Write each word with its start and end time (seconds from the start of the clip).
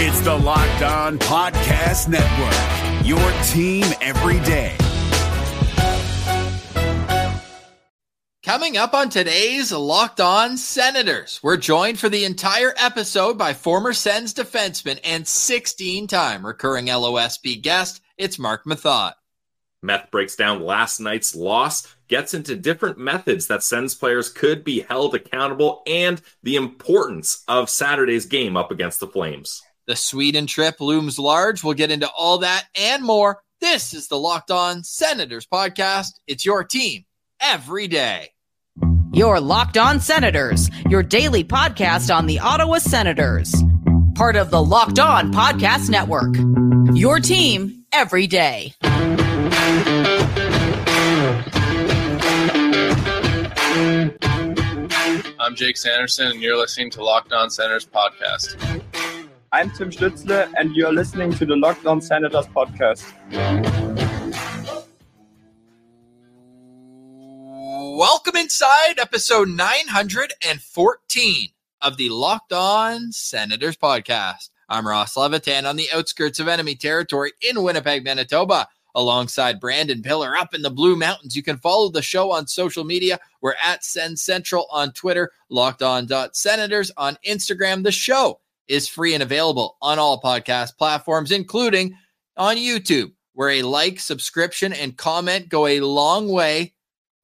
It's 0.00 0.20
the 0.20 0.32
Locked 0.32 0.82
On 0.82 1.18
Podcast 1.18 2.06
Network, 2.06 3.04
your 3.04 3.18
team 3.48 3.84
every 4.00 4.38
day. 4.46 4.76
Coming 8.44 8.76
up 8.76 8.94
on 8.94 9.10
today's 9.10 9.72
Locked 9.72 10.20
On 10.20 10.56
Senators, 10.56 11.40
we're 11.42 11.56
joined 11.56 11.98
for 11.98 12.08
the 12.08 12.24
entire 12.24 12.72
episode 12.76 13.36
by 13.36 13.54
former 13.54 13.92
Sens 13.92 14.32
defenseman 14.32 15.00
and 15.02 15.26
16 15.26 16.06
time 16.06 16.46
recurring 16.46 16.86
LOSB 16.86 17.60
guest. 17.60 18.00
It's 18.16 18.38
Marc 18.38 18.66
Methot. 18.66 19.14
Meth 19.82 20.12
breaks 20.12 20.36
down 20.36 20.62
last 20.62 21.00
night's 21.00 21.34
loss, 21.34 21.92
gets 22.06 22.34
into 22.34 22.54
different 22.54 22.98
methods 22.98 23.48
that 23.48 23.64
Sens 23.64 23.96
players 23.96 24.28
could 24.28 24.62
be 24.62 24.82
held 24.82 25.16
accountable, 25.16 25.82
and 25.88 26.22
the 26.44 26.54
importance 26.54 27.42
of 27.48 27.68
Saturday's 27.68 28.26
game 28.26 28.56
up 28.56 28.70
against 28.70 29.00
the 29.00 29.08
Flames. 29.08 29.64
The 29.88 29.96
Sweden 29.96 30.46
trip 30.46 30.82
looms 30.82 31.18
large. 31.18 31.64
We'll 31.64 31.72
get 31.72 31.90
into 31.90 32.10
all 32.10 32.36
that 32.38 32.66
and 32.78 33.02
more. 33.02 33.40
This 33.62 33.94
is 33.94 34.08
the 34.08 34.18
Locked 34.18 34.50
On 34.50 34.84
Senators 34.84 35.46
podcast. 35.46 36.08
It's 36.26 36.44
your 36.44 36.62
team 36.62 37.06
every 37.40 37.88
day. 37.88 38.28
Your 39.14 39.40
Locked 39.40 39.78
On 39.78 39.98
Senators, 39.98 40.68
your 40.90 41.02
daily 41.02 41.42
podcast 41.42 42.14
on 42.14 42.26
the 42.26 42.38
Ottawa 42.38 42.76
Senators. 42.76 43.54
Part 44.14 44.36
of 44.36 44.50
the 44.50 44.62
Locked 44.62 44.98
On 44.98 45.32
Podcast 45.32 45.88
Network. 45.88 46.36
Your 46.94 47.18
team 47.18 47.86
every 47.90 48.26
day. 48.26 48.74
I'm 55.40 55.54
Jake 55.54 55.78
Sanderson, 55.78 56.32
and 56.32 56.42
you're 56.42 56.58
listening 56.58 56.90
to 56.90 57.02
Locked 57.02 57.32
On 57.32 57.48
Senators 57.48 57.86
podcast. 57.86 59.07
I'm 59.58 59.72
Tim 59.72 59.90
Stützle, 59.90 60.48
and 60.56 60.76
you're 60.76 60.92
listening 60.92 61.32
to 61.32 61.44
the 61.44 61.56
Locked 61.56 61.84
On 61.84 62.00
Senators 62.00 62.46
podcast. 62.46 63.12
Welcome 67.98 68.36
inside 68.36 69.00
episode 69.00 69.48
914 69.48 71.48
of 71.82 71.96
the 71.96 72.08
Locked 72.08 72.52
On 72.52 73.10
Senators 73.10 73.76
podcast. 73.76 74.50
I'm 74.68 74.86
Ross 74.86 75.16
Levitan 75.16 75.66
on 75.66 75.74
the 75.74 75.88
outskirts 75.92 76.38
of 76.38 76.46
enemy 76.46 76.76
territory 76.76 77.32
in 77.42 77.60
Winnipeg, 77.60 78.04
Manitoba, 78.04 78.68
alongside 78.94 79.58
Brandon 79.58 80.02
Piller 80.02 80.36
up 80.36 80.54
in 80.54 80.62
the 80.62 80.70
Blue 80.70 80.94
Mountains. 80.94 81.34
You 81.34 81.42
can 81.42 81.56
follow 81.56 81.88
the 81.88 82.00
show 82.00 82.30
on 82.30 82.46
social 82.46 82.84
media. 82.84 83.18
We're 83.40 83.56
at 83.60 83.84
Send 83.84 84.20
Central 84.20 84.68
on 84.70 84.92
Twitter, 84.92 85.32
locked 85.48 85.82
on 85.82 86.08
senators 86.32 86.92
on 86.96 87.18
Instagram. 87.26 87.82
The 87.82 87.90
show 87.90 88.38
is 88.68 88.88
free 88.88 89.14
and 89.14 89.22
available 89.22 89.76
on 89.82 89.98
all 89.98 90.20
podcast 90.20 90.76
platforms, 90.76 91.32
including 91.32 91.96
on 92.36 92.56
YouTube, 92.56 93.12
where 93.32 93.50
a 93.50 93.62
like, 93.62 93.98
subscription, 93.98 94.72
and 94.72 94.96
comment 94.96 95.48
go 95.48 95.66
a 95.66 95.80
long 95.80 96.28
way 96.28 96.74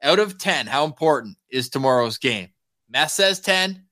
out 0.03 0.19
of 0.19 0.39
10, 0.39 0.67
how 0.67 0.85
important 0.85 1.37
is 1.49 1.69
tomorrow's 1.69 2.19
game? 2.19 2.51
Meth 2.91 3.11
says 3.11 3.41
10. 3.41 3.83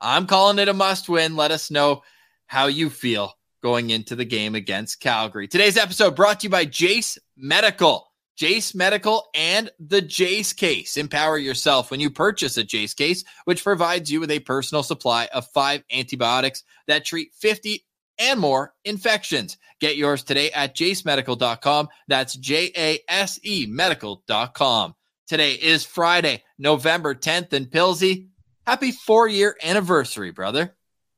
I'm 0.00 0.26
calling 0.26 0.58
it 0.58 0.68
a 0.68 0.74
must 0.74 1.08
win. 1.08 1.36
Let 1.36 1.50
us 1.50 1.70
know 1.70 2.02
how 2.46 2.66
you 2.66 2.88
feel 2.88 3.34
going 3.62 3.90
into 3.90 4.16
the 4.16 4.24
game 4.24 4.54
against 4.54 5.00
Calgary. 5.00 5.46
Today's 5.46 5.76
episode 5.76 6.16
brought 6.16 6.40
to 6.40 6.44
you 6.46 6.50
by 6.50 6.64
Jase 6.64 7.18
Medical. 7.36 8.07
Jase 8.38 8.72
Medical 8.72 9.28
and 9.34 9.68
the 9.80 10.00
Jase 10.00 10.52
case. 10.52 10.96
Empower 10.96 11.38
yourself 11.38 11.90
when 11.90 11.98
you 11.98 12.08
purchase 12.08 12.56
a 12.56 12.62
Jase 12.62 12.94
case, 12.94 13.24
which 13.46 13.64
provides 13.64 14.12
you 14.12 14.20
with 14.20 14.30
a 14.30 14.38
personal 14.38 14.84
supply 14.84 15.28
of 15.34 15.48
five 15.48 15.82
antibiotics 15.92 16.62
that 16.86 17.04
treat 17.04 17.34
50 17.34 17.84
and 18.20 18.38
more 18.38 18.74
infections. 18.84 19.58
Get 19.80 19.96
yours 19.96 20.22
today 20.22 20.52
at 20.52 20.76
jasemedical.com. 20.76 21.88
That's 22.06 22.34
J 22.34 22.70
A 22.76 23.00
S 23.08 23.40
E 23.42 23.66
medical.com. 23.68 24.94
Today 25.26 25.54
is 25.54 25.84
Friday, 25.84 26.44
November 26.58 27.16
10th, 27.16 27.52
and 27.52 27.66
Pilsy, 27.66 28.28
happy 28.64 28.92
four 28.92 29.26
year 29.26 29.56
anniversary, 29.64 30.30
brother. 30.30 30.76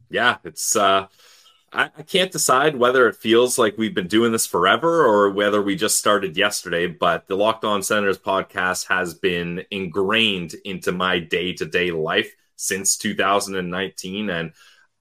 Yeah, 0.08 0.38
it's 0.42 0.74
uh 0.74 1.08
I, 1.72 1.90
I 1.96 2.02
can't 2.02 2.32
decide 2.32 2.76
whether 2.76 3.08
it 3.08 3.16
feels 3.16 3.58
like 3.58 3.78
we've 3.78 3.94
been 3.94 4.08
doing 4.08 4.32
this 4.32 4.46
forever 4.46 5.04
or 5.04 5.30
whether 5.30 5.62
we 5.62 5.76
just 5.76 5.98
started 5.98 6.36
yesterday, 6.36 6.86
but 6.86 7.28
the 7.28 7.36
Locked 7.36 7.64
On 7.64 7.82
Senators 7.82 8.18
podcast 8.18 8.88
has 8.88 9.14
been 9.14 9.64
ingrained 9.70 10.54
into 10.64 10.92
my 10.92 11.18
day 11.18 11.52
to 11.54 11.64
day 11.64 11.90
life 11.90 12.34
since 12.56 12.96
2019. 12.96 14.30
And 14.30 14.52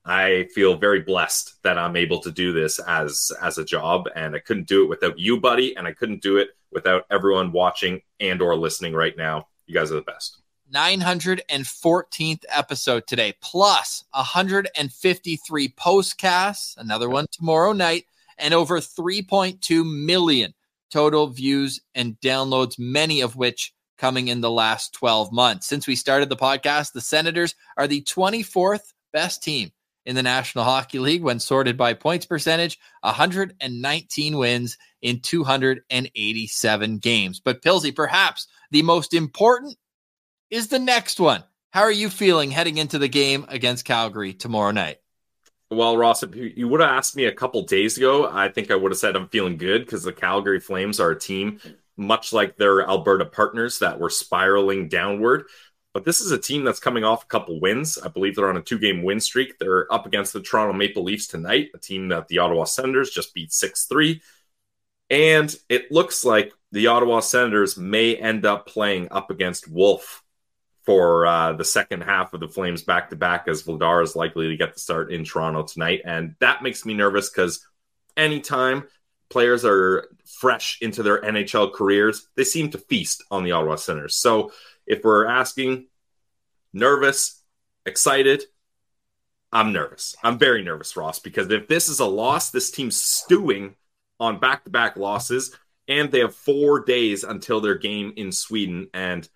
I 0.06 0.47
feel 0.53 0.78
very 0.78 1.02
blessed 1.02 1.62
that 1.63 1.78
I'm 1.78 1.96
able 1.96 2.19
to 2.22 2.31
do 2.31 2.53
this 2.53 2.79
as 2.79 3.31
as 3.41 3.58
a 3.58 3.66
job, 3.66 4.08
and 4.16 4.35
I 4.35 4.40
couldn't 4.40 4.68
do 4.68 4.84
it 4.84 4.90
without 4.90 5.19
you, 5.19 5.40
buddy, 5.40 5.75
and 5.75 5.88
I 5.88 5.94
couldn't 5.94 6.22
do 6.22 6.38
it 6.38 6.50
without 6.72 7.06
everyone 7.12 7.52
watching 7.52 8.02
and 8.19 8.41
or 8.41 8.56
listening 8.56 8.94
right 8.94 9.16
now. 9.18 9.47
You 9.68 9.74
guys 9.74 9.91
are 9.91 9.96
the 9.96 10.02
best. 10.02 10.41
914th 10.74 12.44
episode 12.50 13.07
today, 13.07 13.34
plus 13.41 14.03
153 14.12 15.69
postcasts, 15.69 16.78
another 16.78 17.09
one 17.09 17.25
tomorrow 17.31 17.74
night, 17.74 18.06
and 18.38 18.53
over 18.53 18.79
3.2 18.79 20.06
million 20.06 20.53
total 20.91 21.28
views 21.28 21.79
and 21.94 22.19
downloads, 22.22 22.78
many 22.78 23.22
of 23.22 23.35
which 23.35 23.74
coming 23.97 24.29
in 24.29 24.41
the 24.41 24.52
last 24.52 24.94
12 24.94 25.31
months. 25.31 25.68
Since 25.68 25.88
we 25.88 25.96
started 25.96 26.29
the 26.29 26.35
podcast, 26.35 26.94
the 26.94 27.02
Senators 27.02 27.56
are 27.78 27.88
the 27.88 28.02
24th 28.02 28.94
best 29.12 29.44
team 29.44 29.72
in 30.06 30.16
the 30.16 30.24
National 30.24 30.63
Hockey 30.63 31.00
League 31.00 31.22
when 31.22 31.40
sorted 31.40 31.78
by 31.78 31.94
points 31.94 32.25
percentage, 32.25 32.79
119 33.02 34.38
wins 34.38 34.78
in 35.02 35.19
287 35.19 36.97
games. 36.97 37.40
But 37.40 37.62
Pilsy, 37.62 37.96
perhaps 37.96 38.47
the 38.72 38.81
most 38.81 39.13
important 39.13 39.75
is 40.49 40.67
the 40.67 40.79
next 40.79 41.19
one. 41.19 41.43
How 41.71 41.81
are 41.81 41.91
you 41.91 42.09
feeling 42.09 42.51
heading 42.51 42.77
into 42.77 42.97
the 42.97 43.07
game 43.07 43.45
against 43.47 43.85
Calgary 43.85 44.33
tomorrow 44.33 44.71
night? 44.71 44.99
Well, 45.71 45.97
Ross, 45.97 46.23
if 46.23 46.35
you 46.35 46.67
would 46.67 46.79
have 46.79 46.89
asked 46.89 47.15
me 47.15 47.25
a 47.25 47.31
couple 47.31 47.61
days 47.61 47.95
ago, 47.95 48.27
I 48.27 48.49
think 48.49 48.71
I 48.71 48.75
would 48.75 48.91
have 48.91 48.97
said 48.97 49.15
I'm 49.15 49.27
feeling 49.27 49.57
good 49.57 49.85
because 49.85 50.01
the 50.01 50.11
Calgary 50.11 50.59
Flames 50.59 50.99
are 50.99 51.11
a 51.11 51.19
team, 51.19 51.59
much 51.95 52.33
like 52.33 52.55
their 52.55 52.81
Alberta 52.81 53.25
partners, 53.25 53.77
that 53.79 53.99
were 53.99 54.09
spiraling 54.09 54.87
downward. 54.87 55.45
But 55.93 56.05
this 56.05 56.21
is 56.21 56.31
a 56.31 56.39
team 56.39 56.63
that's 56.63 56.79
coming 56.79 57.03
off 57.03 57.23
a 57.23 57.27
couple 57.27 57.59
wins. 57.59 57.99
I 57.99 58.07
believe 58.07 58.35
they're 58.35 58.49
on 58.49 58.57
a 58.57 58.63
two 58.63 58.79
game 58.79 59.03
win 59.03 59.19
streak. 59.19 59.59
They're 59.59 59.91
up 59.93 60.07
against 60.07 60.33
the 60.33 60.41
Toronto 60.41 60.73
Maple 60.73 61.03
Leafs 61.03 61.27
tonight, 61.27 61.69
a 61.75 61.77
team 61.77 62.07
that 62.09 62.27
the 62.27 62.39
Ottawa 62.39 62.63
Senators 62.63 63.11
just 63.11 63.35
beat 63.35 63.53
6 63.53 63.85
3. 63.85 64.21
And 65.11 65.55
it 65.69 65.91
looks 65.91 66.25
like 66.25 66.51
the 66.71 66.87
Ottawa 66.87 67.19
Senators 67.19 67.77
may 67.77 68.16
end 68.16 68.45
up 68.45 68.66
playing 68.66 69.09
up 69.11 69.29
against 69.29 69.69
Wolf 69.69 70.23
for 70.89 71.27
uh, 71.27 71.53
the 71.53 71.63
second 71.63 72.01
half 72.01 72.33
of 72.33 72.39
the 72.39 72.47
Flames 72.47 72.81
back 72.81 73.11
to 73.11 73.16
back, 73.16 73.47
as 73.47 73.61
Vladar 73.61 74.01
is 74.01 74.16
likely 74.16 74.47
to 74.47 74.57
get 74.57 74.73
the 74.73 74.79
start 74.79 75.11
in 75.11 75.23
Toronto 75.23 75.61
tonight. 75.61 76.01
And 76.03 76.33
that 76.39 76.63
makes 76.63 76.83
me 76.83 76.95
nervous 76.95 77.29
because 77.29 77.63
anytime 78.17 78.88
players 79.29 79.63
are 79.63 80.09
fresh 80.25 80.79
into 80.81 81.03
their 81.03 81.22
NHL 81.22 81.73
careers, 81.73 82.28
they 82.33 82.44
seem 82.44 82.72
to 82.72 82.79
feast 82.79 83.23
on 83.29 83.44
the 83.44 83.51
Ottawa 83.51 83.75
Senators. 83.75 84.16
So 84.16 84.51
if 84.88 85.03
we're 85.03 85.28
asking 85.28 85.85
nervous, 86.73 87.39
excited, 87.85 88.45
I'm 89.53 89.72
nervous. 89.72 90.16
I'm 90.23 90.39
very 90.39 90.63
nervous, 90.63 90.97
Ross, 90.97 91.19
because 91.19 91.51
if 91.51 91.67
this 91.67 91.88
is 91.88 91.99
a 91.99 92.05
loss, 92.05 92.49
this 92.49 92.72
team's 92.72 92.99
stewing 92.99 93.75
on 94.19 94.39
back 94.39 94.63
to 94.63 94.72
back 94.72 94.97
losses, 94.97 95.55
and 95.88 96.11
they 96.11 96.22
have 96.22 96.33
four 96.33 96.83
days 96.83 97.23
until 97.23 97.61
their 97.61 97.75
game 97.75 98.11
in 98.16 98.31
Sweden. 98.31 98.88
And 98.91 99.29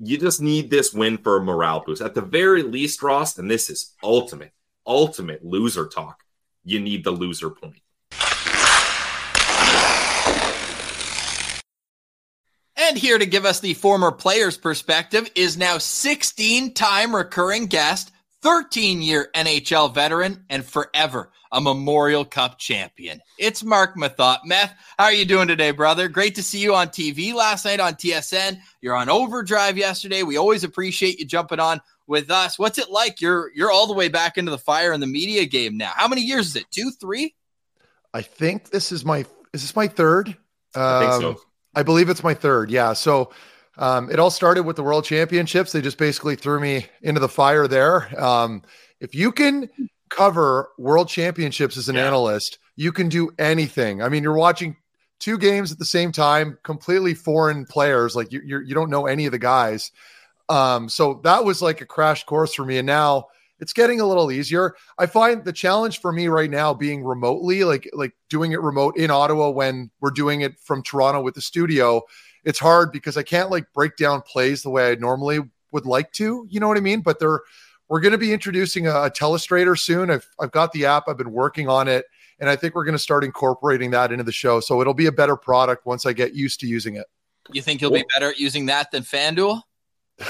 you 0.00 0.16
just 0.16 0.40
need 0.40 0.70
this 0.70 0.94
win 0.94 1.18
for 1.18 1.36
a 1.36 1.44
morale 1.44 1.82
boost. 1.84 2.02
At 2.02 2.14
the 2.14 2.22
very 2.22 2.62
least, 2.62 3.02
Ross, 3.02 3.36
and 3.38 3.50
this 3.50 3.68
is 3.68 3.94
ultimate, 4.02 4.52
ultimate 4.86 5.44
loser 5.44 5.86
talk. 5.86 6.22
You 6.64 6.80
need 6.80 7.04
the 7.04 7.10
loser 7.10 7.50
point. 7.50 7.82
And 12.76 12.96
here 12.96 13.18
to 13.18 13.26
give 13.26 13.44
us 13.44 13.60
the 13.60 13.74
former 13.74 14.12
player's 14.12 14.56
perspective 14.56 15.30
is 15.34 15.58
now 15.58 15.78
16 15.78 16.74
time 16.74 17.14
recurring 17.14 17.66
guest, 17.66 18.12
13 18.42 19.02
year 19.02 19.30
NHL 19.34 19.94
veteran, 19.94 20.44
and 20.48 20.64
forever 20.64 21.30
a 21.52 21.60
Memorial 21.60 22.24
Cup 22.24 22.58
champion. 22.58 23.20
It's 23.38 23.64
Marc 23.64 23.96
Methot. 23.96 24.38
Meth, 24.44 24.74
how 24.98 25.06
are 25.06 25.12
you 25.12 25.24
doing 25.24 25.48
today, 25.48 25.70
brother? 25.70 26.08
Great 26.08 26.34
to 26.34 26.42
see 26.42 26.58
you 26.58 26.74
on 26.74 26.88
TV 26.88 27.32
last 27.32 27.64
night 27.64 27.80
on 27.80 27.94
TSN. 27.94 28.58
You're 28.80 28.96
on 28.96 29.08
overdrive 29.08 29.78
yesterday. 29.78 30.22
We 30.22 30.36
always 30.36 30.64
appreciate 30.64 31.18
you 31.18 31.24
jumping 31.24 31.60
on 31.60 31.80
with 32.06 32.30
us. 32.30 32.58
What's 32.58 32.78
it 32.78 32.90
like? 32.90 33.20
You're 33.20 33.50
you're 33.54 33.70
all 33.70 33.86
the 33.86 33.94
way 33.94 34.08
back 34.08 34.38
into 34.38 34.50
the 34.50 34.58
fire 34.58 34.92
in 34.92 35.00
the 35.00 35.06
media 35.06 35.44
game 35.44 35.76
now. 35.76 35.92
How 35.94 36.08
many 36.08 36.22
years 36.22 36.48
is 36.48 36.56
it? 36.56 36.70
Two, 36.70 36.90
three? 36.90 37.34
I 38.12 38.22
think 38.22 38.70
this 38.70 38.92
is 38.92 39.04
my 39.04 39.24
is 39.52 39.62
this 39.62 39.76
my 39.76 39.88
third? 39.88 40.28
Um, 40.74 40.82
I 40.82 41.00
think 41.00 41.22
so. 41.22 41.40
I 41.74 41.82
believe 41.82 42.08
it's 42.08 42.24
my 42.24 42.34
third. 42.34 42.70
Yeah. 42.70 42.92
So 42.92 43.32
um, 43.78 44.10
it 44.10 44.18
all 44.18 44.30
started 44.30 44.64
with 44.64 44.76
the 44.76 44.82
World 44.82 45.04
Championships. 45.04 45.72
They 45.72 45.80
just 45.80 45.98
basically 45.98 46.36
threw 46.36 46.60
me 46.60 46.86
into 47.02 47.20
the 47.20 47.28
fire 47.28 47.66
there. 47.68 48.20
Um, 48.20 48.62
if 49.00 49.14
you 49.14 49.32
can 49.32 49.68
cover 50.10 50.70
world 50.78 51.08
championships 51.08 51.76
as 51.76 51.88
an 51.88 51.96
Yeah. 51.96 52.06
analyst, 52.06 52.58
you 52.76 52.92
can 52.92 53.08
do 53.08 53.30
anything. 53.38 54.02
I 54.02 54.08
mean, 54.08 54.22
you're 54.22 54.32
watching 54.32 54.76
two 55.20 55.38
games 55.38 55.70
at 55.72 55.78
the 55.78 55.84
same 55.84 56.12
time, 56.12 56.58
completely 56.62 57.14
foreign 57.14 57.66
players. 57.66 58.16
Like 58.16 58.32
you, 58.32 58.40
you're, 58.44 58.62
you 58.62 58.74
don't 58.74 58.90
know 58.90 59.06
any 59.06 59.26
of 59.26 59.32
the 59.32 59.38
guys. 59.38 59.92
Um, 60.48 60.88
so 60.88 61.20
that 61.24 61.44
was 61.44 61.60
like 61.60 61.80
a 61.80 61.86
crash 61.86 62.24
course 62.24 62.54
for 62.54 62.64
me. 62.64 62.78
And 62.78 62.86
now 62.86 63.26
it's 63.60 63.72
getting 63.72 64.00
a 64.00 64.06
little 64.06 64.30
easier. 64.32 64.74
I 64.98 65.06
find 65.06 65.44
the 65.44 65.52
challenge 65.52 66.00
for 66.00 66.12
me 66.12 66.28
right 66.28 66.50
now 66.50 66.72
being 66.72 67.04
remotely, 67.04 67.64
like 67.64 67.88
like 67.92 68.12
doing 68.30 68.52
it 68.52 68.60
remote 68.60 68.96
in 68.96 69.10
Ottawa 69.10 69.50
when 69.50 69.90
we're 70.00 70.10
doing 70.10 70.40
it 70.40 70.58
from 70.60 70.82
Toronto 70.82 71.20
with 71.20 71.34
the 71.34 71.40
studio. 71.42 72.02
It's 72.48 72.58
hard 72.58 72.92
because 72.92 73.18
I 73.18 73.22
can't 73.22 73.50
like 73.50 73.70
break 73.74 73.98
down 73.98 74.22
plays 74.22 74.62
the 74.62 74.70
way 74.70 74.90
I 74.90 74.94
normally 74.94 75.40
would 75.70 75.84
like 75.84 76.12
to. 76.12 76.46
You 76.48 76.60
know 76.60 76.66
what 76.66 76.78
I 76.78 76.80
mean? 76.80 77.02
But 77.02 77.18
they're 77.18 77.42
we're 77.90 78.00
going 78.00 78.12
to 78.12 78.18
be 78.18 78.32
introducing 78.32 78.86
a, 78.86 79.02
a 79.02 79.10
telestrator 79.10 79.78
soon. 79.78 80.10
I've 80.10 80.26
I've 80.40 80.50
got 80.50 80.72
the 80.72 80.86
app. 80.86 81.04
I've 81.08 81.18
been 81.18 81.32
working 81.32 81.68
on 81.68 81.88
it, 81.88 82.06
and 82.40 82.48
I 82.48 82.56
think 82.56 82.74
we're 82.74 82.86
going 82.86 82.94
to 82.94 82.98
start 82.98 83.22
incorporating 83.22 83.90
that 83.90 84.12
into 84.12 84.24
the 84.24 84.32
show. 84.32 84.60
So 84.60 84.80
it'll 84.80 84.94
be 84.94 85.04
a 85.04 85.12
better 85.12 85.36
product 85.36 85.84
once 85.84 86.06
I 86.06 86.14
get 86.14 86.34
used 86.34 86.58
to 86.60 86.66
using 86.66 86.96
it. 86.96 87.04
You 87.52 87.60
think 87.60 87.82
you'll 87.82 87.90
be 87.90 88.04
better 88.14 88.30
at 88.30 88.38
using 88.38 88.64
that 88.66 88.90
than 88.92 89.02
FanDuel? 89.02 89.60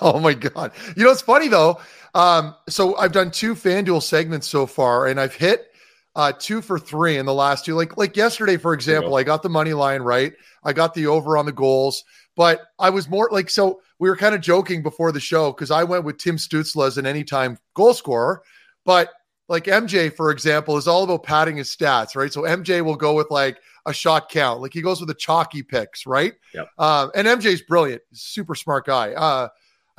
oh 0.00 0.20
my 0.22 0.32
god! 0.32 0.72
You 0.96 1.04
know 1.04 1.10
it's 1.10 1.20
funny 1.20 1.48
though. 1.48 1.80
Um, 2.14 2.54
so 2.66 2.96
I've 2.96 3.12
done 3.12 3.30
two 3.30 3.54
FanDuel 3.54 4.02
segments 4.02 4.46
so 4.46 4.64
far, 4.64 5.06
and 5.06 5.20
I've 5.20 5.34
hit 5.34 5.69
uh, 6.16 6.32
two 6.38 6.60
for 6.60 6.78
three 6.78 7.18
in 7.18 7.26
the 7.26 7.34
last 7.34 7.64
two. 7.64 7.74
Like 7.74 7.96
like 7.96 8.16
yesterday, 8.16 8.56
for 8.56 8.74
example. 8.74 9.14
I 9.16 9.22
got 9.22 9.42
the 9.42 9.48
money 9.48 9.72
line 9.72 10.02
right. 10.02 10.32
I 10.64 10.72
got 10.72 10.94
the 10.94 11.06
over 11.06 11.36
on 11.36 11.46
the 11.46 11.52
goals, 11.52 12.04
but 12.36 12.60
I 12.78 12.90
was 12.90 13.08
more 13.08 13.28
like 13.32 13.50
so. 13.50 13.80
We 13.98 14.08
were 14.08 14.16
kind 14.16 14.34
of 14.34 14.40
joking 14.40 14.82
before 14.82 15.12
the 15.12 15.20
show 15.20 15.52
because 15.52 15.70
I 15.70 15.84
went 15.84 16.04
with 16.04 16.18
Tim 16.18 16.36
Stützle 16.36 16.86
as 16.86 16.98
an 16.98 17.06
anytime 17.06 17.58
goal 17.74 17.94
scorer, 17.94 18.42
but 18.84 19.10
like 19.48 19.64
MJ, 19.64 20.14
for 20.14 20.30
example, 20.30 20.76
is 20.76 20.88
all 20.88 21.02
about 21.02 21.24
padding 21.24 21.56
his 21.56 21.74
stats, 21.74 22.16
right? 22.16 22.32
So 22.32 22.42
MJ 22.42 22.82
will 22.84 22.96
go 22.96 23.14
with 23.14 23.30
like 23.30 23.58
a 23.84 23.92
shot 23.92 24.30
count, 24.30 24.60
like 24.60 24.72
he 24.72 24.80
goes 24.80 25.00
with 25.00 25.08
the 25.08 25.14
chalky 25.14 25.62
picks, 25.62 26.06
right? 26.06 26.34
Yep. 26.54 26.68
Um, 26.78 27.10
and 27.14 27.26
MJ's 27.26 27.60
brilliant, 27.62 28.00
super 28.12 28.54
smart 28.54 28.86
guy. 28.86 29.12
Uh, 29.12 29.48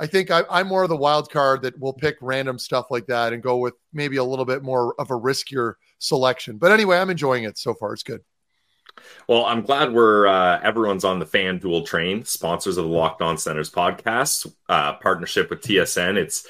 I 0.00 0.06
think 0.06 0.30
I, 0.30 0.42
I'm 0.50 0.66
more 0.66 0.82
of 0.82 0.88
the 0.88 0.96
wild 0.96 1.30
card 1.30 1.62
that 1.62 1.78
will 1.78 1.92
pick 1.92 2.16
random 2.20 2.58
stuff 2.58 2.86
like 2.90 3.06
that 3.06 3.32
and 3.32 3.42
go 3.42 3.58
with 3.58 3.74
maybe 3.92 4.16
a 4.16 4.24
little 4.24 4.44
bit 4.44 4.62
more 4.62 4.94
of 4.98 5.10
a 5.10 5.14
riskier 5.14 5.74
selection. 6.02 6.58
But 6.58 6.72
anyway, 6.72 6.98
I'm 6.98 7.10
enjoying 7.10 7.44
it 7.44 7.58
so 7.58 7.74
far. 7.74 7.92
It's 7.92 8.02
good. 8.02 8.20
Well, 9.28 9.44
I'm 9.46 9.62
glad 9.62 9.92
we're 9.92 10.26
uh, 10.26 10.60
everyone's 10.62 11.04
on 11.04 11.18
the 11.18 11.26
FanDuel 11.26 11.86
train. 11.86 12.24
Sponsors 12.24 12.76
of 12.76 12.84
the 12.84 12.90
Locked 12.90 13.22
On 13.22 13.38
Senators 13.38 13.70
podcast, 13.70 14.52
uh, 14.68 14.94
partnership 14.94 15.48
with 15.48 15.62
TSN. 15.62 16.16
It's 16.16 16.46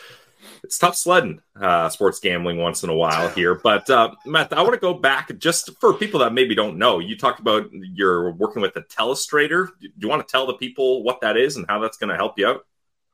it's 0.64 0.78
tough 0.78 0.96
sledding 0.96 1.40
uh, 1.60 1.88
sports 1.88 2.18
gambling 2.18 2.58
once 2.58 2.82
in 2.82 2.90
a 2.90 2.94
while 2.94 3.28
here, 3.34 3.54
but 3.54 3.88
uh, 3.90 4.12
Matt, 4.26 4.52
I 4.52 4.62
want 4.62 4.74
to 4.74 4.80
go 4.80 4.94
back 4.94 5.36
just 5.38 5.70
for 5.80 5.94
people 5.94 6.20
that 6.20 6.32
maybe 6.32 6.54
don't 6.54 6.78
know. 6.78 6.98
You 6.98 7.16
talked 7.16 7.40
about 7.40 7.68
you're 7.72 8.32
working 8.32 8.62
with 8.62 8.74
a 8.76 8.82
telestrator. 8.82 9.68
Do 9.80 9.88
you 9.98 10.08
want 10.08 10.26
to 10.26 10.30
tell 10.30 10.46
the 10.46 10.54
people 10.54 11.04
what 11.04 11.20
that 11.20 11.36
is 11.36 11.56
and 11.56 11.66
how 11.68 11.78
that's 11.78 11.96
going 11.96 12.10
to 12.10 12.16
help 12.16 12.38
you 12.38 12.48
out? 12.48 12.66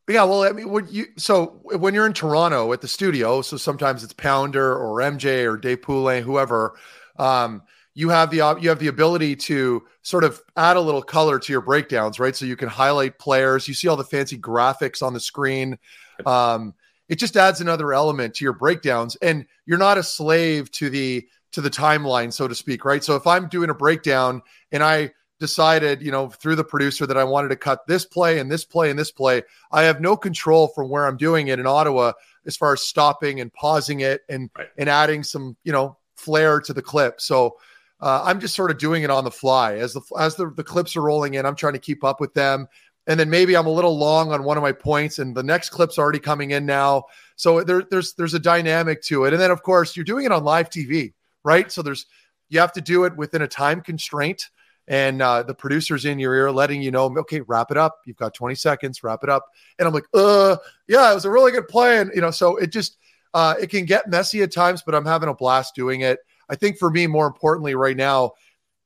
Yeah, 0.08 0.24
well, 0.24 0.42
I 0.42 0.52
mean, 0.52 0.70
when 0.70 0.88
you 0.88 1.06
so 1.16 1.60
when 1.64 1.94
you're 1.94 2.06
in 2.06 2.14
Toronto 2.14 2.72
at 2.72 2.80
the 2.80 2.88
studio, 2.88 3.42
so 3.42 3.58
sometimes 3.58 4.02
it's 4.02 4.14
Pounder 4.14 4.74
or 4.74 4.98
MJ 5.00 5.44
or 5.44 5.58
Dave 5.58 5.84
whoever. 5.84 6.74
Um, 7.18 7.62
you 7.94 8.08
have 8.08 8.30
the 8.30 8.36
you 8.60 8.70
have 8.70 8.78
the 8.78 8.86
ability 8.86 9.36
to 9.36 9.82
sort 10.02 10.24
of 10.24 10.40
add 10.56 10.76
a 10.76 10.80
little 10.80 11.02
color 11.02 11.38
to 11.38 11.52
your 11.52 11.60
breakdowns, 11.60 12.18
right? 12.18 12.34
So 12.34 12.46
you 12.46 12.56
can 12.56 12.68
highlight 12.68 13.18
players. 13.18 13.68
You 13.68 13.74
see 13.74 13.88
all 13.88 13.96
the 13.96 14.04
fancy 14.04 14.38
graphics 14.38 15.02
on 15.02 15.12
the 15.12 15.20
screen. 15.20 15.76
Um, 16.24 16.74
it 17.08 17.16
just 17.16 17.36
adds 17.36 17.60
another 17.60 17.92
element 17.92 18.34
to 18.36 18.44
your 18.44 18.54
breakdowns, 18.54 19.16
and 19.16 19.44
you're 19.66 19.78
not 19.78 19.98
a 19.98 20.02
slave 20.02 20.70
to 20.72 20.88
the 20.88 21.28
to 21.52 21.60
the 21.60 21.70
timeline, 21.70 22.32
so 22.32 22.48
to 22.48 22.54
speak, 22.54 22.84
right? 22.84 23.04
So 23.04 23.16
if 23.16 23.26
I'm 23.26 23.48
doing 23.48 23.68
a 23.68 23.74
breakdown 23.74 24.42
and 24.72 24.82
I 24.82 25.12
decided, 25.40 26.02
you 26.02 26.10
know, 26.10 26.28
through 26.28 26.56
the 26.56 26.64
producer 26.64 27.06
that 27.06 27.16
I 27.16 27.24
wanted 27.24 27.48
to 27.48 27.56
cut 27.56 27.86
this 27.86 28.04
play 28.04 28.38
and 28.38 28.50
this 28.50 28.64
play 28.64 28.90
and 28.90 28.98
this 28.98 29.10
play, 29.10 29.42
I 29.72 29.82
have 29.84 30.00
no 30.00 30.16
control 30.16 30.68
from 30.68 30.88
where 30.88 31.06
I'm 31.06 31.16
doing 31.16 31.48
it 31.48 31.58
in 31.58 31.66
Ottawa 31.66 32.12
as 32.46 32.56
far 32.56 32.72
as 32.72 32.82
stopping 32.82 33.40
and 33.40 33.52
pausing 33.52 34.00
it 34.00 34.22
and 34.28 34.50
Right. 34.56 34.68
and 34.76 34.88
adding 34.88 35.22
some, 35.22 35.56
you 35.64 35.72
know, 35.72 35.96
flair 36.16 36.60
to 36.60 36.72
the 36.72 36.82
clip. 36.82 37.20
So 37.20 37.56
uh, 38.00 38.22
I'm 38.24 38.40
just 38.40 38.54
sort 38.54 38.70
of 38.70 38.78
doing 38.78 39.02
it 39.02 39.10
on 39.10 39.24
the 39.24 39.30
fly 39.30 39.76
as 39.76 39.92
the 39.92 40.00
as 40.18 40.36
the, 40.36 40.50
the 40.50 40.64
clips 40.64 40.96
are 40.96 41.02
rolling 41.02 41.34
in. 41.34 41.46
I'm 41.46 41.56
trying 41.56 41.72
to 41.74 41.78
keep 41.78 42.04
up 42.04 42.20
with 42.20 42.32
them, 42.34 42.68
and 43.06 43.18
then 43.18 43.28
maybe 43.30 43.56
I'm 43.56 43.66
a 43.66 43.72
little 43.72 43.96
long 43.96 44.32
on 44.32 44.44
one 44.44 44.56
of 44.56 44.62
my 44.62 44.72
points, 44.72 45.18
and 45.18 45.36
the 45.36 45.42
next 45.42 45.70
clip's 45.70 45.98
already 45.98 46.20
coming 46.20 46.52
in 46.52 46.64
now. 46.66 47.04
So 47.36 47.62
there, 47.62 47.82
there's 47.82 48.14
there's 48.14 48.34
a 48.34 48.38
dynamic 48.38 49.02
to 49.02 49.24
it, 49.24 49.32
and 49.32 49.42
then 49.42 49.50
of 49.50 49.62
course 49.62 49.96
you're 49.96 50.04
doing 50.04 50.24
it 50.26 50.32
on 50.32 50.44
live 50.44 50.70
TV, 50.70 51.12
right? 51.44 51.70
So 51.70 51.82
there's 51.82 52.06
you 52.48 52.60
have 52.60 52.72
to 52.72 52.80
do 52.80 53.04
it 53.04 53.16
within 53.16 53.42
a 53.42 53.48
time 53.48 53.80
constraint, 53.80 54.48
and 54.88 55.20
uh, 55.20 55.42
the 55.42 55.54
producer's 55.54 56.06
in 56.06 56.18
your 56.18 56.34
ear 56.34 56.50
letting 56.50 56.82
you 56.82 56.90
know, 56.90 57.14
okay, 57.18 57.42
wrap 57.42 57.70
it 57.70 57.76
up. 57.76 58.00
You've 58.06 58.16
got 58.16 58.34
20 58.34 58.54
seconds, 58.54 59.04
wrap 59.04 59.22
it 59.22 59.28
up. 59.28 59.44
And 59.78 59.86
I'm 59.86 59.94
like, 59.94 60.06
uh, 60.14 60.56
yeah, 60.88 61.12
it 61.12 61.14
was 61.14 61.26
a 61.26 61.30
really 61.30 61.52
good 61.52 61.68
play, 61.68 61.98
and 61.98 62.10
you 62.14 62.20
know, 62.20 62.30
so 62.30 62.56
it 62.56 62.72
just 62.72 62.96
uh, 63.34 63.54
it 63.60 63.68
can 63.68 63.84
get 63.84 64.08
messy 64.08 64.42
at 64.42 64.52
times, 64.52 64.82
but 64.84 64.94
I'm 64.94 65.04
having 65.04 65.28
a 65.28 65.34
blast 65.34 65.74
doing 65.74 66.00
it. 66.00 66.18
I 66.48 66.56
think 66.56 66.78
for 66.78 66.90
me, 66.90 67.06
more 67.06 67.26
importantly, 67.26 67.74
right 67.74 67.96
now, 67.96 68.32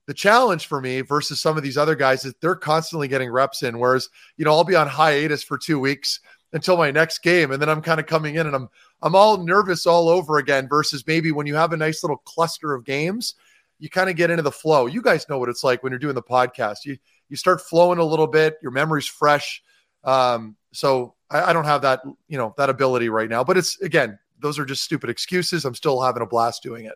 the 0.06 0.14
challenge 0.14 0.66
for 0.66 0.80
me 0.80 1.00
versus 1.00 1.40
some 1.40 1.56
of 1.56 1.62
these 1.62 1.78
other 1.78 1.94
guys 1.94 2.24
is 2.24 2.34
they're 2.40 2.56
constantly 2.56 3.06
getting 3.06 3.30
reps 3.30 3.62
in. 3.62 3.78
Whereas, 3.78 4.08
you 4.36 4.44
know, 4.44 4.50
I'll 4.50 4.64
be 4.64 4.74
on 4.74 4.88
hiatus 4.88 5.44
for 5.44 5.56
two 5.56 5.78
weeks 5.78 6.18
until 6.52 6.76
my 6.76 6.90
next 6.90 7.20
game, 7.20 7.52
and 7.52 7.62
then 7.62 7.68
I'm 7.68 7.80
kind 7.80 8.00
of 8.00 8.06
coming 8.06 8.34
in 8.34 8.46
and 8.46 8.56
I'm 8.56 8.68
I'm 9.00 9.14
all 9.14 9.38
nervous 9.38 9.86
all 9.86 10.08
over 10.08 10.38
again. 10.38 10.68
Versus 10.68 11.06
maybe 11.06 11.30
when 11.30 11.46
you 11.46 11.54
have 11.54 11.72
a 11.72 11.76
nice 11.76 12.02
little 12.02 12.18
cluster 12.18 12.74
of 12.74 12.84
games, 12.84 13.36
you 13.82 13.90
kind 13.90 14.08
of 14.08 14.14
get 14.14 14.30
into 14.30 14.44
the 14.44 14.52
flow. 14.52 14.86
You 14.86 15.02
guys 15.02 15.28
know 15.28 15.40
what 15.40 15.48
it's 15.48 15.64
like 15.64 15.82
when 15.82 15.90
you're 15.90 15.98
doing 15.98 16.14
the 16.14 16.22
podcast. 16.22 16.84
You 16.84 16.96
you 17.28 17.36
start 17.36 17.60
flowing 17.60 17.98
a 17.98 18.04
little 18.04 18.28
bit. 18.28 18.54
Your 18.62 18.70
memory's 18.70 19.08
fresh. 19.08 19.60
Um, 20.04 20.56
so 20.72 21.16
I, 21.28 21.50
I 21.50 21.52
don't 21.52 21.64
have 21.64 21.82
that 21.82 22.00
you 22.28 22.38
know 22.38 22.54
that 22.58 22.70
ability 22.70 23.08
right 23.08 23.28
now. 23.28 23.42
But 23.42 23.58
it's 23.58 23.80
again, 23.80 24.20
those 24.38 24.56
are 24.60 24.64
just 24.64 24.84
stupid 24.84 25.10
excuses. 25.10 25.64
I'm 25.64 25.74
still 25.74 26.00
having 26.00 26.22
a 26.22 26.26
blast 26.26 26.62
doing 26.62 26.84
it. 26.84 26.94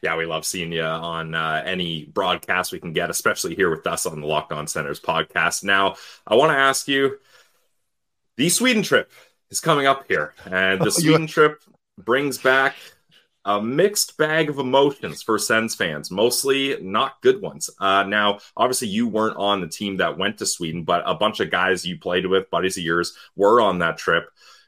Yeah, 0.00 0.16
we 0.16 0.26
love 0.26 0.44
seeing 0.44 0.70
you 0.70 0.84
on 0.84 1.34
uh, 1.34 1.64
any 1.66 2.04
broadcast 2.04 2.70
we 2.70 2.78
can 2.78 2.92
get, 2.92 3.10
especially 3.10 3.56
here 3.56 3.70
with 3.70 3.84
us 3.84 4.06
on 4.06 4.20
the 4.20 4.26
Locked 4.28 4.52
On 4.52 4.68
Senators 4.68 5.00
podcast. 5.00 5.64
Now, 5.64 5.96
I 6.24 6.36
want 6.36 6.52
to 6.52 6.56
ask 6.56 6.86
you 6.86 7.18
the 8.36 8.48
Sweden 8.48 8.84
trip 8.84 9.10
is 9.50 9.58
coming 9.58 9.86
up 9.86 10.04
here, 10.06 10.34
and 10.44 10.80
the 10.80 10.90
Sweden 10.92 11.26
trip 11.26 11.64
brings 11.98 12.38
back 12.38 12.76
a 13.44 13.60
mixed 13.60 14.16
bag 14.16 14.48
of 14.48 14.58
emotions 14.58 15.22
for 15.22 15.38
Sens 15.38 15.74
fans, 15.74 16.10
mostly 16.10 16.76
not 16.80 17.20
good 17.20 17.40
ones. 17.42 17.68
Uh, 17.80 18.02
now, 18.04 18.38
obviously, 18.56 18.88
you 18.88 19.06
weren't 19.06 19.36
on 19.36 19.60
the 19.60 19.68
team 19.68 19.98
that 19.98 20.16
went 20.16 20.38
to 20.38 20.46
Sweden, 20.46 20.82
but 20.84 21.02
a 21.06 21.14
bunch 21.14 21.40
of 21.40 21.50
guys 21.50 21.84
you 21.84 21.98
played 21.98 22.26
with, 22.26 22.48
buddies 22.50 22.76
of 22.78 22.84
yours, 22.84 23.16
were 23.36 23.60
on 23.60 23.78
that 23.80 23.98
trip. 23.98 24.24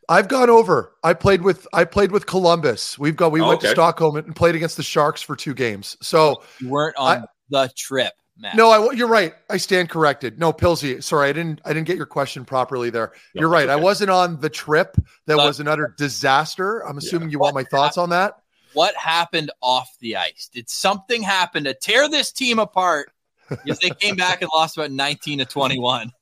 I've 0.09 0.29
gone 0.29 0.51
over. 0.51 0.93
I 1.03 1.15
played 1.15 1.43
with 1.43 1.67
I 1.73 1.85
played 1.85 2.13
with 2.13 2.27
Columbus. 2.27 2.97
We've 2.99 3.17
got 3.17 3.33
we 3.33 3.41
Oh, 3.41 3.49
went 3.49 3.61
to. 3.63 3.69
Stockholm 3.69 4.17
and 4.17 4.37
played 4.37 4.55
against 4.55 4.77
the 4.77 4.85
Sharks 4.85 5.21
for 5.21 5.35
two 5.35 5.53
games. 5.55 5.97
So 6.01 6.43
You 6.61 6.69
weren't 6.69 6.97
on 6.97 7.25
the 7.51 7.69
trip, 7.77 8.13
Matt. 8.39 8.55
no, 8.55 8.71
I 8.71 8.93
you're 8.93 9.09
right. 9.09 9.35
I 9.51 9.57
stand 9.57 9.89
corrected. 9.91 10.39
No, 10.39 10.53
Pilsy. 10.53 11.03
Sorry, 11.03 11.29
I 11.29 11.33
didn't 11.33 11.61
I 11.65 11.73
didn't 11.73 11.89
get 11.89 11.97
your 11.97 12.07
question 12.07 12.45
properly 12.45 12.89
there. 12.91 13.13
No, 13.35 13.41
you're 13.41 13.49
right. 13.49 13.65
it's 13.65 13.73
I 13.73 13.77
wasn't 13.77 14.11
on 14.11 14.39
the 14.39 14.49
trip. 14.51 14.95
That 15.27 15.39
But- 15.39 15.47
was 15.47 15.59
an 15.59 15.67
utter 15.67 15.93
disaster. 15.99 16.87
I'm 16.87 16.99
assuming 16.99 17.31
you 17.31 17.41
want 17.41 17.55
my 17.57 17.65
thoughts 17.65 17.99
on 17.99 18.11
that. 18.11 18.35
What 18.77 18.95
happened 18.95 19.51
off 19.63 19.89
the 20.01 20.17
ice? 20.17 20.51
Did 20.53 20.69
something 20.69 21.23
happen 21.23 21.65
to 21.65 21.73
tear 21.73 22.11
this 22.11 22.31
team 22.31 22.59
apart? 22.59 23.11
Because 23.49 23.79
they 23.79 23.89
came 23.89 24.17
back 24.17 24.43
and 24.43 24.51
lost 24.55 24.77
about 24.77 24.91
19 24.91 25.39
to 25.39 25.47
21. 25.47 26.13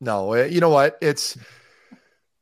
No, 0.00 0.32
eh, 0.32 0.46
you 0.46 0.60
know 0.62 0.70
what? 0.70 0.96
It's 1.02 1.36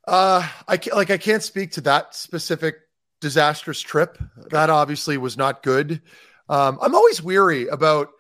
uh 0.07 0.49
I 0.69 0.77
can't 0.77 0.95
like 0.97 1.11
I 1.11 1.19
can't 1.19 1.43
speak 1.43 1.73
to 1.73 1.81
that 1.81 2.15
specific 2.15 2.77
disastrous 3.21 3.81
trip. 3.81 4.19
That 4.51 4.71
obviously 4.71 5.19
was 5.19 5.37
not 5.37 5.65
good. 5.65 6.01
Um 6.49 6.79
I'm 6.81 6.95
always 6.95 7.21
weary 7.21 7.67
about 7.67 8.11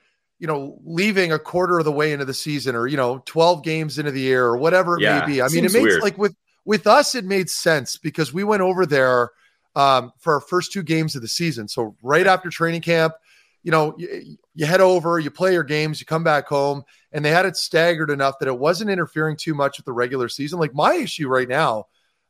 you 0.40 0.48
know 0.48 0.80
leaving 0.84 1.30
a 1.30 1.38
quarter 1.38 1.78
of 1.78 1.84
the 1.84 1.92
way 1.92 2.12
into 2.12 2.24
the 2.24 2.34
season 2.34 2.74
or 2.74 2.88
you 2.88 2.96
know 2.96 3.22
12 3.24 3.62
games 3.62 4.00
into 4.00 4.10
the 4.10 4.20
year 4.20 4.46
or 4.46 4.56
whatever 4.56 4.96
it 4.98 5.02
Yeah, 5.02 5.20
may 5.20 5.34
be. 5.34 5.42
I 5.42 5.46
mean 5.46 5.64
it 5.64 5.72
makes 5.72 5.84
weird. 5.84 6.02
like 6.02 6.18
with 6.18 6.34
with 6.64 6.88
us 6.88 7.14
it 7.14 7.24
made 7.24 7.48
sense 7.48 7.98
because 7.98 8.32
we 8.32 8.42
went 8.42 8.62
over 8.62 8.84
there 8.84 9.30
um 9.76 10.10
for 10.18 10.34
our 10.34 10.40
first 10.40 10.72
two 10.72 10.82
games 10.82 11.14
of 11.14 11.22
the 11.22 11.28
season. 11.28 11.68
So 11.68 11.94
right 12.02 12.26
after 12.26 12.50
training 12.50 12.80
camp, 12.80 13.14
you 13.62 13.70
know, 13.70 13.94
you, 13.98 14.36
you 14.54 14.66
head 14.66 14.80
over, 14.80 15.18
you 15.18 15.30
play 15.30 15.52
your 15.52 15.62
games, 15.62 16.00
you 16.00 16.06
come 16.06 16.24
back 16.24 16.48
home, 16.48 16.82
and 17.12 17.24
they 17.24 17.30
had 17.30 17.46
it 17.46 17.56
staggered 17.56 18.10
enough 18.10 18.38
that 18.38 18.48
it 18.48 18.58
wasn't 18.58 18.90
interfering 18.90 19.36
too 19.36 19.54
much 19.54 19.78
with 19.78 19.86
the 19.86 19.92
regular 19.92 20.28
season. 20.28 20.58
Like 20.58 20.74
my 20.74 20.94
issue 20.94 21.28
right 21.28 21.48
now, 21.48 21.86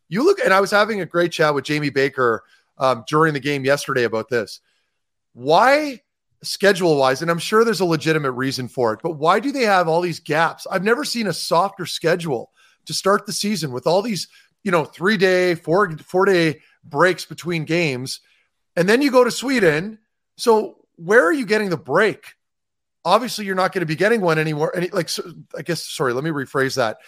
you 0.08 0.24
look, 0.24 0.38
and 0.40 0.52
I 0.52 0.60
was 0.60 0.70
having 0.70 1.00
a 1.00 1.06
great 1.06 1.32
chat 1.32 1.54
with 1.54 1.64
Jamie 1.64 1.90
Baker 1.90 2.42
um, 2.78 3.04
during 3.08 3.32
the 3.32 3.40
game 3.40 3.64
yesterday 3.64 4.04
about 4.04 4.28
this. 4.28 4.60
Why, 5.34 6.00
schedule 6.42 6.96
wise, 6.96 7.22
and 7.22 7.30
I'm 7.30 7.38
sure 7.38 7.64
there's 7.64 7.80
a 7.80 7.84
legitimate 7.84 8.32
reason 8.32 8.68
for 8.68 8.92
it, 8.92 9.00
but 9.02 9.18
why 9.18 9.40
do 9.40 9.52
they 9.52 9.64
have 9.64 9.88
all 9.88 10.00
these 10.00 10.20
gaps? 10.20 10.66
I've 10.70 10.84
never 10.84 11.04
seen 11.04 11.26
a 11.26 11.32
softer 11.32 11.86
schedule 11.86 12.50
to 12.86 12.94
start 12.94 13.26
the 13.26 13.32
season 13.32 13.72
with 13.72 13.86
all 13.86 14.00
these, 14.00 14.28
you 14.62 14.70
know, 14.70 14.84
three 14.84 15.16
day, 15.16 15.54
four 15.54 15.96
four 15.98 16.24
day 16.24 16.60
breaks 16.88 17.24
between 17.24 17.64
games, 17.64 18.20
and 18.76 18.88
then 18.88 19.02
you 19.02 19.10
go 19.10 19.24
to 19.24 19.30
Sweden. 19.30 19.98
So 20.36 20.76
where 20.96 21.24
are 21.24 21.32
you 21.32 21.46
getting 21.46 21.70
the 21.70 21.76
break? 21.76 22.34
Obviously, 23.04 23.44
you're 23.44 23.54
not 23.54 23.72
going 23.72 23.80
to 23.80 23.86
be 23.86 23.96
getting 23.96 24.20
one 24.20 24.38
anymore. 24.38 24.76
Any 24.76 24.88
like, 24.88 25.08
so, 25.08 25.22
I 25.56 25.62
guess. 25.62 25.82
Sorry, 25.82 26.12
let 26.12 26.24
me 26.24 26.30
rephrase 26.30 26.76
that. 26.76 26.98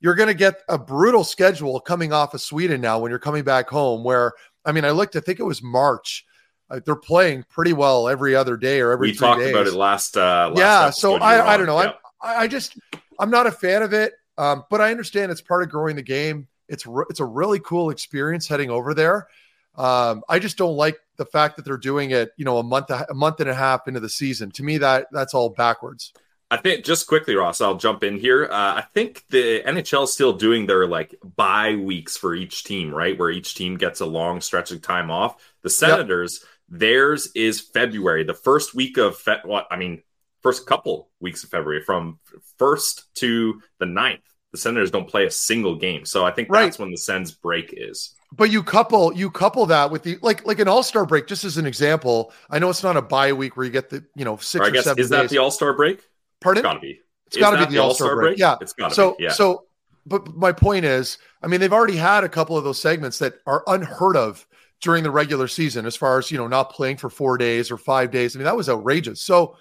You're 0.00 0.14
going 0.14 0.28
to 0.28 0.34
get 0.34 0.62
a 0.68 0.78
brutal 0.78 1.24
schedule 1.24 1.80
coming 1.80 2.12
off 2.12 2.34
of 2.34 2.40
Sweden 2.40 2.80
now 2.80 2.98
when 2.98 3.10
you're 3.10 3.18
coming 3.18 3.44
back 3.44 3.68
home. 3.68 4.02
Where 4.02 4.32
I 4.64 4.72
mean, 4.72 4.84
I 4.84 4.90
looked. 4.90 5.16
I 5.16 5.20
think 5.20 5.38
it 5.38 5.44
was 5.44 5.62
March. 5.62 6.24
Uh, 6.70 6.80
they're 6.84 6.96
playing 6.96 7.44
pretty 7.48 7.72
well 7.72 8.08
every 8.08 8.34
other 8.34 8.56
day 8.56 8.80
or 8.80 8.90
every. 8.90 9.10
We 9.10 9.14
talked 9.14 9.40
days. 9.40 9.50
about 9.50 9.66
it 9.66 9.74
last. 9.74 10.16
Uh, 10.16 10.50
last 10.52 10.58
yeah, 10.58 10.90
so 10.90 11.14
episode 11.14 11.14
you 11.14 11.38
were 11.38 11.42
I, 11.42 11.54
I 11.54 11.56
don't 11.56 11.66
know. 11.66 11.82
Yeah. 11.82 11.92
I, 12.20 12.34
I 12.36 12.46
just 12.48 12.76
I'm 13.18 13.30
not 13.30 13.46
a 13.46 13.52
fan 13.52 13.82
of 13.82 13.92
it, 13.92 14.14
um, 14.36 14.64
but 14.70 14.80
I 14.80 14.90
understand 14.90 15.32
it's 15.32 15.40
part 15.40 15.62
of 15.62 15.68
growing 15.68 15.96
the 15.96 16.02
game. 16.02 16.48
It's 16.68 16.86
re- 16.86 17.06
it's 17.10 17.20
a 17.20 17.24
really 17.24 17.60
cool 17.60 17.90
experience 17.90 18.46
heading 18.46 18.70
over 18.70 18.94
there. 18.94 19.28
Um, 19.76 20.22
I 20.28 20.38
just 20.40 20.58
don't 20.58 20.76
like 20.76 20.98
the 21.16 21.24
fact 21.24 21.56
that 21.56 21.64
they're 21.64 21.76
doing 21.76 22.10
it, 22.10 22.30
you 22.36 22.44
know, 22.44 22.58
a 22.58 22.62
month 22.62 22.90
a 22.90 23.14
month 23.14 23.40
and 23.40 23.48
a 23.48 23.54
half 23.54 23.86
into 23.86 24.00
the 24.00 24.08
season. 24.08 24.50
To 24.52 24.62
me, 24.62 24.78
that 24.78 25.06
that's 25.12 25.34
all 25.34 25.50
backwards. 25.50 26.12
I 26.50 26.56
think 26.56 26.84
just 26.84 27.06
quickly, 27.06 27.34
Ross, 27.34 27.60
I'll 27.60 27.76
jump 27.76 28.02
in 28.02 28.18
here. 28.18 28.46
Uh, 28.46 28.76
I 28.76 28.84
think 28.94 29.24
the 29.28 29.62
NHL 29.62 30.04
is 30.04 30.14
still 30.14 30.32
doing 30.32 30.66
their 30.66 30.86
like 30.86 31.14
bye 31.22 31.74
weeks 31.74 32.16
for 32.16 32.34
each 32.34 32.64
team, 32.64 32.92
right? 32.94 33.18
Where 33.18 33.30
each 33.30 33.54
team 33.54 33.76
gets 33.76 34.00
a 34.00 34.06
long 34.06 34.40
stretch 34.40 34.70
of 34.70 34.80
time 34.80 35.10
off. 35.10 35.36
The 35.62 35.70
Senators, 35.70 36.44
theirs 36.68 37.30
is 37.34 37.60
February, 37.60 38.24
the 38.24 38.34
first 38.34 38.74
week 38.74 38.96
of 38.96 39.18
Fe- 39.18 39.42
what 39.44 39.66
I 39.70 39.76
mean, 39.76 40.02
first 40.42 40.66
couple 40.66 41.10
weeks 41.20 41.44
of 41.44 41.50
February, 41.50 41.82
from 41.82 42.18
first 42.56 43.14
to 43.16 43.60
the 43.78 43.86
9th. 43.86 44.22
The 44.52 44.58
Senators 44.58 44.90
don't 44.90 45.06
play 45.08 45.26
a 45.26 45.30
single 45.30 45.76
game, 45.76 46.04
so 46.06 46.24
I 46.24 46.30
think 46.30 46.48
Right. 46.50 46.64
that's 46.64 46.78
when 46.78 46.90
the 46.90 46.96
Sens 46.96 47.32
break 47.32 47.74
is. 47.76 48.14
But 48.32 48.50
you 48.50 48.62
couple 48.62 49.12
you 49.14 49.30
couple 49.30 49.66
that 49.66 49.90
with 49.90 50.02
the 50.02 50.18
like 50.22 50.46
like 50.46 50.58
an 50.58 50.68
All 50.68 50.82
Star 50.82 51.04
break. 51.06 51.26
Just 51.26 51.44
as 51.44 51.56
an 51.58 51.66
example, 51.66 52.32
I 52.50 52.58
know 52.58 52.68
it's 52.70 52.82
not 52.82 52.96
a 52.96 53.02
bye 53.02 53.32
week 53.32 53.56
where 53.56 53.66
you 53.66 53.72
get 53.72 53.90
the 53.90 54.04
you 54.14 54.24
know 54.24 54.36
six 54.38 54.60
Or 54.62 54.64
I 54.64 54.68
or 54.68 54.70
guess 54.72 54.84
seven 54.84 55.02
is 55.02 55.08
that 55.10 55.22
days. 55.22 55.30
the 55.30 55.38
All 55.38 55.50
Star 55.50 55.72
break? 55.74 56.00
Pardon? 56.40 56.60
It's 56.60 56.66
got 56.66 56.74
to 56.74 56.80
be. 56.80 57.00
It's 57.26 57.36
Is 57.36 57.40
got 57.40 57.50
to 57.52 57.56
that 57.58 57.68
be 57.68 57.74
the 57.76 57.82
All 57.82 57.94
Star 57.94 58.14
break. 58.16 58.38
Yeah, 58.38 58.56
it's 58.60 58.72
got 58.72 58.88
to 58.90 58.94
so 58.94 59.16
be. 59.16 59.24
Yeah. 59.24 59.32
so. 59.32 59.64
But 60.06 60.34
my 60.34 60.52
point 60.52 60.86
is, 60.86 61.18
I 61.42 61.46
mean, 61.46 61.60
they've 61.60 61.72
already 61.72 61.96
had 61.96 62.24
a 62.24 62.28
couple 62.30 62.56
of 62.56 62.64
those 62.64 62.80
segments 62.80 63.18
that 63.18 63.34
are 63.46 63.62
unheard 63.66 64.16
of 64.16 64.46
during 64.80 65.02
the 65.04 65.10
regular 65.10 65.48
season, 65.48 65.84
as 65.84 65.96
far 65.96 66.18
as 66.18 66.30
you 66.30 66.38
know, 66.38 66.46
not 66.48 66.70
playing 66.72 66.96
for 66.96 67.10
four 67.10 67.36
days 67.36 67.70
or 67.70 67.76
five 67.76 68.10
days. 68.10 68.34
I 68.34 68.38
mean, 68.38 68.44
that 68.46 68.56
was 68.56 68.68
outrageous. 68.70 69.20
So. 69.20 69.56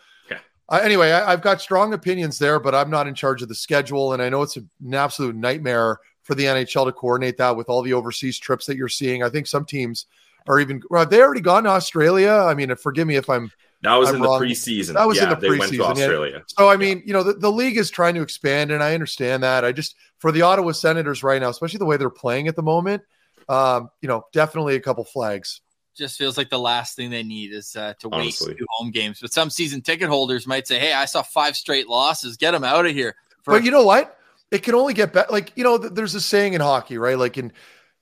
Uh, 0.69 0.79
anyway, 0.83 1.11
I, 1.11 1.31
I've 1.31 1.41
got 1.41 1.61
strong 1.61 1.93
opinions 1.93 2.39
there, 2.39 2.59
but 2.59 2.75
I'm 2.75 2.89
not 2.89 3.07
in 3.07 3.15
charge 3.15 3.41
of 3.41 3.47
the 3.47 3.55
schedule, 3.55 4.13
and 4.13 4.21
I 4.21 4.29
know 4.29 4.41
it's 4.41 4.57
an 4.57 4.69
absolute 4.93 5.35
nightmare 5.35 5.99
for 6.23 6.35
the 6.35 6.43
NHL 6.43 6.85
to 6.85 6.91
coordinate 6.91 7.37
that 7.37 7.55
with 7.55 7.69
all 7.69 7.81
the 7.81 7.93
overseas 7.93 8.37
trips 8.37 8.65
that 8.65 8.75
you're 8.75 8.89
seeing. 8.89 9.23
I 9.23 9.29
think 9.29 9.47
some 9.47 9.65
teams 9.65 10.07
are 10.47 10.59
even 10.59 10.81
well, 10.89 11.01
have 11.01 11.09
they 11.09 11.21
already 11.21 11.41
gone 11.41 11.63
to 11.63 11.69
Australia. 11.69 12.31
I 12.31 12.53
mean, 12.53 12.73
forgive 12.75 13.07
me 13.07 13.15
if 13.15 13.29
I'm 13.29 13.51
that 13.83 13.95
was 13.95 14.09
I'm 14.09 14.15
in 14.15 14.21
the 14.21 14.27
preseason. 14.27 14.93
That 14.93 15.07
was 15.07 15.17
in 15.19 15.25
yeah, 15.25 15.35
the 15.35 15.41
they 15.41 15.49
went 15.49 15.63
to 15.63 15.69
preseason, 15.69 15.77
yeah. 15.77 16.03
Australia. 16.03 16.43
so. 16.47 16.69
I 16.69 16.77
mean, 16.77 17.03
you 17.05 17.13
know, 17.13 17.23
the, 17.23 17.33
the 17.33 17.51
league 17.51 17.77
is 17.77 17.91
trying 17.91 18.15
to 18.15 18.21
expand, 18.21 18.71
and 18.71 18.83
I 18.83 18.93
understand 18.93 19.43
that. 19.43 19.63
I 19.63 19.71
just 19.71 19.95
for 20.17 20.31
the 20.31 20.41
Ottawa 20.41 20.71
Senators 20.71 21.23
right 21.23 21.39
now, 21.39 21.49
especially 21.49 21.77
the 21.77 21.85
way 21.85 21.97
they're 21.97 22.09
playing 22.09 22.47
at 22.47 22.55
the 22.55 22.63
moment, 22.63 23.03
um, 23.49 23.89
you 24.01 24.07
know, 24.07 24.23
definitely 24.33 24.75
a 24.75 24.79
couple 24.79 25.03
flags. 25.03 25.61
Just 25.97 26.17
feels 26.17 26.37
like 26.37 26.49
the 26.49 26.59
last 26.59 26.95
thing 26.95 27.09
they 27.09 27.23
need 27.23 27.51
is 27.51 27.75
uh, 27.75 27.93
to 27.99 28.09
wait 28.09 28.35
two 28.35 28.65
home 28.69 28.91
games. 28.91 29.19
But 29.19 29.33
some 29.33 29.49
season 29.49 29.81
ticket 29.81 30.09
holders 30.09 30.45
might 30.45 30.67
say, 30.67 30.79
"Hey, 30.79 30.93
I 30.93 31.05
saw 31.05 31.21
five 31.21 31.55
straight 31.55 31.87
losses. 31.87 32.37
Get 32.37 32.51
them 32.51 32.63
out 32.63 32.85
of 32.85 32.93
here." 32.93 33.15
For 33.43 33.51
But 33.51 33.63
you 33.63 33.71
know 33.71 33.83
what? 33.83 34.17
It 34.51 34.63
can 34.63 34.75
only 34.75 34.93
get 34.93 35.13
better. 35.13 35.31
Like 35.31 35.51
you 35.55 35.63
know, 35.63 35.77
th- 35.77 35.93
there's 35.93 36.15
a 36.15 36.21
saying 36.21 36.53
in 36.53 36.61
hockey, 36.61 36.97
right? 36.97 37.17
Like 37.17 37.37
in, 37.37 37.51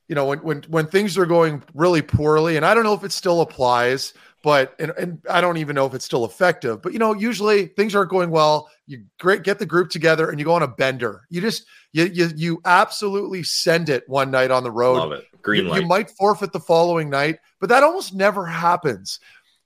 you 0.07 0.15
know, 0.15 0.25
when 0.25 0.39
when 0.39 0.63
when 0.67 0.87
things 0.87 1.17
are 1.17 1.25
going 1.25 1.63
really 1.73 2.01
poorly, 2.01 2.57
and 2.57 2.65
I 2.65 2.73
don't 2.73 2.83
know 2.83 2.93
if 2.93 3.03
it 3.03 3.11
still 3.11 3.41
applies, 3.41 4.13
but 4.45 4.75
and, 4.77 4.91
and 4.95 5.19
I 5.27 5.41
don't 5.41 5.57
even 5.57 5.75
know 5.75 5.87
if 5.87 5.95
it's 5.95 6.05
still 6.05 6.23
effective. 6.23 6.83
But 6.83 6.93
you 6.93 6.99
know, 6.99 7.15
usually 7.15 7.65
things 7.65 7.95
aren't 7.95 8.11
going 8.11 8.29
well. 8.29 8.69
You 8.85 9.03
great 9.19 9.41
get 9.41 9.57
the 9.57 9.65
group 9.65 9.89
together 9.89 10.29
and 10.29 10.37
you 10.37 10.45
go 10.45 10.53
on 10.53 10.61
a 10.61 10.67
bender. 10.67 11.23
You 11.31 11.41
just 11.41 11.65
you 11.93 12.05
you 12.05 12.29
you 12.35 12.61
absolutely 12.63 13.41
send 13.41 13.89
it 13.89 14.07
one 14.07 14.29
night 14.29 14.51
on 14.51 14.63
the 14.63 14.69
road. 14.69 14.97
Love 14.97 15.11
it. 15.13 15.25
Green 15.41 15.65
you, 15.65 15.73
you 15.73 15.87
might 15.87 16.11
forfeit 16.11 16.53
the 16.53 16.59
following 16.59 17.09
night, 17.09 17.39
but 17.59 17.69
that 17.69 17.81
almost 17.81 18.13
never 18.13 18.45
happens. 18.45 19.19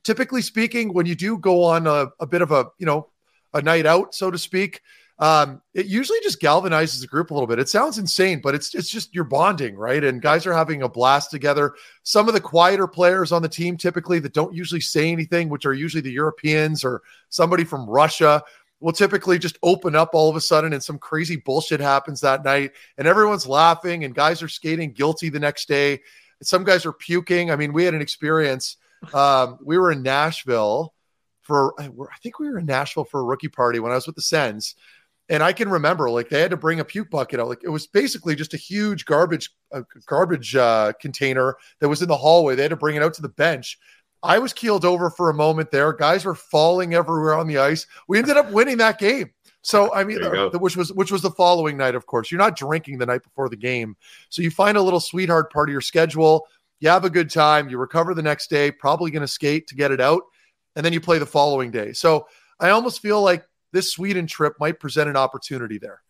Typically 0.05 0.41
speaking, 0.41 0.93
when 0.93 1.05
you 1.05 1.13
do 1.13 1.37
go 1.37 1.61
on 1.61 1.85
a, 1.85 2.07
a 2.21 2.25
bit 2.25 2.41
of 2.41 2.53
a 2.53 2.67
you 2.77 2.85
know 2.85 3.09
a 3.53 3.61
night 3.61 3.85
out, 3.85 4.15
so 4.15 4.31
to 4.31 4.37
speak, 4.37 4.79
um, 5.19 5.61
it 5.73 5.85
usually 5.85 6.19
just 6.23 6.41
galvanizes 6.41 7.01
the 7.01 7.07
group 7.07 7.29
a 7.29 7.33
little 7.33 7.47
bit. 7.47 7.59
It 7.59 7.67
sounds 7.67 7.97
insane, 7.97 8.39
but 8.41 8.55
it's 8.55 8.73
it's 8.73 8.89
just 8.89 9.13
you're 9.13 9.25
bonding, 9.25 9.75
right? 9.75 10.01
And 10.01 10.21
guys 10.21 10.45
are 10.45 10.53
having 10.53 10.81
a 10.81 10.89
blast 10.89 11.29
together. 11.29 11.75
Some 12.03 12.29
of 12.29 12.33
the 12.33 12.39
quieter 12.39 12.87
players 12.87 13.33
on 13.33 13.41
the 13.41 13.49
team, 13.49 13.75
typically 13.75 14.19
that 14.19 14.33
don't 14.33 14.55
usually 14.55 14.79
say 14.79 15.11
anything, 15.11 15.49
which 15.49 15.65
are 15.65 15.73
usually 15.73 16.01
the 16.01 16.11
Europeans 16.11 16.85
or 16.85 17.01
somebody 17.27 17.65
from 17.65 17.89
Russia, 17.89 18.41
will 18.79 18.93
typically 18.93 19.37
just 19.37 19.59
open 19.61 19.93
up 19.93 20.11
all 20.13 20.29
of 20.29 20.37
a 20.37 20.41
sudden, 20.41 20.71
and 20.71 20.81
some 20.81 20.97
crazy 20.97 21.35
bullshit 21.35 21.81
happens 21.81 22.21
that 22.21 22.45
night, 22.45 22.71
and 22.97 23.05
everyone's 23.05 23.45
laughing, 23.45 24.05
and 24.05 24.15
guys 24.15 24.41
are 24.41 24.47
skating 24.47 24.93
guilty 24.93 25.27
the 25.27 25.39
next 25.39 25.67
day. 25.67 25.99
Some 26.41 26.63
guys 26.63 26.85
are 26.85 26.93
puking. 26.93 27.51
I 27.51 27.57
mean, 27.57 27.73
we 27.73 27.83
had 27.83 27.93
an 27.93 28.01
experience. 28.01 28.77
Um, 29.13 29.59
we 29.61 29.77
were 29.77 29.91
in 29.91 30.01
Nashville 30.01 30.93
for 31.49 31.73
I 31.81 31.89
think 32.21 32.39
we 32.39 32.47
were 32.47 32.59
in 32.59 32.67
Nashville 32.67 33.05
for 33.05 33.19
a 33.19 33.23
rookie 33.23 33.47
party 33.47 33.79
when 33.79 33.91
I 33.91 33.95
was 33.95 34.05
with 34.05 34.15
the 34.15 34.21
Sens. 34.21 34.75
And 35.29 35.43
I 35.43 35.53
can 35.53 35.69
remember 35.69 36.09
like 36.09 36.29
they 36.29 36.41
had 36.41 36.51
to 36.51 36.57
bring 36.57 36.79
a 36.79 36.85
puke 36.85 37.11
bucket 37.11 37.39
out. 37.39 37.47
Like 37.47 37.63
it 37.63 37.69
was 37.69 37.85
basically 37.85 38.35
just 38.35 38.53
a 38.53 38.57
huge 38.57 39.05
garbage 39.05 39.51
a 39.71 39.83
garbage 40.07 40.55
uh, 40.55 40.93
container 40.99 41.55
that 41.79 41.89
was 41.89 42.01
in 42.01 42.07
the 42.07 42.17
hallway. 42.17 42.55
They 42.55 42.63
had 42.63 42.69
to 42.69 42.75
bring 42.75 42.95
it 42.95 43.03
out 43.03 43.13
to 43.15 43.21
the 43.21 43.29
bench. 43.29 43.77
I 44.23 44.39
was 44.39 44.51
keeled 44.51 44.83
over 44.83 45.09
for 45.09 45.29
a 45.29 45.33
moment 45.33 45.71
there. 45.71 45.93
Guys 45.93 46.25
were 46.25 46.35
falling 46.35 46.93
everywhere 46.93 47.35
on 47.35 47.47
the 47.47 47.59
ice. 47.59 47.85
We 48.07 48.17
ended 48.17 48.37
up 48.37 48.51
winning 48.51 48.77
that 48.77 48.99
game. 48.99 49.31
So 49.61 49.93
I 49.93 50.03
mean, 50.03 50.23
uh, 50.23 50.49
which 50.51 50.77
was 50.77 50.91
which 50.93 51.11
was 51.11 51.21
the 51.21 51.31
following 51.31 51.77
night. 51.77 51.95
Of 51.95 52.05
course, 52.05 52.31
you're 52.31 52.39
not 52.39 52.55
drinking 52.55 52.97
the 52.97 53.05
night 53.05 53.23
before 53.23 53.49
the 53.49 53.57
game, 53.57 53.95
so 54.29 54.41
you 54.41 54.51
find 54.51 54.77
a 54.77 54.81
little 54.81 55.01
sweetheart 55.01 55.51
part 55.51 55.69
of 55.69 55.71
your 55.71 55.81
schedule. 55.81 56.47
You 56.79 56.89
have 56.89 57.03
a 57.03 57.09
good 57.09 57.29
time. 57.29 57.69
You 57.69 57.77
recover 57.77 58.13
the 58.13 58.21
next 58.21 58.49
day. 58.49 58.71
Probably 58.71 59.11
going 59.11 59.21
to 59.21 59.27
skate 59.27 59.67
to 59.67 59.75
get 59.75 59.91
it 59.91 59.99
out, 59.99 60.23
and 60.75 60.85
then 60.85 60.93
you 60.93 61.01
play 61.01 61.19
the 61.19 61.25
following 61.25 61.71
day. 61.71 61.91
So 61.91 62.25
I 62.59 62.69
almost 62.69 63.01
feel 63.01 63.21
like 63.21 63.45
this 63.71 63.91
Sweden 63.91 64.27
trip 64.27 64.55
might 64.59 64.79
present 64.79 65.09
an 65.09 65.17
opportunity 65.17 65.77
there. 65.77 66.01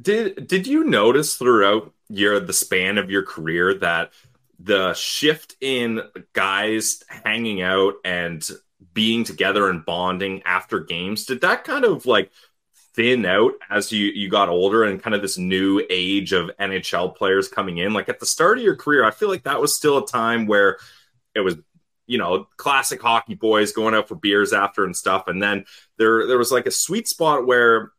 Did 0.00 0.46
did 0.46 0.66
you 0.66 0.84
notice 0.84 1.36
throughout 1.36 1.92
your 2.08 2.40
the 2.40 2.52
span 2.52 2.98
of 2.98 3.10
your 3.10 3.22
career 3.22 3.74
that 3.74 4.12
the 4.58 4.94
shift 4.94 5.56
in 5.60 6.00
guys 6.32 7.02
hanging 7.08 7.62
out 7.62 7.94
and 8.04 8.46
being 8.92 9.24
together 9.24 9.68
and 9.68 9.84
bonding 9.84 10.42
after 10.44 10.80
games 10.80 11.26
did 11.26 11.42
that 11.42 11.64
kind 11.64 11.84
of 11.84 12.06
like 12.06 12.30
thin 12.94 13.26
out 13.26 13.52
as 13.68 13.92
you 13.92 14.06
you 14.06 14.30
got 14.30 14.48
older 14.48 14.84
and 14.84 15.02
kind 15.02 15.14
of 15.14 15.20
this 15.20 15.36
new 15.36 15.84
age 15.90 16.32
of 16.32 16.50
NHL 16.58 17.14
players 17.14 17.48
coming 17.48 17.76
in 17.78 17.92
like 17.92 18.08
at 18.08 18.20
the 18.20 18.26
start 18.26 18.56
of 18.56 18.64
your 18.64 18.76
career 18.76 19.04
I 19.04 19.10
feel 19.10 19.28
like 19.28 19.44
that 19.44 19.60
was 19.60 19.76
still 19.76 19.98
a 19.98 20.06
time 20.06 20.46
where 20.46 20.78
it 21.34 21.40
was 21.40 21.56
you 22.06 22.18
know 22.18 22.46
classic 22.56 23.00
hockey 23.02 23.34
boys 23.34 23.72
going 23.72 23.94
out 23.94 24.08
for 24.08 24.14
beers 24.14 24.52
after 24.52 24.84
and 24.84 24.96
stuff. 24.96 25.28
And 25.28 25.42
then 25.42 25.64
there 25.98 26.26
there 26.26 26.38
was 26.38 26.52
like 26.52 26.66
a 26.66 26.70
sweet 26.70 27.08
spot 27.08 27.46
where 27.46 27.92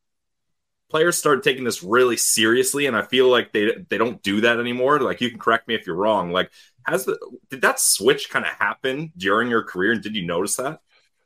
players 0.89 1.17
started 1.17 1.43
taking 1.43 1.63
this 1.63 1.83
really 1.83 2.17
seriously. 2.17 2.85
And 2.85 2.95
i 2.95 3.01
feel 3.01 3.29
like 3.29 3.51
they 3.51 3.85
they 3.89 3.97
don't 3.97 4.21
do 4.23 4.41
that 4.41 4.59
anymore. 4.59 4.99
Like 4.99 5.21
you 5.21 5.29
can 5.29 5.39
correct 5.39 5.67
me 5.67 5.75
if 5.75 5.85
you're 5.85 5.95
wrong. 5.95 6.31
Like 6.31 6.51
has 6.85 7.05
the 7.05 7.17
did 7.49 7.61
that 7.61 7.79
switch 7.79 8.29
kind 8.29 8.45
of 8.45 8.51
happen 8.51 9.11
during 9.17 9.49
your 9.49 9.63
career? 9.63 9.91
And 9.91 10.01
did 10.01 10.15
you 10.15 10.25
notice 10.25 10.55
that? 10.55 10.79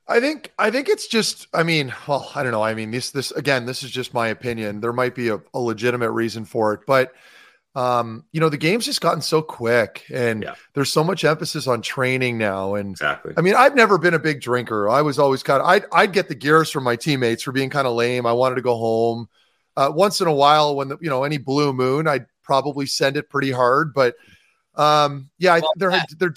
I 0.07 0.19
think 0.19 0.51
I 0.57 0.71
think 0.71 0.89
it's 0.89 1.07
just 1.07 1.47
I 1.53 1.63
mean, 1.63 1.93
well, 2.07 2.31
I 2.35 2.43
don't 2.43 2.51
know. 2.51 2.63
I 2.63 2.73
mean, 2.73 2.91
this 2.91 3.11
this 3.11 3.31
again, 3.31 3.65
this 3.65 3.83
is 3.83 3.91
just 3.91 4.13
my 4.13 4.27
opinion. 4.27 4.81
There 4.81 4.93
might 4.93 5.15
be 5.15 5.29
a, 5.29 5.39
a 5.53 5.59
legitimate 5.59 6.11
reason 6.11 6.45
for 6.45 6.73
it, 6.73 6.81
but 6.87 7.13
um, 7.75 8.25
you 8.33 8.39
know, 8.41 8.49
the 8.49 8.57
game's 8.57 8.85
just 8.85 8.99
gotten 8.99 9.21
so 9.21 9.41
quick 9.41 10.03
and 10.13 10.43
Yeah. 10.43 10.55
there's 10.73 10.91
so 10.91 11.03
much 11.03 11.23
emphasis 11.23 11.67
on 11.67 11.81
training 11.81 12.37
now. 12.37 12.75
And 12.75 12.91
exactly 12.91 13.33
I 13.37 13.41
mean, 13.41 13.55
I've 13.55 13.75
never 13.75 13.97
been 13.97 14.13
a 14.13 14.19
big 14.19 14.41
drinker. 14.41 14.89
I 14.89 15.01
was 15.01 15.17
always 15.19 15.41
kind 15.41 15.61
of 15.61 15.67
I'd 15.67 15.85
I'd 15.93 16.11
get 16.13 16.27
the 16.27 16.35
gears 16.35 16.69
from 16.69 16.83
my 16.83 16.95
teammates 16.97 17.43
for 17.43 17.51
being 17.53 17.69
kind 17.69 17.87
of 17.87 17.93
lame. 17.93 18.25
I 18.25 18.33
wanted 18.33 18.55
to 18.55 18.61
go 18.61 18.75
home. 18.75 19.29
Uh, 19.77 19.89
once 19.93 20.19
in 20.19 20.27
a 20.27 20.33
while, 20.33 20.75
when 20.75 20.89
the, 20.89 20.97
you 20.99 21.09
know 21.09 21.23
any 21.23 21.37
blue 21.37 21.71
moon, 21.71 22.07
I'd 22.07 22.25
probably 22.43 22.85
send 22.85 23.15
it 23.15 23.29
pretty 23.29 23.51
hard. 23.51 23.93
But 23.93 24.15
um, 24.75 25.29
yeah, 25.37 25.53
I, 25.53 25.59
Well, 25.59 25.71
there 25.77 25.91
Matt, 25.91 26.09
there. 26.19 26.33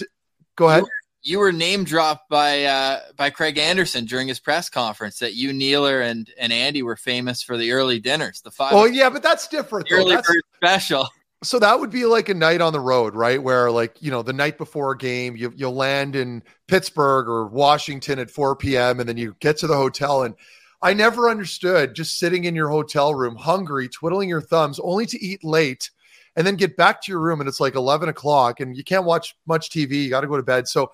Go 0.55 0.69
ahead. 0.69 0.85
you 1.23 1.41
were 1.41 1.51
name 1.51 1.83
dropped 1.83 2.29
by 2.29 2.63
uh, 2.65 3.01
by 3.17 3.31
Craig 3.31 3.59
Anderson 3.59 4.05
during 4.05 4.29
his 4.29 4.39
press 4.39 4.69
conference 4.71 5.19
that 5.19 5.35
you, 5.35 5.53
Neeler, 5.53 6.03
and 6.03 6.31
and 6.39 6.53
Andy 6.53 6.85
were 6.85 6.95
famous 6.95 7.43
for 7.43 7.57
the 7.57 7.73
early 7.73 7.99
dinners, 7.99 8.41
the 8.41 8.53
five 8.53 8.73
Oh 8.73 8.85
yeah, 8.85 9.11
but 9.11 9.25
that's 9.25 9.49
different. 9.49 9.89
the 9.89 9.97
early 9.97 10.15
That's, 10.15 10.31
special. 10.57 11.09
So 11.45 11.59
that 11.59 11.79
would 11.79 11.91
be 11.91 12.05
like 12.05 12.29
a 12.29 12.35
night 12.35 12.61
on 12.61 12.73
the 12.73 12.81
road, 12.81 13.15
right? 13.15 13.43
Where 13.43 13.71
like 13.71 14.01
you 14.01 14.11
know 14.11 14.23
the 14.23 14.33
night 14.33 14.59
before 14.59 14.93
a 14.93 14.99
game, 14.99 15.37
you 15.37 15.53
you 15.57 15.69
land 15.71 16.17
in 16.17 16.43
Pittsburgh 16.67 17.29
or 17.29 17.47
Washington 17.47 18.19
at 18.19 18.31
4 18.31 18.57
p.m. 18.57 19.01
and 19.01 19.09
then 19.09 19.17
you 19.17 19.37
get 19.41 19.59
to 19.59 19.67
the 19.67 19.77
hotel 19.77 20.23
and. 20.23 20.35
I 20.83 20.93
never 20.93 21.31
understood 21.31 21.95
just 21.95 22.19
sitting 22.19 22.45
in 22.45 22.55
your 22.55 22.69
hotel 22.69 23.15
room, 23.15 23.37
hungry, 23.37 23.89
twiddling 23.89 24.29
your 24.29 24.43
thumbs, 24.43 24.79
only 24.81 25.07
to 25.07 25.25
eat 25.25 25.43
late, 25.43 25.91
and 26.37 26.47
then 26.47 26.57
get 26.57 26.77
back 26.77 27.01
to 27.01 27.11
your 27.11 27.23
room 27.23 27.41
and 27.41 27.49
it's 27.49 27.59
like 27.59 27.75
11 27.75 28.11
o'clock 28.11 28.61
and 28.61 28.77
you 28.77 28.85
can't 28.85 29.07
watch 29.07 29.35
much 29.47 29.71
TV. 29.71 30.05
You 30.05 30.11
got 30.11 30.21
to 30.21 30.27
go 30.27 30.37
to 30.37 30.43
bed. 30.43 30.69
So 30.69 30.93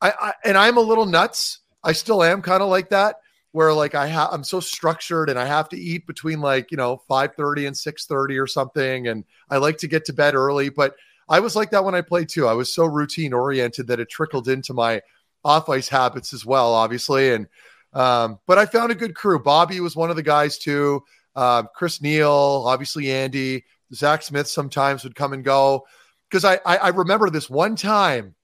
I, 0.00 0.12
I 0.20 0.32
and 0.44 0.58
I'm 0.58 0.76
a 0.76 0.80
little 0.80 1.06
nuts. 1.06 1.60
I 1.84 1.92
still 1.92 2.24
am 2.24 2.42
kind 2.42 2.64
of 2.64 2.68
like 2.68 2.88
that 2.90 3.16
where 3.58 3.74
like 3.74 3.96
I 3.96 4.06
have 4.06 4.28
I'm 4.30 4.44
so 4.44 4.60
structured 4.60 5.28
and 5.28 5.36
I 5.36 5.44
have 5.44 5.68
to 5.70 5.76
eat 5.76 6.06
between 6.06 6.40
like, 6.40 6.70
you 6.70 6.76
know, 6.76 7.02
5:30 7.10 7.66
and 7.66 7.76
6:30 7.76 8.40
or 8.40 8.46
something 8.46 9.08
and 9.08 9.24
I 9.50 9.56
like 9.56 9.78
to 9.78 9.88
get 9.88 10.04
to 10.04 10.12
bed 10.12 10.36
early, 10.36 10.68
but 10.68 10.94
I 11.28 11.40
was 11.40 11.56
like 11.56 11.72
that 11.72 11.84
when 11.84 11.96
I 11.96 12.02
played 12.02 12.28
too. 12.28 12.46
I 12.46 12.52
was 12.52 12.72
so 12.72 12.84
routine 12.84 13.32
oriented 13.32 13.88
that 13.88 13.98
it 13.98 14.08
trickled 14.08 14.46
into 14.46 14.74
my 14.74 15.02
off 15.44 15.68
ice 15.68 15.88
habits 15.88 16.32
as 16.32 16.46
well, 16.46 16.72
obviously. 16.72 17.32
And 17.32 17.48
um, 17.94 18.38
but 18.46 18.58
I 18.58 18.66
found 18.66 18.92
a 18.92 18.94
good 18.94 19.16
crew. 19.16 19.42
Bobby 19.42 19.80
was 19.80 19.96
one 19.96 20.10
of 20.10 20.14
the 20.14 20.22
guys 20.22 20.56
too. 20.56 21.02
Uh, 21.34 21.64
Chris 21.64 22.00
Neil, 22.00 22.62
obviously 22.64 23.10
Andy, 23.10 23.64
Zach 23.92 24.22
Smith 24.22 24.46
sometimes 24.46 25.02
would 25.02 25.16
come 25.16 25.32
and 25.32 25.42
go. 25.42 25.84
Because 26.30 26.44
I, 26.44 26.60
I, 26.64 26.76
I 26.76 26.88
remember 26.90 27.28
this 27.28 27.50
one 27.50 27.74
time, 27.74 28.36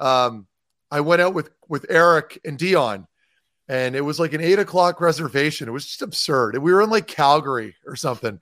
um, 0.00 0.46
I 0.90 1.02
went 1.02 1.20
out 1.20 1.34
with 1.34 1.50
with 1.68 1.84
Eric 1.90 2.40
and 2.46 2.56
Dion, 2.56 3.06
and 3.68 3.96
it 3.96 4.02
was 4.02 4.20
like 4.20 4.32
an 4.32 4.40
eight 4.40 4.58
o'clock 4.58 5.00
reservation. 5.00 5.68
It 5.68 5.72
was 5.72 5.86
just 5.86 6.02
absurd. 6.02 6.58
We 6.58 6.72
were 6.72 6.82
in 6.82 6.90
like 6.90 7.06
Calgary 7.06 7.76
or 7.86 7.96
something. 7.96 8.40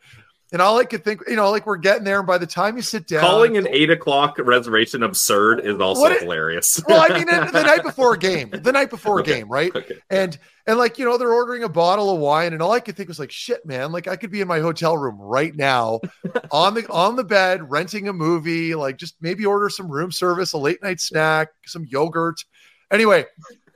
And 0.52 0.60
all 0.60 0.78
I 0.78 0.84
could 0.84 1.02
think, 1.02 1.22
you 1.26 1.36
know, 1.36 1.50
like 1.50 1.64
we're 1.64 1.78
getting 1.78 2.04
there, 2.04 2.18
and 2.18 2.26
by 2.26 2.36
the 2.36 2.46
time 2.46 2.76
you 2.76 2.82
sit 2.82 3.06
down, 3.06 3.22
calling 3.22 3.56
an 3.56 3.66
eight 3.70 3.88
o'clock 3.88 4.36
reservation 4.38 5.02
absurd 5.02 5.60
is 5.60 5.80
also 5.80 6.04
it, 6.04 6.20
hilarious. 6.20 6.78
well, 6.88 7.00
I 7.00 7.16
mean, 7.16 7.24
the 7.24 7.62
night 7.62 7.82
before 7.82 8.12
a 8.12 8.18
game, 8.18 8.50
the 8.50 8.70
night 8.70 8.90
before 8.90 9.20
okay. 9.20 9.32
a 9.32 9.36
game, 9.36 9.48
right? 9.48 9.74
Okay. 9.74 9.94
And 10.10 10.36
and 10.66 10.76
like 10.76 10.98
you 10.98 11.06
know, 11.06 11.16
they're 11.16 11.32
ordering 11.32 11.62
a 11.62 11.70
bottle 11.70 12.10
of 12.10 12.20
wine, 12.20 12.52
and 12.52 12.60
all 12.60 12.72
I 12.72 12.80
could 12.80 12.96
think 12.96 13.08
was 13.08 13.18
like, 13.18 13.30
shit, 13.30 13.64
man, 13.64 13.92
like 13.92 14.08
I 14.08 14.16
could 14.16 14.30
be 14.30 14.42
in 14.42 14.48
my 14.48 14.60
hotel 14.60 14.98
room 14.98 15.18
right 15.18 15.56
now, 15.56 16.00
on 16.50 16.74
the 16.74 16.86
on 16.90 17.16
the 17.16 17.24
bed, 17.24 17.70
renting 17.70 18.08
a 18.08 18.12
movie, 18.12 18.74
like 18.74 18.98
just 18.98 19.14
maybe 19.22 19.46
order 19.46 19.70
some 19.70 19.90
room 19.90 20.12
service, 20.12 20.52
a 20.52 20.58
late 20.58 20.82
night 20.82 21.00
snack, 21.00 21.48
some 21.64 21.86
yogurt. 21.86 22.44
Anyway, 22.90 23.24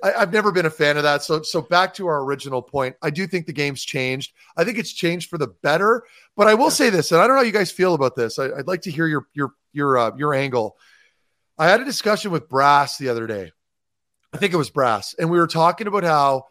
I, 0.02 0.20
have 0.20 0.32
never 0.32 0.52
been 0.52 0.66
a 0.66 0.70
fan 0.70 0.96
of 0.96 1.02
that. 1.04 1.22
So, 1.22 1.42
so 1.42 1.62
back 1.62 1.94
to 1.94 2.06
our 2.06 2.22
original 2.22 2.62
point, 2.62 2.96
I 3.02 3.10
do 3.10 3.26
think 3.26 3.46
the 3.46 3.52
game's 3.52 3.82
changed. 3.84 4.32
I 4.56 4.64
think 4.64 4.78
it's 4.78 4.92
changed 4.92 5.30
for 5.30 5.38
the 5.38 5.48
better. 5.62 6.04
But 6.36 6.48
I 6.48 6.54
will 6.54 6.70
say 6.70 6.90
this, 6.90 7.12
and 7.12 7.20
I 7.20 7.26
don't 7.26 7.36
know 7.36 7.40
how 7.40 7.46
you 7.46 7.52
guys 7.52 7.70
feel 7.70 7.94
about 7.94 8.14
this. 8.14 8.38
I, 8.38 8.48
would 8.48 8.66
like 8.66 8.82
to 8.82 8.90
hear 8.90 9.06
your 9.06 9.26
your 9.32 9.52
your 9.72 9.98
uh, 9.98 10.10
your 10.16 10.34
angle. 10.34 10.76
I 11.58 11.68
had 11.68 11.80
a 11.80 11.84
discussion 11.84 12.30
with 12.30 12.48
Brass 12.48 12.98
the 12.98 13.08
other 13.08 13.26
day. 13.26 13.52
I 14.32 14.38
think 14.38 14.52
it 14.52 14.58
was 14.58 14.70
Brass, 14.70 15.14
and 15.18 15.30
we 15.30 15.38
were 15.38 15.46
talking 15.46 15.86
about 15.86 16.04
how 16.04 16.44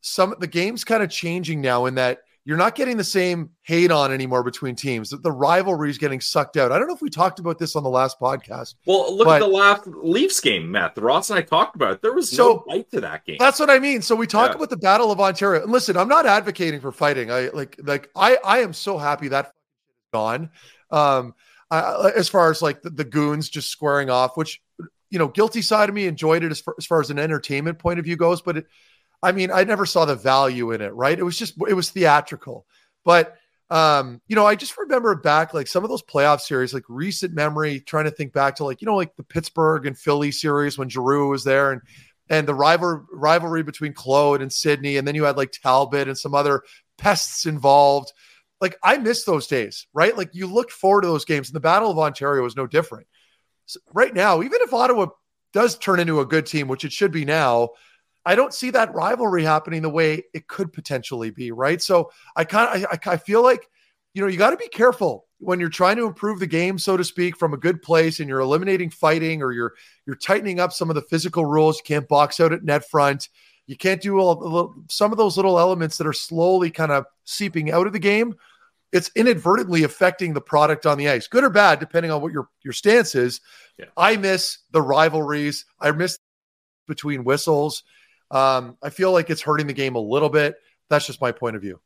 some 0.00 0.34
the 0.38 0.46
game's 0.46 0.84
kind 0.84 1.02
of 1.02 1.10
changing 1.10 1.60
now 1.60 1.86
in 1.86 1.96
that 1.96 2.20
you're 2.44 2.56
not 2.56 2.74
getting 2.74 2.96
the 2.96 3.04
same 3.04 3.50
hate 3.62 3.92
on 3.92 4.12
anymore 4.12 4.42
between 4.42 4.74
teams. 4.74 5.10
The 5.10 5.30
rivalry 5.30 5.90
is 5.90 5.98
getting 5.98 6.20
sucked 6.20 6.56
out. 6.56 6.72
I 6.72 6.78
don't 6.78 6.88
know 6.88 6.94
if 6.94 7.00
we 7.00 7.08
talked 7.08 7.38
about 7.38 7.58
this 7.58 7.76
on 7.76 7.84
the 7.84 7.88
last 7.88 8.18
podcast. 8.18 8.74
Well, 8.84 9.16
look 9.16 9.28
at 9.28 9.38
the 9.38 9.46
last 9.46 9.86
Leafs 9.86 10.40
game, 10.40 10.70
Matt. 10.70 10.98
Ross 10.98 11.30
and 11.30 11.38
I 11.38 11.42
talked 11.42 11.76
about 11.76 11.92
it. 11.92 12.02
There 12.02 12.12
was 12.12 12.28
so, 12.28 12.64
no 12.66 12.74
fight 12.74 12.90
to 12.90 13.00
that 13.02 13.24
game. 13.24 13.36
That's 13.38 13.60
what 13.60 13.70
I 13.70 13.78
mean. 13.78 14.02
So 14.02 14.16
we 14.16 14.26
talk 14.26 14.50
yeah. 14.50 14.56
about 14.56 14.70
the 14.70 14.76
Battle 14.76 15.12
of 15.12 15.20
Ontario. 15.20 15.62
And 15.62 15.70
listen, 15.70 15.96
I'm 15.96 16.08
not 16.08 16.26
advocating 16.26 16.80
for 16.80 16.90
fighting. 16.90 17.30
I 17.30 17.48
like 17.48 17.78
like 17.82 18.10
I 18.16 18.38
I 18.44 18.58
am 18.58 18.72
so 18.72 18.98
happy 18.98 19.28
that 19.28 19.52
gone. 20.12 20.50
Um, 20.90 21.34
I, 21.70 22.10
as 22.16 22.28
far 22.28 22.50
as 22.50 22.60
like 22.60 22.82
the, 22.82 22.90
the 22.90 23.04
goons 23.04 23.48
just 23.48 23.70
squaring 23.70 24.10
off, 24.10 24.36
which 24.36 24.60
you 25.10 25.18
know, 25.18 25.28
guilty 25.28 25.60
side 25.62 25.90
of 25.90 25.94
me 25.94 26.06
enjoyed 26.06 26.42
it 26.42 26.50
as 26.50 26.60
far, 26.60 26.74
as 26.78 26.86
far 26.86 27.00
as 27.00 27.10
an 27.10 27.18
entertainment 27.18 27.78
point 27.78 27.98
of 27.98 28.04
view 28.06 28.16
goes, 28.16 28.40
but 28.40 28.56
it 28.56 28.66
I 29.22 29.32
mean, 29.32 29.50
I 29.50 29.64
never 29.64 29.86
saw 29.86 30.04
the 30.04 30.16
value 30.16 30.72
in 30.72 30.80
it, 30.80 30.92
right? 30.94 31.18
It 31.18 31.22
was 31.22 31.38
just 31.38 31.54
it 31.68 31.74
was 31.74 31.90
theatrical. 31.90 32.66
But 33.04 33.36
um, 33.70 34.20
you 34.26 34.36
know, 34.36 34.44
I 34.44 34.54
just 34.54 34.76
remember 34.76 35.14
back 35.14 35.54
like 35.54 35.66
some 35.66 35.82
of 35.84 35.90
those 35.90 36.02
playoff 36.02 36.40
series, 36.40 36.74
like 36.74 36.84
recent 36.88 37.32
memory, 37.32 37.80
trying 37.80 38.04
to 38.04 38.10
think 38.10 38.32
back 38.32 38.56
to 38.56 38.64
like, 38.64 38.82
you 38.82 38.86
know, 38.86 38.96
like 38.96 39.16
the 39.16 39.22
Pittsburgh 39.22 39.86
and 39.86 39.96
Philly 39.96 40.30
series 40.30 40.76
when 40.76 40.90
Giroux 40.90 41.30
was 41.30 41.44
there 41.44 41.72
and 41.72 41.80
and 42.28 42.46
the 42.46 42.54
rival 42.54 43.06
rivalry 43.12 43.62
between 43.62 43.92
Claude 43.94 44.42
and 44.42 44.52
Sidney, 44.52 44.96
and 44.96 45.06
then 45.06 45.14
you 45.14 45.24
had 45.24 45.36
like 45.36 45.52
Talbot 45.52 46.08
and 46.08 46.18
some 46.18 46.34
other 46.34 46.62
pests 46.98 47.46
involved. 47.46 48.12
Like 48.60 48.76
I 48.82 48.98
miss 48.98 49.24
those 49.24 49.46
days, 49.46 49.86
right? 49.92 50.16
Like 50.16 50.30
you 50.34 50.46
looked 50.46 50.72
forward 50.72 51.02
to 51.02 51.08
those 51.08 51.24
games, 51.24 51.48
and 51.48 51.56
the 51.56 51.60
Battle 51.60 51.90
of 51.90 51.98
Ontario 51.98 52.42
was 52.42 52.56
no 52.56 52.66
different. 52.66 53.06
So 53.66 53.80
right 53.92 54.14
now, 54.14 54.42
even 54.42 54.60
if 54.62 54.74
Ottawa 54.74 55.06
does 55.52 55.78
turn 55.78 56.00
into 56.00 56.20
a 56.20 56.26
good 56.26 56.46
team, 56.46 56.68
which 56.68 56.84
it 56.84 56.92
should 56.92 57.12
be 57.12 57.24
now, 57.24 57.70
I 58.24 58.34
don't 58.34 58.54
see 58.54 58.70
that 58.70 58.94
rivalry 58.94 59.44
happening 59.44 59.82
the 59.82 59.88
way 59.88 60.24
it 60.32 60.46
could 60.46 60.72
potentially 60.72 61.30
be, 61.30 61.50
right? 61.50 61.82
So 61.82 62.10
I 62.36 62.44
kind 62.44 62.84
of 62.84 62.90
I, 62.90 63.12
I 63.12 63.16
feel 63.16 63.42
like 63.42 63.68
you 64.14 64.22
know 64.22 64.28
you 64.28 64.38
got 64.38 64.50
to 64.50 64.56
be 64.56 64.68
careful 64.68 65.26
when 65.38 65.58
you're 65.58 65.68
trying 65.68 65.96
to 65.96 66.06
improve 66.06 66.38
the 66.38 66.46
game, 66.46 66.78
so 66.78 66.96
to 66.96 67.02
speak, 67.02 67.36
from 67.36 67.52
a 67.52 67.58
good 67.58 67.82
place, 67.82 68.20
and 68.20 68.28
you're 68.28 68.40
eliminating 68.40 68.90
fighting 68.90 69.42
or 69.42 69.52
you're 69.52 69.74
you're 70.06 70.16
tightening 70.16 70.60
up 70.60 70.72
some 70.72 70.88
of 70.88 70.94
the 70.94 71.02
physical 71.02 71.44
rules. 71.44 71.78
You 71.78 71.84
can't 71.84 72.08
box 72.08 72.38
out 72.38 72.52
at 72.52 72.64
net 72.64 72.88
front. 72.88 73.28
You 73.66 73.76
can't 73.76 74.00
do 74.00 74.18
all, 74.18 74.74
some 74.88 75.12
of 75.12 75.18
those 75.18 75.36
little 75.36 75.58
elements 75.58 75.96
that 75.98 76.06
are 76.06 76.12
slowly 76.12 76.70
kind 76.70 76.92
of 76.92 77.06
seeping 77.24 77.70
out 77.70 77.86
of 77.86 77.92
the 77.92 77.98
game. 77.98 78.34
It's 78.92 79.10
inadvertently 79.16 79.84
affecting 79.84 80.34
the 80.34 80.40
product 80.40 80.84
on 80.84 80.98
the 80.98 81.08
ice, 81.08 81.26
good 81.26 81.44
or 81.44 81.50
bad, 81.50 81.80
depending 81.80 82.12
on 82.12 82.20
what 82.20 82.32
your 82.32 82.48
your 82.62 82.72
stance 82.72 83.14
is. 83.14 83.40
Yeah. 83.78 83.86
I 83.96 84.16
miss 84.16 84.58
the 84.70 84.82
rivalries. 84.82 85.64
I 85.80 85.90
miss 85.92 86.18
between 86.86 87.24
whistles. 87.24 87.82
Um, 88.32 88.76
I 88.82 88.90
feel 88.90 89.12
like 89.12 89.30
it's 89.30 89.42
hurting 89.42 89.68
the 89.68 89.72
game 89.72 89.94
a 89.94 90.00
little 90.00 90.30
bit. 90.30 90.56
That's 90.90 91.06
just 91.06 91.20
my 91.20 91.30
point 91.30 91.54
of 91.54 91.62
view. 91.62 91.80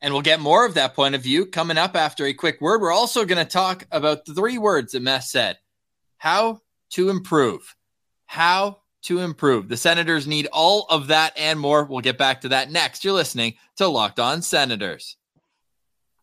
And 0.00 0.14
we'll 0.14 0.22
get 0.22 0.40
more 0.40 0.64
of 0.64 0.74
that 0.74 0.94
point 0.94 1.14
of 1.14 1.22
view 1.22 1.44
coming 1.44 1.76
up 1.76 1.94
after 1.94 2.24
a 2.24 2.32
quick 2.32 2.60
word. 2.60 2.80
We're 2.80 2.92
also 2.92 3.26
going 3.26 3.44
to 3.44 3.50
talk 3.50 3.86
about 3.90 4.24
the 4.24 4.32
three 4.32 4.56
words 4.56 4.92
that 4.92 5.02
Meth 5.02 5.24
said 5.24 5.58
how 6.16 6.60
to 6.90 7.10
improve. 7.10 7.76
How 8.26 8.78
to 9.02 9.20
improve. 9.20 9.68
The 9.68 9.76
Senators 9.76 10.26
need 10.26 10.46
all 10.52 10.86
of 10.88 11.08
that 11.08 11.32
and 11.36 11.58
more. 11.58 11.84
We'll 11.84 12.00
get 12.00 12.18
back 12.18 12.42
to 12.42 12.48
that 12.50 12.70
next. 12.70 13.04
You're 13.04 13.14
listening 13.14 13.54
to 13.76 13.88
Locked 13.88 14.20
On 14.20 14.40
Senators. 14.42 15.16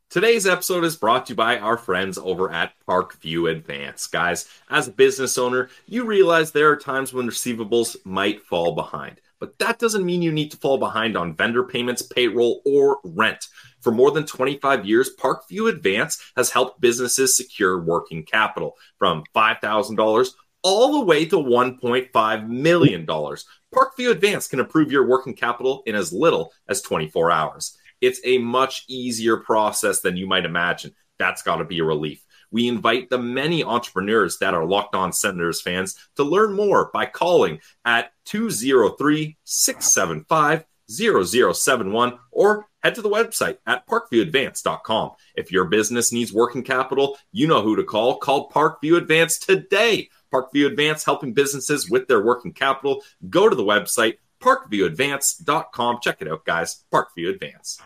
Today's 0.09 0.47
episode 0.47 0.85
is 0.85 0.95
brought 0.95 1.25
to 1.25 1.33
you 1.33 1.35
by 1.35 1.59
our 1.59 1.75
friends 1.75 2.17
over 2.17 2.49
at 2.49 2.71
Parkview 2.87 3.51
Advance. 3.51 4.07
Guys, 4.07 4.47
as 4.69 4.87
a 4.87 4.91
business 4.91 5.37
owner, 5.37 5.69
you 5.85 6.05
realize 6.05 6.49
there 6.49 6.71
are 6.71 6.77
times 6.77 7.11
when 7.11 7.27
receivables 7.27 7.97
might 8.05 8.41
fall 8.41 8.73
behind. 8.73 9.19
But 9.41 9.59
that 9.59 9.79
doesn't 9.79 10.05
mean 10.05 10.21
you 10.21 10.31
need 10.31 10.51
to 10.51 10.57
fall 10.57 10.77
behind 10.77 11.17
on 11.17 11.35
vendor 11.35 11.65
payments, 11.65 12.03
payroll, 12.03 12.61
or 12.65 12.99
rent. 13.03 13.47
For 13.81 13.91
more 13.91 14.11
than 14.11 14.25
25 14.25 14.85
years, 14.85 15.11
Parkview 15.19 15.67
Advance 15.69 16.21
has 16.37 16.51
helped 16.51 16.79
businesses 16.79 17.35
secure 17.35 17.77
working 17.81 18.23
capital 18.23 18.77
from 18.97 19.25
$5,000 19.35 20.29
all 20.63 20.99
the 20.99 21.05
way 21.05 21.25
to 21.25 21.35
$1.5 21.35 22.47
million. 22.47 23.05
Parkview 23.05 24.11
Advance 24.11 24.47
can 24.47 24.61
improve 24.61 24.89
your 24.89 25.05
working 25.05 25.33
capital 25.33 25.83
in 25.85 25.95
as 25.95 26.13
little 26.13 26.53
as 26.69 26.81
24 26.81 27.29
hours. 27.29 27.77
It's 28.01 28.21
a 28.23 28.37
much 28.37 28.85
easier 28.87 29.37
process 29.37 30.01
than 30.01 30.17
you 30.17 30.27
might 30.27 30.45
imagine. 30.45 30.93
That's 31.19 31.41
got 31.41 31.57
to 31.57 31.65
be 31.65 31.79
a 31.79 31.83
relief. 31.83 32.23
We 32.51 32.67
invite 32.67 33.09
the 33.09 33.17
many 33.17 33.63
entrepreneurs 33.63 34.37
that 34.37 34.53
are 34.53 34.65
locked 34.65 34.95
on 34.95 35.11
Senators 35.11 35.61
fans 35.61 35.97
to 36.15 36.23
learn 36.23 36.53
more 36.53 36.89
by 36.93 37.05
calling 37.05 37.59
at 37.83 38.11
203 38.25 39.37
675 39.43 40.65
0071 40.89 42.19
or 42.31 42.65
head 42.81 42.95
to 42.95 43.01
the 43.01 43.09
website 43.09 43.57
at 43.65 43.85
parkviewadvance.com. 43.87 45.11
If 45.35 45.51
your 45.51 45.65
business 45.65 46.13
needs 46.13 46.31
working 46.31 46.63
capital, 46.63 47.17
you 47.31 47.47
know 47.47 47.61
who 47.61 47.75
to 47.75 47.83
call. 47.83 48.17
Call 48.17 48.49
Parkview 48.49 48.97
Advance 48.97 49.37
today. 49.37 50.09
Parkview 50.33 50.67
Advance 50.67 51.03
helping 51.03 51.33
businesses 51.33 51.89
with 51.89 52.07
their 52.07 52.23
working 52.23 52.53
capital. 52.53 53.03
Go 53.29 53.49
to 53.49 53.55
the 53.55 53.63
website 53.63 54.17
parkviewadvance.com. 54.41 55.99
Check 56.01 56.17
it 56.21 56.27
out, 56.27 56.45
guys. 56.45 56.83
Parkview 56.91 57.29
Advance. 57.29 57.79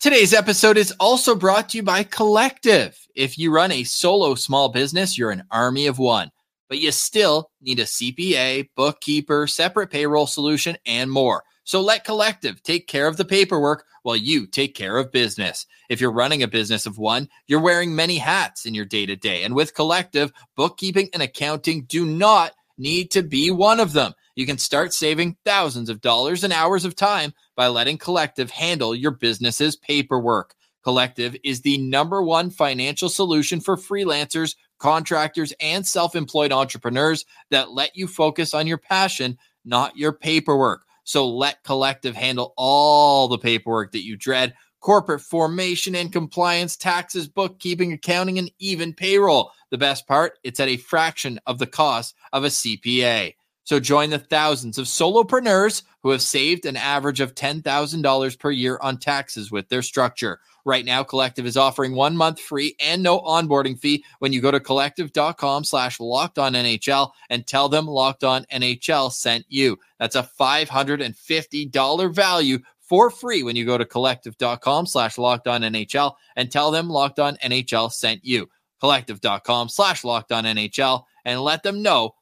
Today's 0.00 0.34
episode 0.34 0.76
is 0.76 0.92
also 1.00 1.34
brought 1.34 1.70
to 1.70 1.78
you 1.78 1.82
by 1.82 2.02
Collective. 2.02 2.98
If 3.14 3.38
you 3.38 3.50
run 3.50 3.72
a 3.72 3.84
solo 3.84 4.34
small 4.34 4.68
business, 4.68 5.16
you're 5.16 5.30
an 5.30 5.44
army 5.50 5.86
of 5.86 5.98
one, 5.98 6.30
but 6.68 6.78
you 6.78 6.92
still 6.92 7.50
need 7.62 7.78
a 7.78 7.84
CPA, 7.84 8.68
bookkeeper, 8.76 9.46
separate 9.46 9.90
payroll 9.90 10.26
solution, 10.26 10.76
and 10.84 11.10
more. 11.10 11.42
So 11.64 11.80
let 11.80 12.04
Collective 12.04 12.62
take 12.62 12.86
care 12.86 13.06
of 13.06 13.16
the 13.16 13.24
paperwork 13.24 13.86
while 14.02 14.16
you 14.16 14.46
take 14.46 14.74
care 14.74 14.98
of 14.98 15.10
business. 15.10 15.64
If 15.88 16.00
you're 16.00 16.12
running 16.12 16.42
a 16.42 16.48
business 16.48 16.84
of 16.84 16.98
one, 16.98 17.28
you're 17.46 17.60
wearing 17.60 17.96
many 17.96 18.18
hats 18.18 18.66
in 18.66 18.74
your 18.74 18.84
day 18.84 19.06
to 19.06 19.16
day. 19.16 19.44
And 19.44 19.54
with 19.54 19.74
Collective, 19.74 20.30
bookkeeping 20.54 21.08
and 21.14 21.22
accounting 21.22 21.84
do 21.84 22.04
not 22.04 22.52
need 22.76 23.10
to 23.12 23.22
be 23.22 23.50
one 23.50 23.80
of 23.80 23.94
them. 23.94 24.12
You 24.36 24.46
can 24.46 24.58
start 24.58 24.92
saving 24.92 25.36
thousands 25.44 25.88
of 25.88 26.00
dollars 26.00 26.42
and 26.42 26.52
hours 26.52 26.84
of 26.84 26.96
time 26.96 27.32
by 27.54 27.68
letting 27.68 27.98
Collective 27.98 28.50
handle 28.50 28.94
your 28.94 29.12
business's 29.12 29.76
paperwork. 29.76 30.54
Collective 30.82 31.36
is 31.44 31.60
the 31.60 31.78
number 31.78 32.22
one 32.22 32.50
financial 32.50 33.08
solution 33.08 33.60
for 33.60 33.76
freelancers, 33.76 34.56
contractors, 34.78 35.52
and 35.60 35.86
self 35.86 36.16
employed 36.16 36.52
entrepreneurs 36.52 37.24
that 37.50 37.70
let 37.70 37.96
you 37.96 38.08
focus 38.08 38.54
on 38.54 38.66
your 38.66 38.78
passion, 38.78 39.38
not 39.64 39.96
your 39.96 40.12
paperwork. 40.12 40.84
So 41.04 41.28
let 41.28 41.62
Collective 41.62 42.16
handle 42.16 42.54
all 42.56 43.28
the 43.28 43.38
paperwork 43.38 43.92
that 43.92 44.04
you 44.04 44.16
dread 44.16 44.54
corporate 44.80 45.22
formation 45.22 45.94
and 45.94 46.12
compliance, 46.12 46.76
taxes, 46.76 47.26
bookkeeping, 47.26 47.94
accounting, 47.94 48.38
and 48.38 48.50
even 48.58 48.92
payroll. 48.92 49.50
The 49.70 49.78
best 49.78 50.06
part, 50.06 50.38
it's 50.42 50.60
at 50.60 50.68
a 50.68 50.76
fraction 50.76 51.40
of 51.46 51.58
the 51.58 51.66
cost 51.66 52.14
of 52.34 52.44
a 52.44 52.48
CPA. 52.48 53.32
So 53.64 53.80
join 53.80 54.10
the 54.10 54.18
thousands 54.18 54.78
of 54.78 54.86
solopreneurs 54.86 55.82
who 56.02 56.10
have 56.10 56.22
saved 56.22 56.66
an 56.66 56.76
average 56.76 57.20
of 57.20 57.34
$10,000 57.34 58.38
per 58.38 58.50
year 58.50 58.78
on 58.82 58.98
taxes 58.98 59.50
with 59.50 59.68
their 59.68 59.82
structure. 59.82 60.38
Right 60.66 60.84
now, 60.84 61.02
Collective 61.02 61.46
is 61.46 61.56
offering 61.56 61.94
one 61.94 62.16
month 62.16 62.40
free 62.40 62.76
and 62.80 63.02
no 63.02 63.20
onboarding 63.20 63.78
fee 63.78 64.04
when 64.18 64.32
you 64.32 64.40
go 64.40 64.50
to 64.50 64.60
collective.com 64.60 65.64
slash 65.64 66.00
locked 66.00 66.38
on 66.38 66.54
NHL 66.54 67.10
and 67.28 67.46
tell 67.46 67.68
them 67.68 67.86
locked 67.86 68.24
on 68.24 68.44
NHL 68.52 69.12
sent 69.12 69.44
you. 69.48 69.78
That's 69.98 70.16
a 70.16 70.28
$550 70.38 72.14
value 72.14 72.58
for 72.80 73.10
free 73.10 73.42
when 73.42 73.56
you 73.56 73.64
go 73.64 73.78
to 73.78 73.84
collective.com 73.84 74.86
slash 74.86 75.18
locked 75.18 75.48
on 75.48 75.62
NHL 75.62 76.14
and 76.36 76.50
tell 76.50 76.70
them 76.70 76.88
locked 76.88 77.18
on 77.18 77.36
NHL 77.36 77.92
sent 77.92 78.24
you. 78.24 78.48
Collective.com 78.80 79.68
slash 79.68 80.04
locked 80.04 80.32
on 80.32 80.44
NHL 80.44 81.04
and 81.24 81.40
let 81.40 81.62
them 81.62 81.82
know 81.82 82.14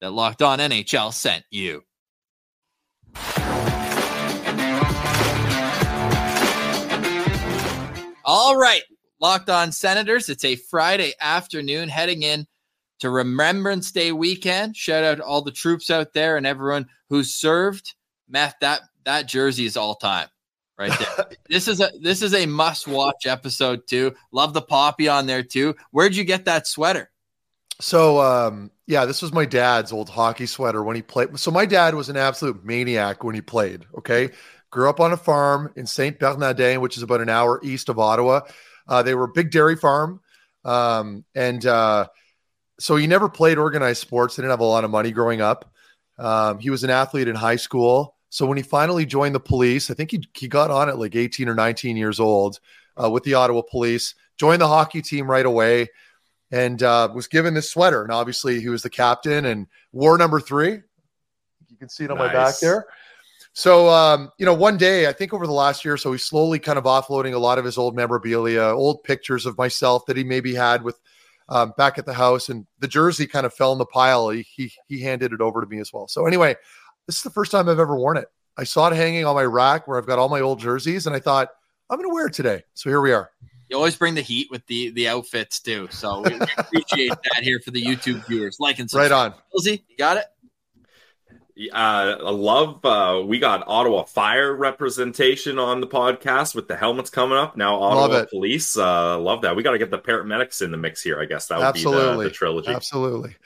that 0.00 0.12
Locked 0.12 0.42
On 0.42 0.58
NHL 0.58 1.12
sent 1.12 1.44
you. 1.50 1.82
All 8.24 8.56
right, 8.56 8.82
Locked 9.20 9.50
On 9.50 9.72
Senators. 9.72 10.28
It's 10.28 10.44
a 10.44 10.56
Friday 10.56 11.12
afternoon 11.20 11.88
heading 11.88 12.22
in 12.22 12.46
to 13.00 13.10
Remembrance 13.10 13.90
Day 13.92 14.12
weekend. 14.12 14.76
Shout 14.76 15.04
out 15.04 15.16
to 15.16 15.24
all 15.24 15.42
the 15.42 15.50
troops 15.50 15.90
out 15.90 16.12
there 16.12 16.36
and 16.36 16.46
everyone 16.46 16.86
who 17.08 17.24
served. 17.24 17.94
Matt, 18.28 18.54
that 18.60 18.82
that 19.04 19.26
jersey 19.26 19.64
is 19.64 19.76
all 19.76 19.96
time 19.96 20.28
right 20.78 20.96
there. 20.98 21.26
this 21.48 21.68
is 21.68 21.80
a 21.80 21.90
this 22.00 22.22
is 22.22 22.34
a 22.34 22.46
must 22.46 22.88
watch 22.88 23.26
episode 23.26 23.86
too. 23.88 24.14
Love 24.32 24.54
the 24.54 24.62
poppy 24.62 25.08
on 25.08 25.26
there 25.26 25.42
too. 25.42 25.74
Where'd 25.90 26.16
you 26.16 26.24
get 26.24 26.44
that 26.46 26.66
sweater? 26.66 27.09
So 27.80 28.20
um, 28.20 28.70
yeah, 28.86 29.04
this 29.04 29.22
was 29.22 29.32
my 29.32 29.46
dad's 29.46 29.92
old 29.92 30.10
hockey 30.10 30.46
sweater 30.46 30.82
when 30.84 30.96
he 30.96 31.02
played. 31.02 31.38
So 31.38 31.50
my 31.50 31.64
dad 31.66 31.94
was 31.94 32.08
an 32.08 32.16
absolute 32.16 32.64
maniac 32.64 33.24
when 33.24 33.34
he 33.34 33.40
played. 33.40 33.86
Okay, 33.98 34.30
grew 34.70 34.88
up 34.88 35.00
on 35.00 35.12
a 35.12 35.16
farm 35.16 35.72
in 35.76 35.86
Saint 35.86 36.18
Bernardin, 36.18 36.80
which 36.80 36.96
is 36.96 37.02
about 37.02 37.20
an 37.20 37.28
hour 37.28 37.60
east 37.62 37.88
of 37.88 37.98
Ottawa. 37.98 38.40
Uh, 38.86 39.02
they 39.02 39.14
were 39.14 39.24
a 39.24 39.32
big 39.32 39.50
dairy 39.50 39.76
farm, 39.76 40.20
um, 40.64 41.24
and 41.34 41.64
uh, 41.64 42.06
so 42.78 42.96
he 42.96 43.06
never 43.06 43.28
played 43.28 43.58
organized 43.58 44.00
sports. 44.00 44.36
They 44.36 44.42
didn't 44.42 44.50
have 44.50 44.60
a 44.60 44.64
lot 44.64 44.84
of 44.84 44.90
money 44.90 45.10
growing 45.10 45.40
up. 45.40 45.72
Um, 46.18 46.58
he 46.58 46.68
was 46.68 46.84
an 46.84 46.90
athlete 46.90 47.28
in 47.28 47.34
high 47.34 47.56
school. 47.56 48.16
So 48.28 48.46
when 48.46 48.58
he 48.58 48.62
finally 48.62 49.06
joined 49.06 49.34
the 49.34 49.40
police, 49.40 49.90
I 49.90 49.94
think 49.94 50.10
he 50.10 50.22
he 50.34 50.48
got 50.48 50.70
on 50.70 50.88
at 50.88 50.98
like 50.98 51.16
18 51.16 51.48
or 51.48 51.54
19 51.54 51.96
years 51.96 52.20
old 52.20 52.60
uh, 53.02 53.10
with 53.10 53.24
the 53.24 53.34
Ottawa 53.34 53.62
Police. 53.62 54.14
Joined 54.36 54.60
the 54.60 54.68
hockey 54.68 55.02
team 55.02 55.30
right 55.30 55.46
away 55.46 55.88
and 56.50 56.82
uh, 56.82 57.08
was 57.14 57.26
given 57.26 57.54
this 57.54 57.70
sweater. 57.70 58.02
And 58.02 58.12
obviously, 58.12 58.60
he 58.60 58.68
was 58.68 58.82
the 58.82 58.90
captain 58.90 59.44
and 59.44 59.66
wore 59.92 60.18
number 60.18 60.40
three. 60.40 60.80
You 61.68 61.76
can 61.78 61.88
see 61.88 62.04
it 62.04 62.10
on 62.10 62.18
nice. 62.18 62.28
my 62.28 62.32
back 62.32 62.54
there. 62.60 62.86
So, 63.52 63.88
um, 63.88 64.30
you 64.38 64.46
know, 64.46 64.54
one 64.54 64.76
day, 64.76 65.08
I 65.08 65.12
think 65.12 65.34
over 65.34 65.46
the 65.46 65.52
last 65.52 65.84
year, 65.84 65.96
so 65.96 66.12
he's 66.12 66.22
slowly 66.22 66.58
kind 66.58 66.78
of 66.78 66.84
offloading 66.84 67.34
a 67.34 67.38
lot 67.38 67.58
of 67.58 67.64
his 67.64 67.78
old 67.78 67.96
memorabilia, 67.96 68.62
old 68.62 69.02
pictures 69.02 69.44
of 69.44 69.58
myself 69.58 70.06
that 70.06 70.16
he 70.16 70.22
maybe 70.22 70.54
had 70.54 70.82
with 70.82 71.00
um, 71.48 71.74
back 71.76 71.98
at 71.98 72.06
the 72.06 72.14
house, 72.14 72.48
and 72.48 72.66
the 72.78 72.86
jersey 72.86 73.26
kind 73.26 73.44
of 73.44 73.52
fell 73.52 73.72
in 73.72 73.78
the 73.78 73.86
pile. 73.86 74.30
He, 74.30 74.42
he 74.42 74.72
he 74.86 75.00
handed 75.00 75.32
it 75.32 75.40
over 75.40 75.60
to 75.60 75.66
me 75.66 75.80
as 75.80 75.92
well. 75.92 76.06
So 76.06 76.26
anyway, 76.26 76.54
this 77.06 77.16
is 77.16 77.22
the 77.22 77.30
first 77.30 77.50
time 77.50 77.68
I've 77.68 77.80
ever 77.80 77.96
worn 77.96 78.18
it. 78.18 78.28
I 78.56 78.62
saw 78.62 78.86
it 78.88 78.94
hanging 78.94 79.24
on 79.24 79.34
my 79.34 79.44
rack 79.44 79.88
where 79.88 79.98
I've 79.98 80.06
got 80.06 80.20
all 80.20 80.28
my 80.28 80.40
old 80.40 80.60
jerseys, 80.60 81.06
and 81.06 81.16
I 81.16 81.18
thought 81.18 81.48
I'm 81.88 81.98
going 81.98 82.08
to 82.08 82.14
wear 82.14 82.26
it 82.26 82.34
today. 82.34 82.62
So 82.74 82.88
here 82.88 83.00
we 83.00 83.12
are 83.12 83.32
you 83.70 83.76
always 83.76 83.96
bring 83.96 84.14
the 84.14 84.20
heat 84.20 84.48
with 84.50 84.66
the 84.66 84.90
the 84.90 85.08
outfits 85.08 85.60
too. 85.60 85.88
So 85.90 86.20
we, 86.20 86.34
appreciate 86.58 87.10
that 87.10 87.42
here 87.42 87.60
for 87.64 87.70
the 87.70 87.82
YouTube 87.82 88.26
viewers. 88.26 88.58
Like 88.58 88.78
and 88.78 88.90
subscribe. 88.90 89.10
Right 89.10 89.32
on. 89.32 89.34
Lizzie, 89.54 89.84
you 89.88 89.96
got 89.96 90.16
it? 90.16 90.24
Uh, 91.72 92.16
I 92.24 92.30
love 92.30 92.84
uh, 92.84 93.22
we 93.24 93.38
got 93.38 93.64
Ottawa 93.66 94.04
Fire 94.04 94.54
representation 94.54 95.58
on 95.58 95.80
the 95.80 95.86
podcast 95.86 96.54
with 96.54 96.68
the 96.68 96.76
helmets 96.76 97.10
coming 97.10 97.36
up 97.36 97.56
now. 97.56 97.76
Ottawa 97.80 98.24
Police, 98.30 98.78
uh, 98.78 99.18
love 99.18 99.42
that. 99.42 99.54
We 99.56 99.62
got 99.62 99.72
to 99.72 99.78
get 99.78 99.90
the 99.90 99.98
paramedics 99.98 100.62
in 100.62 100.70
the 100.70 100.78
mix 100.78 101.02
here. 101.02 101.20
I 101.20 101.26
guess 101.26 101.48
that 101.48 101.58
would 101.58 101.66
Absolutely. 101.66 102.16
be 102.16 102.16
the, 102.16 102.22
the 102.24 102.30
trilogy. 102.30 102.70
Absolutely. 102.70 103.36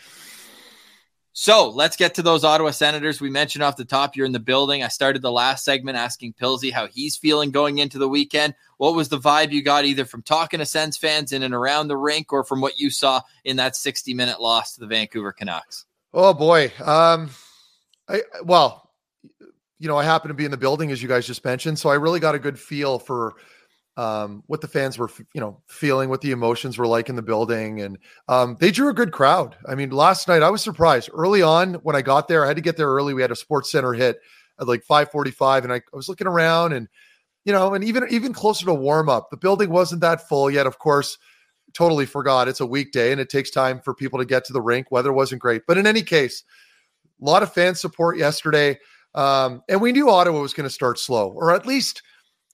So 1.36 1.68
let's 1.68 1.96
get 1.96 2.14
to 2.14 2.22
those 2.22 2.44
Ottawa 2.44 2.70
Senators. 2.70 3.20
We 3.20 3.28
mentioned 3.28 3.64
off 3.64 3.76
the 3.76 3.84
top, 3.84 4.14
you're 4.14 4.24
in 4.24 4.30
the 4.30 4.38
building. 4.38 4.84
I 4.84 4.88
started 4.88 5.20
the 5.20 5.32
last 5.32 5.64
segment 5.64 5.98
asking 5.98 6.34
Pilsy 6.34 6.70
how 6.70 6.86
he's 6.86 7.16
feeling 7.16 7.50
going 7.50 7.78
into 7.78 7.98
the 7.98 8.08
weekend. 8.08 8.54
What 8.76 8.94
was 8.94 9.08
the 9.08 9.18
vibe 9.18 9.50
you 9.50 9.60
got 9.60 9.84
either 9.84 10.04
from 10.04 10.22
talking 10.22 10.60
to 10.60 10.66
Sens 10.66 10.96
fans 10.96 11.32
in 11.32 11.42
and 11.42 11.52
around 11.52 11.88
the 11.88 11.96
rink 11.96 12.32
or 12.32 12.44
from 12.44 12.60
what 12.60 12.78
you 12.78 12.88
saw 12.88 13.20
in 13.44 13.56
that 13.56 13.74
60 13.74 14.14
minute 14.14 14.40
loss 14.40 14.74
to 14.74 14.80
the 14.80 14.86
Vancouver 14.86 15.32
Canucks? 15.32 15.86
Oh 16.12 16.32
boy. 16.32 16.70
Um, 16.80 17.30
I, 18.08 18.22
well, 18.44 18.92
you 19.80 19.88
know, 19.88 19.96
I 19.96 20.04
happen 20.04 20.28
to 20.28 20.34
be 20.34 20.44
in 20.44 20.52
the 20.52 20.56
building 20.56 20.92
as 20.92 21.02
you 21.02 21.08
guys 21.08 21.26
just 21.26 21.44
mentioned. 21.44 21.80
So 21.80 21.88
I 21.88 21.94
really 21.94 22.20
got 22.20 22.36
a 22.36 22.38
good 22.38 22.60
feel 22.60 23.00
for 23.00 23.34
um, 23.96 24.42
what 24.46 24.60
the 24.60 24.68
fans 24.68 24.98
were, 24.98 25.10
you 25.34 25.40
know, 25.40 25.60
feeling, 25.68 26.08
what 26.08 26.20
the 26.20 26.32
emotions 26.32 26.78
were 26.78 26.86
like 26.86 27.08
in 27.08 27.16
the 27.16 27.22
building, 27.22 27.80
and 27.80 27.98
um, 28.28 28.56
they 28.58 28.70
drew 28.70 28.88
a 28.88 28.94
good 28.94 29.12
crowd. 29.12 29.56
I 29.68 29.74
mean, 29.74 29.90
last 29.90 30.26
night 30.26 30.42
I 30.42 30.50
was 30.50 30.62
surprised. 30.62 31.10
Early 31.12 31.42
on, 31.42 31.74
when 31.74 31.94
I 31.94 32.02
got 32.02 32.26
there, 32.26 32.44
I 32.44 32.48
had 32.48 32.56
to 32.56 32.62
get 32.62 32.76
there 32.76 32.88
early. 32.88 33.14
We 33.14 33.22
had 33.22 33.30
a 33.30 33.36
Sports 33.36 33.70
Center 33.70 33.92
hit 33.92 34.18
at 34.60 34.66
like 34.66 34.82
five 34.84 35.10
forty-five, 35.10 35.64
and 35.64 35.72
I, 35.72 35.76
I 35.76 35.96
was 35.96 36.08
looking 36.08 36.26
around, 36.26 36.72
and 36.72 36.88
you 37.44 37.52
know, 37.52 37.74
and 37.74 37.84
even 37.84 38.04
even 38.10 38.32
closer 38.32 38.66
to 38.66 38.74
warm 38.74 39.08
up, 39.08 39.30
the 39.30 39.36
building 39.36 39.70
wasn't 39.70 40.00
that 40.00 40.28
full 40.28 40.50
yet. 40.50 40.66
Of 40.66 40.78
course, 40.78 41.18
totally 41.72 42.06
forgot 42.06 42.48
it's 42.48 42.60
a 42.60 42.66
weekday, 42.66 43.12
and 43.12 43.20
it 43.20 43.28
takes 43.28 43.50
time 43.50 43.80
for 43.84 43.94
people 43.94 44.18
to 44.18 44.24
get 44.24 44.44
to 44.46 44.52
the 44.52 44.62
rink. 44.62 44.90
Weather 44.90 45.12
wasn't 45.12 45.40
great, 45.40 45.62
but 45.68 45.78
in 45.78 45.86
any 45.86 46.02
case, 46.02 46.42
a 47.20 47.24
lot 47.24 47.42
of 47.42 47.52
fan 47.52 47.74
support 47.74 48.18
yesterday, 48.18 48.78
um, 49.14 49.62
and 49.68 49.80
we 49.80 49.92
knew 49.92 50.10
Ottawa 50.10 50.40
was 50.40 50.54
going 50.54 50.68
to 50.68 50.74
start 50.74 50.98
slow, 50.98 51.30
or 51.30 51.54
at 51.54 51.66
least 51.66 52.02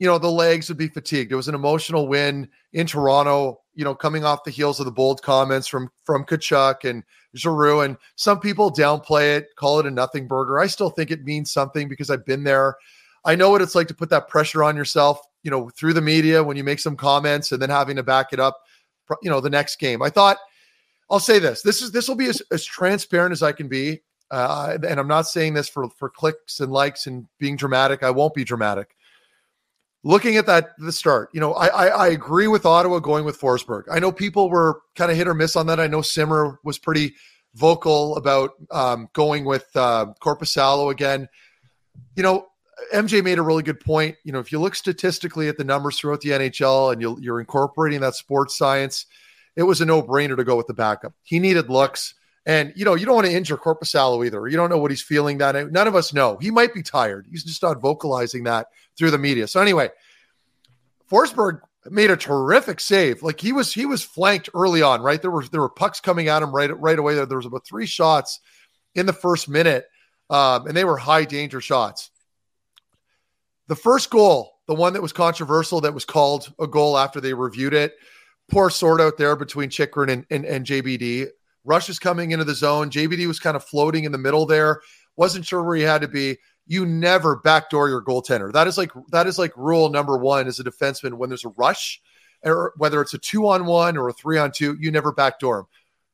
you 0.00 0.06
know, 0.06 0.18
the 0.18 0.30
legs 0.30 0.68
would 0.68 0.78
be 0.78 0.88
fatigued. 0.88 1.30
It 1.30 1.36
was 1.36 1.46
an 1.46 1.54
emotional 1.54 2.08
win 2.08 2.48
in 2.72 2.86
Toronto, 2.86 3.60
you 3.74 3.84
know, 3.84 3.94
coming 3.94 4.24
off 4.24 4.44
the 4.44 4.50
heels 4.50 4.80
of 4.80 4.86
the 4.86 4.92
bold 4.92 5.22
comments 5.22 5.68
from 5.68 5.90
from 6.04 6.24
Tkachuk 6.24 6.88
and 6.88 7.04
Giroux. 7.36 7.82
And 7.82 7.98
some 8.16 8.40
people 8.40 8.72
downplay 8.72 9.36
it, 9.36 9.48
call 9.56 9.78
it 9.78 9.86
a 9.86 9.90
nothing 9.90 10.26
burger. 10.26 10.58
I 10.58 10.68
still 10.68 10.88
think 10.88 11.10
it 11.10 11.24
means 11.24 11.52
something 11.52 11.86
because 11.86 12.08
I've 12.08 12.24
been 12.24 12.44
there. 12.44 12.76
I 13.26 13.34
know 13.34 13.50
what 13.50 13.60
it's 13.60 13.74
like 13.74 13.88
to 13.88 13.94
put 13.94 14.08
that 14.08 14.28
pressure 14.28 14.64
on 14.64 14.74
yourself, 14.74 15.20
you 15.42 15.50
know, 15.50 15.68
through 15.68 15.92
the 15.92 16.00
media 16.00 16.42
when 16.42 16.56
you 16.56 16.64
make 16.64 16.80
some 16.80 16.96
comments 16.96 17.52
and 17.52 17.60
then 17.60 17.68
having 17.68 17.96
to 17.96 18.02
back 18.02 18.32
it 18.32 18.40
up, 18.40 18.58
you 19.20 19.28
know, 19.28 19.42
the 19.42 19.50
next 19.50 19.78
game. 19.78 20.00
I 20.00 20.08
thought, 20.08 20.38
I'll 21.10 21.20
say 21.20 21.38
this: 21.38 21.60
this 21.60 21.82
is 21.82 21.92
this 21.92 22.08
will 22.08 22.16
be 22.16 22.30
as, 22.30 22.40
as 22.50 22.64
transparent 22.64 23.32
as 23.32 23.42
I 23.42 23.52
can 23.52 23.68
be, 23.68 24.00
uh, 24.30 24.78
and 24.82 24.98
I'm 24.98 25.08
not 25.08 25.28
saying 25.28 25.52
this 25.52 25.68
for 25.68 25.90
for 25.90 26.08
clicks 26.08 26.60
and 26.60 26.72
likes 26.72 27.06
and 27.06 27.26
being 27.38 27.56
dramatic. 27.56 28.02
I 28.02 28.10
won't 28.10 28.32
be 28.32 28.44
dramatic 28.44 28.96
looking 30.02 30.36
at 30.36 30.46
that 30.46 30.70
the 30.78 30.92
start, 30.92 31.30
you 31.32 31.40
know, 31.40 31.52
I, 31.54 31.66
I, 31.66 31.86
I 31.86 32.08
agree 32.08 32.48
with 32.48 32.64
Ottawa 32.64 32.98
going 32.98 33.24
with 33.24 33.38
Forsberg. 33.38 33.84
I 33.90 33.98
know 33.98 34.12
people 34.12 34.50
were 34.50 34.80
kind 34.96 35.10
of 35.10 35.16
hit 35.16 35.28
or 35.28 35.34
miss 35.34 35.56
on 35.56 35.66
that. 35.66 35.80
I 35.80 35.86
know 35.86 36.02
Simmer 36.02 36.58
was 36.64 36.78
pretty 36.78 37.14
vocal 37.54 38.16
about 38.16 38.52
um, 38.70 39.08
going 39.12 39.44
with 39.44 39.66
uh, 39.74 40.06
Korpisalo 40.22 40.90
again. 40.90 41.28
You 42.16 42.22
know, 42.22 42.46
MJ 42.94 43.22
made 43.22 43.38
a 43.38 43.42
really 43.42 43.62
good 43.62 43.80
point. 43.80 44.16
You 44.24 44.32
know, 44.32 44.38
if 44.38 44.52
you 44.52 44.58
look 44.58 44.74
statistically 44.74 45.48
at 45.48 45.56
the 45.56 45.64
numbers 45.64 45.98
throughout 45.98 46.20
the 46.20 46.30
NHL 46.30 46.92
and 46.92 47.02
you, 47.02 47.18
you're 47.20 47.40
incorporating 47.40 48.00
that 48.00 48.14
sports 48.14 48.56
science, 48.56 49.06
it 49.56 49.64
was 49.64 49.80
a 49.80 49.84
no 49.84 50.02
brainer 50.02 50.36
to 50.36 50.44
go 50.44 50.56
with 50.56 50.66
the 50.66 50.74
backup. 50.74 51.12
He 51.22 51.38
needed 51.38 51.68
looks. 51.68 52.14
And 52.46 52.72
you 52.74 52.84
know, 52.84 52.94
you 52.94 53.04
don't 53.04 53.14
want 53.14 53.26
to 53.26 53.32
injure 53.32 53.56
Korpisalo 53.56 54.24
either. 54.24 54.48
You 54.48 54.56
don't 54.56 54.70
know 54.70 54.78
what 54.78 54.90
he's 54.90 55.02
feeling. 55.02 55.38
That 55.38 55.70
none 55.70 55.86
of 55.86 55.94
us 55.94 56.12
know. 56.12 56.38
He 56.40 56.50
might 56.50 56.72
be 56.72 56.82
tired. 56.82 57.26
He's 57.30 57.44
just 57.44 57.62
not 57.62 57.80
vocalizing 57.80 58.44
that 58.44 58.68
through 58.96 59.10
the 59.10 59.18
media. 59.18 59.46
So 59.46 59.60
anyway, 59.60 59.90
Forsberg 61.10 61.60
made 61.86 62.10
a 62.10 62.16
terrific 62.16 62.80
save. 62.80 63.22
Like 63.22 63.40
he 63.40 63.52
was 63.52 63.72
he 63.72 63.86
was 63.86 64.02
flanked 64.02 64.48
early 64.54 64.82
on. 64.82 65.02
Right 65.02 65.20
there 65.20 65.30
were 65.30 65.44
there 65.44 65.60
were 65.60 65.68
pucks 65.68 66.00
coming 66.00 66.28
at 66.28 66.42
him 66.42 66.54
right 66.54 66.76
right 66.78 66.98
away. 66.98 67.14
There, 67.14 67.26
there 67.26 67.38
was 67.38 67.46
about 67.46 67.66
three 67.66 67.86
shots 67.86 68.40
in 68.94 69.06
the 69.06 69.12
first 69.12 69.48
minute, 69.48 69.86
um, 70.30 70.66
and 70.66 70.76
they 70.76 70.84
were 70.84 70.96
high 70.96 71.24
danger 71.24 71.60
shots. 71.60 72.10
The 73.68 73.76
first 73.76 74.10
goal, 74.10 74.58
the 74.66 74.74
one 74.74 74.94
that 74.94 75.02
was 75.02 75.12
controversial, 75.12 75.80
that 75.82 75.94
was 75.94 76.04
called 76.04 76.52
a 76.58 76.66
goal 76.66 76.98
after 76.98 77.20
they 77.20 77.34
reviewed 77.34 77.74
it. 77.74 77.94
Poor 78.50 78.68
sort 78.68 79.00
out 79.00 79.16
there 79.16 79.36
between 79.36 79.70
Chychrun 79.70 80.10
and, 80.10 80.26
and, 80.28 80.44
and 80.44 80.66
JBD. 80.66 81.28
Rush 81.64 81.88
is 81.88 81.98
coming 81.98 82.30
into 82.30 82.44
the 82.44 82.54
zone. 82.54 82.90
JBD 82.90 83.26
was 83.26 83.38
kind 83.40 83.56
of 83.56 83.64
floating 83.64 84.04
in 84.04 84.12
the 84.12 84.18
middle 84.18 84.46
there. 84.46 84.80
Wasn't 85.16 85.44
sure 85.44 85.62
where 85.62 85.76
he 85.76 85.82
had 85.82 86.00
to 86.00 86.08
be. 86.08 86.38
You 86.66 86.86
never 86.86 87.36
backdoor 87.36 87.88
your 87.88 88.02
goaltender. 88.02 88.52
That 88.52 88.66
is 88.66 88.78
like 88.78 88.92
that 89.10 89.26
is 89.26 89.38
like 89.38 89.56
rule 89.56 89.88
number 89.90 90.16
one 90.16 90.46
as 90.46 90.60
a 90.60 90.64
defenseman. 90.64 91.14
When 91.14 91.28
there's 91.28 91.44
a 91.44 91.50
rush, 91.50 92.00
or 92.44 92.72
whether 92.76 93.02
it's 93.02 93.14
a 93.14 93.18
two 93.18 93.48
on 93.48 93.66
one 93.66 93.96
or 93.96 94.08
a 94.08 94.12
three 94.12 94.38
on 94.38 94.52
two, 94.52 94.76
you 94.80 94.90
never 94.90 95.12
backdoor 95.12 95.56
them. 95.58 95.66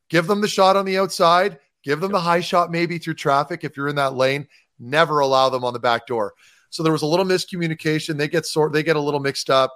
Give 0.08 0.26
them 0.26 0.40
the 0.40 0.48
shot 0.48 0.76
on 0.76 0.84
the 0.84 0.98
outside. 0.98 1.58
Give 1.82 2.00
them 2.00 2.12
the 2.12 2.20
high 2.20 2.40
shot 2.40 2.70
maybe 2.70 2.98
through 2.98 3.14
traffic 3.14 3.64
if 3.64 3.76
you're 3.76 3.88
in 3.88 3.96
that 3.96 4.14
lane. 4.14 4.48
Never 4.78 5.20
allow 5.20 5.48
them 5.50 5.64
on 5.64 5.72
the 5.72 5.78
back 5.78 6.06
door. 6.06 6.34
So 6.70 6.82
there 6.82 6.92
was 6.92 7.02
a 7.02 7.06
little 7.06 7.24
miscommunication. 7.24 8.16
They 8.16 8.28
get 8.28 8.46
sort 8.46 8.72
they 8.72 8.82
get 8.82 8.96
a 8.96 9.00
little 9.00 9.20
mixed 9.20 9.50
up. 9.50 9.72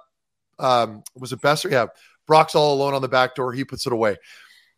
um, 0.59 1.03
was 1.15 1.31
it 1.31 1.41
Boeser? 1.41 1.71
Yeah, 1.71 1.87
Brock's 2.27 2.55
all 2.55 2.73
alone 2.73 2.93
on 2.93 3.01
the 3.01 3.07
back 3.07 3.35
door. 3.35 3.53
He 3.53 3.63
puts 3.63 3.85
it 3.87 3.93
away. 3.93 4.17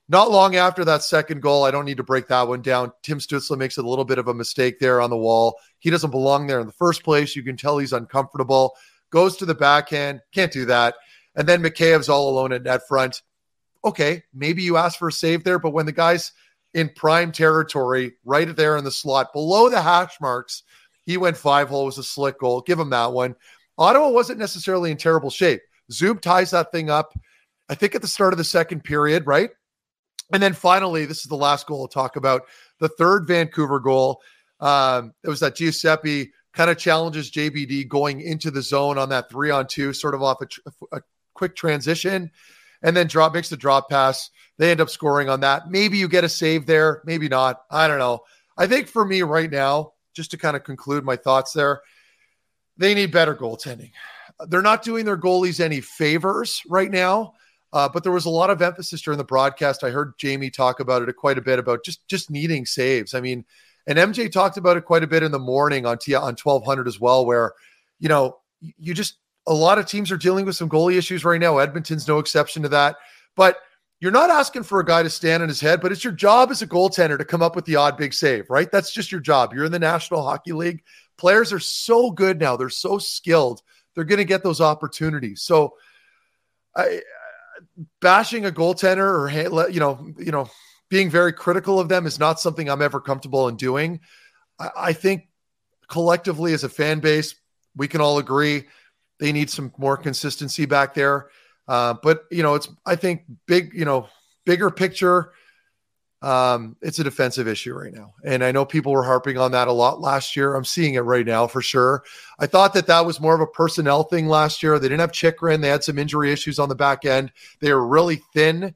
Not 0.10 0.32
long 0.32 0.56
after 0.56 0.84
that 0.86 1.02
second 1.02 1.42
goal, 1.42 1.64
I 1.64 1.72
don't 1.72 1.86
need 1.86 1.98
to 1.98 2.04
break 2.04 2.28
that 2.28 2.48
one 2.48 2.62
down. 2.62 2.92
Tim 3.04 3.20
Stutzle 3.20 3.58
makes 3.58 3.78
a 3.78 3.82
little 3.82 4.04
bit 4.04 4.20
of 4.20 4.28
a 4.28 4.34
mistake 4.34 4.80
there 4.80 5.00
on 5.00 5.10
the 5.10 5.18
wall. 5.18 5.58
He 5.80 5.90
doesn't 5.90 6.12
belong 6.12 6.46
there 6.46 6.60
in 6.60 6.68
the 6.68 6.74
first 6.74 7.04
place. 7.04 7.36
You 7.36 7.44
can 7.44 7.56
tell 7.56 7.78
he's 7.78 7.94
uncomfortable. 7.94 8.76
Goes 9.12 9.38
to 9.38 9.46
the 9.46 9.56
backhand, 9.56 10.22
can't 10.34 10.52
do 10.52 10.66
that. 10.66 10.96
And 11.36 11.48
then 11.48 11.64
Mikheyev's 11.64 12.10
all 12.10 12.30
alone 12.30 12.52
at 12.52 12.64
net 12.64 12.82
front. 12.88 13.22
Okay, 13.86 14.24
maybe 14.34 14.62
you 14.62 14.78
ask 14.78 15.00
for 15.00 15.08
a 15.08 15.12
save 15.12 15.44
there, 15.44 15.60
but 15.60 15.72
when 15.72 15.86
the 15.86 15.92
guy's 15.92 16.32
in 16.74 16.90
prime 16.90 17.32
territory, 17.32 18.14
right 18.26 18.56
there 18.56 18.78
in 18.78 18.84
the 18.84 18.92
slot 18.92 19.32
below 19.34 19.70
the 19.70 19.82
hash 19.82 20.20
marks, 20.20 20.64
he 21.06 21.18
went 21.18 21.38
five 21.38 21.70
hole, 21.70 21.86
was 21.86 21.98
a 21.98 22.04
slick 22.04 22.40
goal. 22.40 22.62
Give 22.62 22.80
him 22.80 22.90
that 22.92 23.12
one. 23.12 23.36
Ottawa 23.78 24.10
wasn't 24.10 24.40
necessarily 24.40 24.92
in 24.92 24.98
terrible 24.98 25.30
shape. 25.30 25.62
Zub 25.92 26.22
ties 26.22 26.52
that 26.52 26.72
thing 26.72 26.90
up, 26.90 27.14
I 27.70 27.76
think, 27.76 27.96
at 27.96 28.02
the 28.02 28.08
start 28.08 28.34
of 28.34 28.38
the 28.38 28.44
second 28.44 28.84
period, 28.84 29.28
right? 29.28 29.50
And 30.32 30.42
then 30.42 30.54
finally, 30.54 31.06
this 31.06 31.20
is 31.20 31.26
the 31.26 31.36
last 31.36 31.68
goal 31.68 31.82
I'll 31.82 31.88
talk 31.88 32.16
about. 32.16 32.44
The 32.80 32.90
third 32.90 33.28
Vancouver 33.28 33.80
goal. 33.80 34.22
Um, 34.60 35.14
it 35.24 35.30
was 35.30 35.42
that 35.42 35.56
Giuseppe 35.56 36.32
kind 36.54 36.70
of 36.70 36.78
challenges 36.78 37.32
JBD 37.32 37.88
going 37.88 38.22
into 38.22 38.52
the 38.52 38.62
zone 38.62 38.98
on 38.98 39.10
that 39.10 39.30
three 39.30 39.50
on 39.50 39.68
two, 39.68 39.92
sort 39.94 40.16
of 40.16 40.22
off 40.22 40.42
a, 40.42 40.98
a 40.98 41.02
quick 41.34 41.56
transition, 41.56 42.32
and 42.82 42.96
then 42.96 43.08
drop 43.08 43.34
makes 43.34 43.50
the 43.50 43.58
drop 43.58 43.90
pass. 43.90 44.30
They 44.58 44.72
end 44.72 44.82
up 44.82 44.90
scoring 44.90 45.30
on 45.30 45.42
that. 45.42 45.70
Maybe 45.70 45.98
you 45.98 46.08
get 46.08 46.24
a 46.24 46.30
save 46.30 46.66
there, 46.66 47.02
maybe 47.06 47.28
not. 47.28 47.62
I 47.72 47.88
don't 47.88 48.00
know. 48.00 48.22
I 48.58 48.68
think 48.68 48.88
for 48.88 49.04
me 49.04 49.24
right 49.24 49.52
now, 49.52 49.94
just 50.14 50.32
to 50.32 50.38
kind 50.38 50.56
of 50.56 50.64
conclude 50.64 51.04
my 51.04 51.16
thoughts 51.16 51.54
there, 51.54 51.82
they 52.78 52.94
need 52.94 53.12
better 53.12 53.36
goaltending. 53.36 53.92
They're 54.48 54.62
not 54.62 54.84
doing 54.84 55.06
their 55.06 55.18
goalies 55.18 55.60
any 55.60 55.82
favors 55.82 56.62
right 56.68 56.90
now. 56.90 57.34
Uh, 57.74 57.90
but 57.90 58.04
there 58.04 58.12
was 58.12 58.26
a 58.26 58.30
lot 58.30 58.52
of 58.52 58.62
emphasis 58.62 59.02
during 59.02 59.18
the 59.18 59.24
broadcast. 59.24 59.84
I 59.84 59.90
heard 59.90 60.14
Jamie 60.20 60.52
talk 60.52 60.80
about 60.80 61.08
it 61.08 61.16
quite 61.16 61.40
a 61.40 61.42
bit 61.42 61.58
about 61.58 61.84
just 61.84 62.08
just 62.08 62.30
needing 62.30 62.68
saves. 62.68 63.16
I 63.16 63.20
mean, 63.20 63.44
and 63.88 63.98
MJ 63.98 64.32
talked 64.32 64.58
about 64.58 64.78
it 64.78 64.86
quite 64.86 65.04
a 65.04 65.08
bit 65.08 65.24
in 65.24 65.32
the 65.32 65.40
morning 65.40 65.86
on 65.88 65.98
T 65.98 66.14
on 66.14 66.36
twelve 66.36 66.64
hundred 66.64 66.88
as 66.88 67.00
well, 67.00 67.26
where 67.26 67.54
you 68.00 68.08
know 68.08 68.38
you 68.62 68.94
just 68.94 69.18
a 69.48 69.54
lot 69.54 69.80
of 69.80 69.88
teams 69.88 70.12
are 70.12 70.18
dealing 70.18 70.46
with 70.46 70.56
some 70.56 70.70
goalie 70.70 70.98
issues 70.98 71.26
right 71.26 71.42
now. 71.42 71.58
Edmonton's 71.58 72.08
no 72.08 72.20
exception 72.20 72.62
to 72.62 72.70
that. 72.70 72.96
But 73.36 73.58
you're 74.00 74.12
not 74.12 74.30
asking 74.30 74.64
for 74.64 74.80
a 74.80 74.86
guy 74.86 75.02
to 75.02 75.10
stand 75.10 75.42
on 75.42 75.50
his 75.50 75.60
head, 75.60 75.82
but 75.82 75.92
it's 75.92 76.04
your 76.04 76.14
job 76.14 76.52
as 76.52 76.62
a 76.62 76.68
goaltender 76.68 77.18
to 77.18 77.26
come 77.26 77.42
up 77.42 77.56
with 77.56 77.66
the 77.66 77.78
odd 77.78 77.98
big 77.98 78.14
save, 78.14 78.50
right? 78.50 78.72
That's 78.72 78.94
just 78.94 79.12
your 79.12 79.22
job. 79.22 79.54
You're 79.54 79.66
in 79.66 79.72
the 79.72 79.80
National 79.80 80.24
Hockey 80.24 80.54
League. 80.54 80.84
Players 81.18 81.52
are 81.52 81.60
so 81.60 82.12
good 82.12 82.40
now. 82.40 82.56
They're 82.56 82.70
so 82.70 83.00
skilled. 83.00 83.62
They're 83.96 84.04
going 84.04 84.18
to 84.18 84.26
get 84.26 84.44
those 84.44 84.62
opportunities. 84.62 85.42
So 85.42 85.76
I 86.76 87.02
bashing 88.02 88.46
a 88.46 88.52
goaltender 88.52 89.00
or 89.00 89.70
you 89.70 89.80
know, 89.80 90.14
you 90.18 90.32
know, 90.32 90.50
being 90.90 91.10
very 91.10 91.34
critical 91.34 91.80
of 91.80 91.90
them 91.90 92.06
is 92.06 92.20
not 92.20 92.40
something 92.40 92.70
I'm 92.70 92.82
ever 92.82 93.00
comfortable 93.00 93.48
in 93.48 93.56
doing. 93.56 94.00
I, 94.60 94.70
I 94.78 94.94
think 94.94 95.28
collectively 95.88 96.54
as 96.54 96.64
a 96.64 96.70
fan 96.70 97.00
base, 97.00 97.36
we 97.76 97.88
can 97.88 98.02
all 98.02 98.18
agree 98.18 98.66
they 99.20 99.32
need 99.32 99.50
some 99.50 99.72
more 99.78 99.98
consistency 99.98 100.66
back 100.66 100.94
there. 100.94 101.30
Uh, 101.68 101.96
but 102.04 102.26
you 102.30 102.44
know, 102.44 102.56
it's 102.56 102.70
I 102.86 102.96
think 102.96 103.24
big, 103.48 103.74
you 103.74 103.86
know, 103.86 104.08
bigger 104.46 104.70
picture 104.70 105.32
um, 106.24 106.78
it's 106.82 107.00
a 107.00 107.04
defensive 107.04 107.50
issue 107.50 107.74
right 107.74 107.94
now. 107.94 108.14
And 108.24 108.46
I 108.46 108.54
know 108.54 108.64
people 108.64 108.94
were 108.94 109.04
harping 109.04 109.38
on 109.38 109.52
that 109.52 109.68
a 109.68 109.74
lot 109.74 110.00
last 110.00 110.38
year. 110.38 110.56
I'm 110.56 110.64
seeing 110.64 110.94
it 110.94 111.02
right 111.02 111.26
now 111.26 111.48
for 111.48 111.62
sure. 111.62 112.04
I 112.40 112.48
thought 112.48 112.74
that 112.76 112.88
that 112.88 113.06
was 113.06 113.20
more 113.20 113.36
of 113.36 113.42
a 113.42 113.48
personnel 113.48 114.04
thing 114.04 114.28
last 114.28 114.64
year. 114.64 114.80
They 114.80 114.88
didn't 114.88 115.02
have 115.02 115.12
Chychrun. 115.12 115.60
They 115.60 115.68
had 115.68 115.84
some 115.84 116.00
injury 116.00 116.32
issues 116.32 116.60
on 116.60 116.70
the 116.70 116.76
back 116.76 117.04
end. 117.04 117.34
They 117.60 117.74
were 117.74 117.86
really 117.86 118.22
thin. 118.34 118.74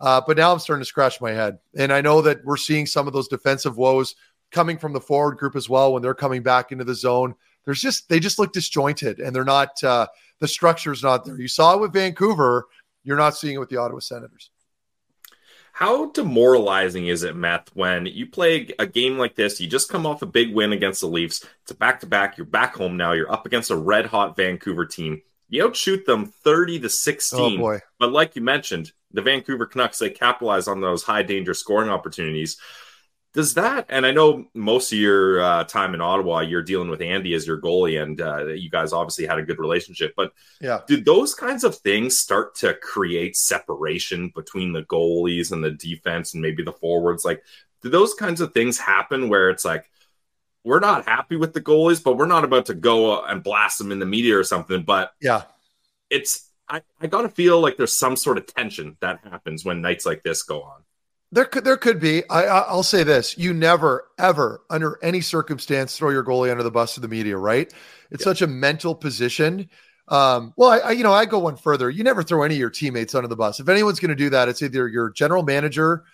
Uh, 0.00 0.20
but 0.24 0.36
now 0.36 0.52
I'm 0.52 0.60
starting 0.60 0.82
to 0.82 0.88
scratch 0.88 1.20
my 1.20 1.32
head. 1.32 1.58
And 1.76 1.92
I 1.92 2.00
know 2.00 2.22
that 2.22 2.44
we're 2.44 2.56
seeing 2.56 2.86
some 2.86 3.08
of 3.08 3.12
those 3.12 3.26
defensive 3.26 3.76
woes 3.76 4.14
coming 4.52 4.78
from 4.78 4.92
the 4.92 5.00
forward 5.00 5.36
group 5.36 5.56
as 5.56 5.68
well 5.68 5.92
when 5.92 6.02
they're 6.02 6.14
coming 6.14 6.44
back 6.44 6.70
into 6.70 6.84
the 6.84 6.94
zone. 6.94 7.34
There's 7.64 7.80
just, 7.80 8.08
they 8.08 8.20
just 8.20 8.38
look 8.38 8.52
disjointed 8.52 9.18
and 9.18 9.34
they're 9.34 9.44
not, 9.44 9.82
uh, 9.82 10.06
the 10.38 10.46
structure's 10.46 11.02
not 11.02 11.24
there. 11.24 11.40
You 11.40 11.48
saw 11.48 11.74
it 11.74 11.80
with 11.80 11.92
Vancouver. 11.92 12.66
You're 13.02 13.16
not 13.16 13.36
seeing 13.36 13.56
it 13.56 13.58
with 13.58 13.68
the 13.68 13.78
Ottawa 13.78 13.98
Senators. 13.98 14.50
How 15.74 16.06
demoralizing 16.12 17.08
is 17.08 17.24
it, 17.24 17.34
Meth, 17.34 17.68
when 17.74 18.06
you 18.06 18.28
play 18.28 18.68
a 18.78 18.86
game 18.86 19.18
like 19.18 19.34
this? 19.34 19.60
You 19.60 19.66
just 19.66 19.88
come 19.88 20.06
off 20.06 20.22
a 20.22 20.26
big 20.26 20.54
win 20.54 20.72
against 20.72 21.00
the 21.00 21.08
Leafs. 21.08 21.44
It's 21.62 21.72
a 21.72 21.74
back 21.74 21.98
to 22.00 22.06
back. 22.06 22.38
You're 22.38 22.46
back 22.46 22.76
home 22.76 22.96
now. 22.96 23.10
You're 23.10 23.32
up 23.32 23.44
against 23.44 23.72
a 23.72 23.76
red 23.76 24.06
hot 24.06 24.36
Vancouver 24.36 24.86
team. 24.86 25.20
You 25.48 25.64
outshoot 25.64 26.06
them 26.06 26.26
30 26.26 26.78
to 26.78 26.88
16. 26.88 27.60
Oh. 27.60 27.80
But 27.98 28.12
like 28.12 28.36
you 28.36 28.42
mentioned, 28.42 28.92
the 29.10 29.22
Vancouver 29.22 29.66
Canucks, 29.66 29.98
they 29.98 30.10
capitalize 30.10 30.68
on 30.68 30.80
those 30.80 31.02
high 31.02 31.24
danger 31.24 31.54
scoring 31.54 31.90
opportunities. 31.90 32.56
Does 33.34 33.54
that, 33.54 33.86
and 33.88 34.06
I 34.06 34.12
know 34.12 34.46
most 34.54 34.92
of 34.92 34.98
your 34.98 35.42
uh, 35.42 35.64
time 35.64 35.92
in 35.92 36.00
Ottawa, 36.00 36.38
you're 36.38 36.62
dealing 36.62 36.88
with 36.88 37.02
Andy 37.02 37.34
as 37.34 37.44
your 37.44 37.60
goalie, 37.60 38.00
and 38.00 38.20
uh, 38.20 38.46
you 38.46 38.70
guys 38.70 38.92
obviously 38.92 39.26
had 39.26 39.40
a 39.40 39.42
good 39.42 39.58
relationship. 39.58 40.14
But 40.16 40.32
yeah, 40.60 40.82
did 40.86 41.04
those 41.04 41.34
kinds 41.34 41.64
of 41.64 41.76
things 41.78 42.16
start 42.16 42.54
to 42.58 42.74
create 42.74 43.36
separation 43.36 44.30
between 44.32 44.72
the 44.72 44.84
goalies 44.84 45.50
and 45.50 45.64
the 45.64 45.72
defense 45.72 46.34
and 46.34 46.42
maybe 46.42 46.62
the 46.62 46.72
forwards? 46.72 47.24
Like, 47.24 47.42
did 47.82 47.90
those 47.90 48.14
kinds 48.14 48.40
of 48.40 48.54
things 48.54 48.78
happen 48.78 49.28
where 49.28 49.50
it's 49.50 49.64
like, 49.64 49.90
we're 50.62 50.78
not 50.78 51.04
happy 51.04 51.34
with 51.34 51.54
the 51.54 51.60
goalies, 51.60 52.02
but 52.04 52.16
we're 52.16 52.26
not 52.26 52.44
about 52.44 52.66
to 52.66 52.74
go 52.74 53.20
and 53.24 53.42
blast 53.42 53.78
them 53.78 53.90
in 53.90 53.98
the 53.98 54.06
media 54.06 54.38
or 54.38 54.44
something? 54.44 54.84
But 54.84 55.12
yeah, 55.20 55.42
it's, 56.08 56.48
I, 56.68 56.82
I 57.00 57.08
got 57.08 57.22
to 57.22 57.28
feel 57.28 57.58
like 57.60 57.76
there's 57.76 57.92
some 57.92 58.14
sort 58.14 58.38
of 58.38 58.46
tension 58.46 58.96
that 59.00 59.18
happens 59.24 59.64
when 59.64 59.82
nights 59.82 60.06
like 60.06 60.22
this 60.22 60.44
go 60.44 60.62
on. 60.62 60.83
There 61.34 61.44
could 61.44 61.64
there 61.64 61.76
could 61.76 61.98
be. 61.98 62.22
I 62.30 62.44
I'll 62.44 62.84
say 62.84 63.02
this: 63.02 63.36
you 63.36 63.52
never 63.52 64.08
ever, 64.18 64.62
under 64.70 65.00
any 65.02 65.20
circumstance, 65.20 65.98
throw 65.98 66.10
your 66.10 66.22
goalie 66.22 66.52
under 66.52 66.62
the 66.62 66.70
bus 66.70 66.94
to 66.94 67.00
the 67.00 67.08
media. 67.08 67.36
Right? 67.36 67.74
It's 68.12 68.20
yeah. 68.22 68.24
such 68.24 68.42
a 68.42 68.46
mental 68.46 68.94
position. 68.94 69.68
Um, 70.06 70.54
well, 70.56 70.70
I, 70.70 70.78
I, 70.78 70.90
you 70.92 71.02
know 71.02 71.12
I 71.12 71.24
go 71.24 71.40
one 71.40 71.56
further. 71.56 71.90
You 71.90 72.04
never 72.04 72.22
throw 72.22 72.44
any 72.44 72.54
of 72.54 72.60
your 72.60 72.70
teammates 72.70 73.16
under 73.16 73.26
the 73.26 73.34
bus. 73.34 73.58
If 73.58 73.68
anyone's 73.68 73.98
going 73.98 74.10
to 74.10 74.14
do 74.14 74.30
that, 74.30 74.48
it's 74.48 74.62
either 74.62 74.86
your 74.86 75.10
general 75.10 75.42
manager 75.42 76.04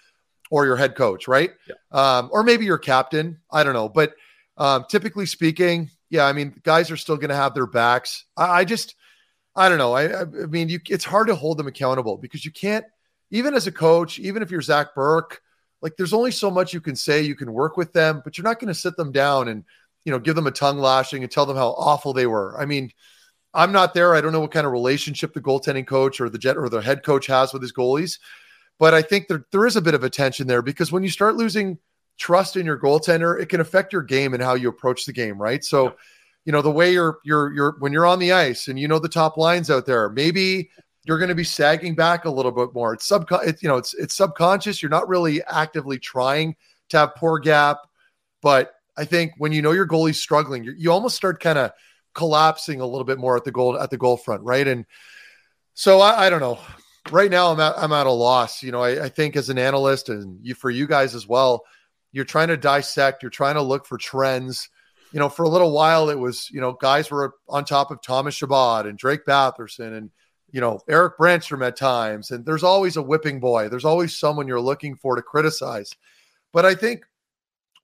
or 0.50 0.64
your 0.64 0.76
head 0.76 0.94
coach, 0.96 1.28
right? 1.28 1.50
Yeah. 1.68 1.74
Um, 1.92 2.30
or 2.32 2.42
maybe 2.42 2.64
your 2.64 2.78
captain. 2.78 3.40
I 3.50 3.62
don't 3.62 3.74
know, 3.74 3.90
but 3.90 4.14
um, 4.56 4.86
typically 4.88 5.26
speaking, 5.26 5.90
yeah, 6.08 6.24
I 6.24 6.32
mean, 6.32 6.54
guys 6.62 6.90
are 6.90 6.96
still 6.96 7.16
going 7.16 7.28
to 7.28 7.36
have 7.36 7.52
their 7.52 7.66
backs. 7.66 8.24
I, 8.38 8.60
I 8.60 8.64
just, 8.64 8.94
I 9.54 9.68
don't 9.68 9.78
know. 9.78 9.92
I, 9.92 10.22
I 10.22 10.24
mean, 10.24 10.70
you, 10.70 10.80
it's 10.88 11.04
hard 11.04 11.26
to 11.26 11.34
hold 11.34 11.58
them 11.58 11.66
accountable 11.66 12.16
because 12.16 12.42
you 12.42 12.50
can't 12.50 12.86
even 13.30 13.54
as 13.54 13.66
a 13.66 13.72
coach, 13.72 14.18
even 14.18 14.42
if 14.42 14.50
you're 14.50 14.62
Zac 14.62 14.94
Bierk, 14.94 15.38
like 15.82 15.96
there's 15.96 16.12
only 16.12 16.30
so 16.30 16.50
much 16.50 16.74
you 16.74 16.80
can 16.80 16.96
say. 16.96 17.22
You 17.22 17.34
can 17.34 17.52
work 17.52 17.76
with 17.76 17.92
them, 17.92 18.20
but 18.24 18.36
you're 18.36 18.44
not 18.44 18.58
going 18.58 18.68
to 18.68 18.74
sit 18.74 18.96
them 18.96 19.12
down 19.12 19.48
and 19.48 19.64
you 20.04 20.12
know 20.12 20.18
give 20.18 20.36
them 20.36 20.46
a 20.46 20.52
tongue 20.52 20.78
lashing 20.78 21.22
and 21.22 21.30
tell 21.30 21.46
them 21.46 21.56
how 21.56 21.68
awful 21.70 22.12
they 22.12 22.26
were. 22.26 22.60
I 22.60 22.66
mean, 22.66 22.90
I'm 23.54 23.72
not 23.72 23.94
there. 23.94 24.14
I 24.14 24.20
don't 24.20 24.32
know 24.32 24.40
what 24.40 24.52
kind 24.52 24.66
of 24.66 24.72
relationship 24.72 25.32
the 25.32 25.40
goaltending 25.40 25.86
coach 25.86 26.20
or 26.20 26.28
the 26.28 26.38
jet 26.38 26.56
or 26.56 26.68
the 26.68 26.82
head 26.82 27.02
coach 27.02 27.26
has 27.26 27.52
with 27.52 27.62
his 27.62 27.72
goalies, 27.72 28.18
but 28.78 28.94
I 28.94 29.02
think 29.02 29.28
there 29.28 29.46
there 29.52 29.66
is 29.66 29.76
a 29.76 29.82
bit 29.82 29.94
of 29.94 30.04
a 30.04 30.10
tension 30.10 30.46
there 30.46 30.62
because 30.62 30.92
when 30.92 31.02
you 31.02 31.10
start 31.10 31.36
losing 31.36 31.78
trust 32.18 32.56
in 32.56 32.66
your 32.66 32.78
goaltender, 32.78 33.40
it 33.40 33.48
can 33.48 33.60
affect 33.60 33.92
your 33.92 34.02
game 34.02 34.34
and 34.34 34.42
how 34.42 34.54
you 34.54 34.68
approach 34.68 35.06
the 35.06 35.12
game, 35.12 35.40
right? 35.40 35.64
So, 35.64 35.96
you 36.44 36.52
know, 36.52 36.62
the 36.62 36.70
way 36.70 36.92
you're 36.92 37.18
you're 37.24 37.52
you're 37.52 37.76
when 37.78 37.92
you're 37.92 38.06
on 38.06 38.18
the 38.18 38.32
ice 38.32 38.68
and 38.68 38.78
you 38.78 38.86
know 38.86 38.98
the 38.98 39.08
top 39.08 39.36
lines 39.36 39.70
out 39.70 39.86
there, 39.86 40.08
maybe 40.10 40.70
you're 41.10 41.18
going 41.18 41.28
to 41.28 41.34
be 41.34 41.42
sagging 41.42 41.96
back 41.96 42.24
a 42.24 42.30
little 42.30 42.52
bit 42.52 42.72
more. 42.72 42.94
It's 42.94 43.04
sub, 43.04 43.28
you 43.60 43.68
know, 43.68 43.78
it's 43.78 43.94
it's 43.94 44.14
subconscious. 44.14 44.80
You're 44.80 44.90
not 44.90 45.08
really 45.08 45.42
actively 45.42 45.98
trying 45.98 46.54
to 46.90 46.98
have 46.98 47.16
poor 47.16 47.40
gap, 47.40 47.78
but 48.40 48.74
I 48.96 49.06
think 49.06 49.32
when 49.38 49.50
you 49.50 49.60
know 49.60 49.72
your 49.72 49.88
goalie's 49.88 50.20
struggling, 50.20 50.62
you, 50.62 50.92
almost 50.92 51.16
start 51.16 51.42
kind 51.42 51.58
of 51.58 51.72
collapsing 52.14 52.80
a 52.80 52.86
little 52.86 53.02
bit 53.02 53.18
more 53.18 53.36
at 53.36 53.42
the 53.42 53.50
goal 53.50 53.76
at 53.76 53.90
the 53.90 53.98
goal 53.98 54.18
front, 54.18 54.44
right? 54.44 54.64
And 54.68 54.86
so 55.74 56.00
I, 56.00 56.26
I 56.26 56.30
don't 56.30 56.38
know. 56.38 56.60
Right 57.10 57.28
now, 57.28 57.50
I'm 57.50 57.58
at 57.58 57.76
I'm 57.76 57.92
at 57.92 58.06
a 58.06 58.12
loss. 58.12 58.62
You 58.62 58.70
know, 58.70 58.82
I, 58.82 59.06
I 59.06 59.08
think 59.08 59.34
as 59.34 59.50
an 59.50 59.58
analyst 59.58 60.10
and 60.10 60.38
you 60.46 60.54
for 60.54 60.70
you 60.70 60.86
guys 60.86 61.16
as 61.16 61.26
well, 61.26 61.64
you're 62.12 62.24
trying 62.24 62.48
to 62.48 62.56
dissect. 62.56 63.24
You're 63.24 63.30
trying 63.30 63.56
to 63.56 63.62
look 63.62 63.84
for 63.84 63.98
trends 63.98 64.68
you 65.12 65.18
know, 65.18 65.28
for 65.28 65.42
a 65.42 65.48
little 65.48 65.72
while, 65.72 66.08
it 66.08 66.16
was, 66.20 66.48
you 66.52 66.60
know, 66.60 66.72
guys 66.72 67.10
were 67.10 67.34
on 67.48 67.64
top 67.64 67.90
of 67.90 68.00
Thomas 68.00 68.36
Chabot 68.36 68.86
and 68.86 68.96
Drake 68.96 69.24
Batherson 69.26 69.96
and 69.96 70.10
you 70.52 70.60
know, 70.60 70.80
Erik 70.88 71.18
Brannstrom 71.18 71.66
at 71.66 71.76
times. 71.76 72.30
And 72.30 72.44
there's 72.44 72.62
always 72.62 72.96
a 72.96 73.02
whipping 73.02 73.40
boy. 73.40 73.68
There's 73.68 73.84
always 73.84 74.16
someone 74.16 74.48
you're 74.48 74.60
looking 74.60 74.96
for 74.96 75.16
to 75.16 75.22
criticize. 75.22 75.94
But 76.52 76.66
I 76.66 76.74
think, 76.74 77.04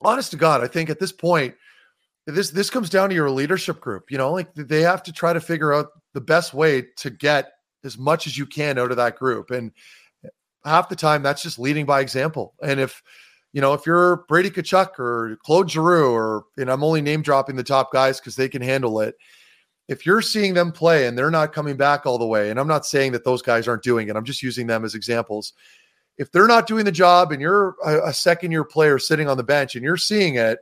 honest 0.00 0.30
to 0.32 0.36
God, 0.36 0.62
I 0.62 0.66
think 0.66 0.90
at 0.90 0.98
this 0.98 1.12
point, 1.12 1.54
this 2.26 2.50
this 2.50 2.70
comes 2.70 2.90
down 2.90 3.08
to 3.08 3.14
your 3.14 3.30
leadership 3.30 3.80
group. 3.80 4.10
You 4.10 4.18
know, 4.18 4.32
like 4.32 4.52
they 4.54 4.82
have 4.82 5.02
to 5.04 5.12
try 5.12 5.32
to 5.32 5.40
figure 5.40 5.72
out 5.72 5.88
the 6.12 6.20
best 6.20 6.54
way 6.54 6.82
to 6.96 7.10
get 7.10 7.52
as 7.84 7.96
much 7.96 8.26
as 8.26 8.36
you 8.36 8.46
can 8.46 8.78
out 8.78 8.90
of 8.90 8.96
that 8.96 9.16
group. 9.16 9.50
And 9.50 9.72
half 10.64 10.88
the 10.88 10.96
time 10.96 11.22
that's 11.22 11.42
just 11.42 11.58
leading 11.58 11.86
by 11.86 12.00
example. 12.00 12.54
And 12.62 12.80
if 12.80 13.02
you 13.52 13.60
know, 13.60 13.72
if 13.72 13.86
you're 13.86 14.24
Brady 14.28 14.50
Tkachuk 14.50 14.98
or 14.98 15.38
Claude 15.44 15.70
Giroux, 15.70 16.10
or 16.10 16.44
and 16.58 16.70
I'm 16.70 16.84
only 16.84 17.00
name 17.00 17.22
dropping 17.22 17.56
the 17.56 17.62
top 17.62 17.92
guys 17.92 18.20
because 18.20 18.36
they 18.36 18.48
can 18.48 18.60
handle 18.60 19.00
it 19.00 19.14
if 19.88 20.04
you're 20.04 20.22
seeing 20.22 20.54
them 20.54 20.72
play 20.72 21.06
and 21.06 21.16
they're 21.16 21.30
not 21.30 21.52
coming 21.52 21.76
back 21.76 22.06
all 22.06 22.18
the 22.18 22.26
way, 22.26 22.50
and 22.50 22.58
I'm 22.58 22.66
not 22.66 22.86
saying 22.86 23.12
that 23.12 23.24
those 23.24 23.42
guys 23.42 23.68
aren't 23.68 23.82
doing 23.82 24.08
it, 24.08 24.16
I'm 24.16 24.24
just 24.24 24.42
using 24.42 24.66
them 24.66 24.84
as 24.84 24.94
examples. 24.94 25.52
If 26.18 26.32
they're 26.32 26.48
not 26.48 26.66
doing 26.66 26.84
the 26.84 26.92
job 26.92 27.30
and 27.30 27.40
you're 27.40 27.76
a, 27.84 28.08
a 28.08 28.12
second 28.12 28.50
year 28.50 28.64
player 28.64 28.98
sitting 28.98 29.28
on 29.28 29.36
the 29.36 29.44
bench 29.44 29.74
and 29.74 29.84
you're 29.84 29.96
seeing 29.96 30.36
it, 30.36 30.58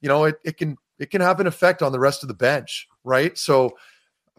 you 0.00 0.08
know, 0.08 0.24
it, 0.24 0.36
it 0.44 0.56
can 0.56 0.76
it 0.98 1.10
can 1.10 1.20
have 1.20 1.40
an 1.40 1.46
effect 1.46 1.82
on 1.82 1.92
the 1.92 2.00
rest 2.00 2.22
of 2.22 2.28
the 2.28 2.34
bench, 2.34 2.88
right? 3.04 3.36
So 3.38 3.76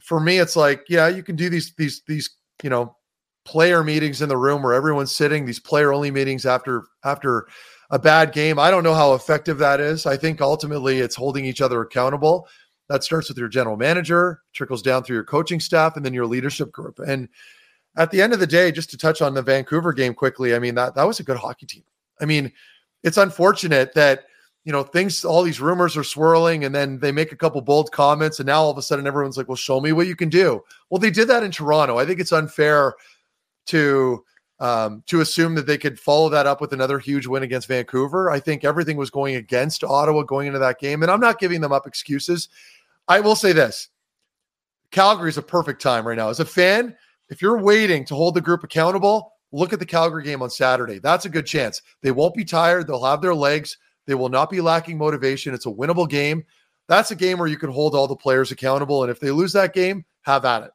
for 0.02 0.19
me, 0.19 0.39
it's 0.39 0.56
like, 0.56 0.86
yeah, 0.89 1.08
you 1.08 1.23
can 1.23 1.36
do 1.36 1.50
these 1.50 1.73
these 1.76 2.02
these, 2.08 2.30
you 2.63 2.69
know, 2.69 2.95
player 3.45 3.84
meetings 3.84 4.21
in 4.21 4.30
the 4.30 4.38
room 4.38 4.62
where 4.62 4.73
everyone's 4.73 5.15
sitting, 5.15 5.45
these 5.45 5.60
player 5.60 5.93
only 5.93 6.12
meetings 6.12 6.45
after 6.45 6.84
after 7.04 7.47
a 7.89 7.97
bad 7.97 8.34
game. 8.34 8.60
I 8.60 8.69
don't 8.69 8.84
know 8.84 8.93
how 8.93 9.13
effective 9.13 9.58
that 9.60 9.80
is. 9.80 10.06
I 10.06 10.17
think 10.17 10.41
ultimately 10.41 11.00
it's 11.00 11.15
holding 11.15 11.45
each 11.45 11.62
other 11.62 11.82
accountable. 11.82 12.47
That 12.89 13.04
starts 13.04 13.28
with 13.28 13.38
your 13.38 13.50
general 13.50 13.76
manager, 13.76 14.41
trickles 14.54 14.82
down 14.82 15.04
through 15.04 15.15
your 15.15 15.23
coaching 15.23 15.60
staff, 15.60 15.97
and 15.97 16.06
then 16.06 16.13
your 16.13 16.26
leadership 16.26 16.71
group. 16.71 17.00
And 17.00 17.28
at 17.97 18.12
the 18.12 18.21
end 18.21 18.34
of 18.34 18.39
the 18.39 18.47
day, 18.47 18.71
just 18.71 18.89
to 18.91 18.97
touch 18.97 19.21
on 19.21 19.34
the 19.34 19.41
Vancouver 19.41 19.91
game 19.91 20.13
quickly, 20.13 20.56
I 20.56 20.60
mean 20.60 20.76
that 20.76 20.95
that 20.95 21.08
was 21.08 21.19
a 21.19 21.23
good 21.23 21.38
hockey 21.38 21.65
team. 21.65 21.84
I 22.21 22.26
mean, 22.26 22.52
it's 23.04 23.17
unfortunate 23.17 23.93
that 23.93 24.26
you 24.63 24.71
know 24.71 24.84
things, 24.84 25.23
all 25.23 25.43
these 25.43 25.62
rumors 25.62 25.95
are 25.97 26.04
swirling, 26.04 26.65
and 26.65 26.76
then 26.76 27.00
they 27.00 27.12
make 27.12 27.32
a 27.32 27.38
couple 27.38 27.62
bold 27.62 27.91
comments, 27.91 28.39
and 28.39 28.47
now 28.47 28.62
all 28.62 28.69
of 28.69 28.78
a 28.78 28.82
sudden 28.82 29.08
everyone's 29.08 29.38
like, 29.38 29.47
"Well, 29.47 29.56
show 29.56 29.80
me 29.80 29.91
what 29.91 30.08
you 30.08 30.15
can 30.15 30.30
do." 30.30 30.63
Well, 30.89 31.00
they 31.00 31.10
did 31.10 31.28
that 31.30 31.43
in 31.43 31.52
Toronto. 31.52 31.97
I 31.97 32.06
think 32.06 32.19
it's 32.19 32.34
unfair 32.34 32.95
to 33.67 34.23
um, 34.60 35.04
to 35.06 35.21
assume 35.21 35.56
that 35.56 35.67
they 35.67 35.78
could 35.78 36.00
follow 36.00 36.30
that 36.30 36.47
up 36.47 36.62
with 36.62 36.73
another 36.73 37.00
huge 37.00 37.28
win 37.28 37.43
against 37.43 37.67
Vancouver. 37.67 38.30
I 38.30 38.39
think 38.39 38.63
everything 38.63 38.97
was 38.97 39.10
going 39.10 39.36
against 39.36 39.84
Ottawa 39.84 40.23
going 40.23 40.47
into 40.47 40.60
that 40.60 40.80
game, 40.80 41.02
and 41.02 41.12
I'm 41.12 41.19
not 41.19 41.39
giving 41.39 41.62
them 41.62 41.71
up 41.71 41.88
excuses. 41.88 42.50
I 43.08 43.20
will 43.20 43.36
say 43.36 43.52
this 43.54 43.89
Calgary 44.91 45.30
is 45.30 45.38
a 45.38 45.41
perfect 45.41 45.82
time 45.82 46.08
right 46.08 46.17
now. 46.17 46.30
As 46.30 46.39
a 46.39 46.46
fan, 46.46 46.96
if 47.30 47.41
you're 47.41 47.62
waiting 47.62 48.06
to 48.06 48.15
hold 48.15 48.36
the 48.36 48.41
group 48.41 48.63
accountable, 48.63 49.34
look 49.52 49.74
at 49.74 49.80
the 49.80 49.86
Calgary 49.86 50.24
game 50.24 50.41
on 50.41 50.50
Saturday. 50.50 51.00
That's 51.00 51.26
a 51.26 51.30
good 51.30 51.46
chance. 51.46 51.82
They 52.02 52.12
won't 52.12 52.36
be 52.36 52.46
tired, 52.46 52.88
they'll 52.88 53.04
have 53.04 53.22
their 53.22 53.36
legs, 53.36 53.78
they 54.06 54.15
will 54.15 54.30
not 54.30 54.50
be 54.50 54.62
lacking 54.62 54.98
motivation. 54.98 55.54
It's 55.54 55.65
a 55.65 55.70
winnable 55.72 56.10
game. 56.10 56.46
That's 56.88 57.12
a 57.12 57.15
game 57.15 57.38
where 57.38 57.50
you 57.50 57.58
can 57.58 57.70
hold 57.70 57.93
all 57.93 58.08
the 58.08 58.15
players 58.15 58.52
accountable. 58.52 59.04
And 59.04 59.12
if 59.12 59.20
they 59.20 59.32
lose 59.32 59.52
that 59.54 59.74
game, 59.74 60.06
have 60.22 60.46
at 60.46 60.63
it. 60.63 60.72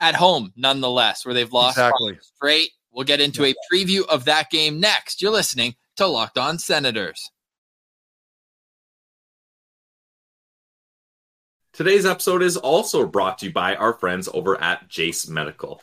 At 0.00 0.14
home, 0.14 0.52
nonetheless, 0.54 1.24
where 1.24 1.32
they've 1.32 1.50
lost 1.50 1.78
Exactly. 1.78 2.18
straight. 2.20 2.70
We'll 2.92 3.04
get 3.04 3.22
into 3.22 3.44
a 3.44 3.54
preview 3.72 4.06
of 4.06 4.26
that 4.26 4.50
game 4.50 4.78
next. 4.78 5.22
You're 5.22 5.32
listening 5.32 5.76
to 5.96 6.06
Locked 6.06 6.36
On 6.36 6.58
Senators. 6.58 7.30
Today's 11.74 12.06
episode 12.06 12.44
is 12.44 12.56
also 12.56 13.04
brought 13.04 13.38
to 13.38 13.46
you 13.46 13.52
by 13.52 13.74
our 13.74 13.94
friends 13.94 14.28
over 14.32 14.56
at 14.62 14.88
Jase 14.88 15.28
Medical. 15.28 15.82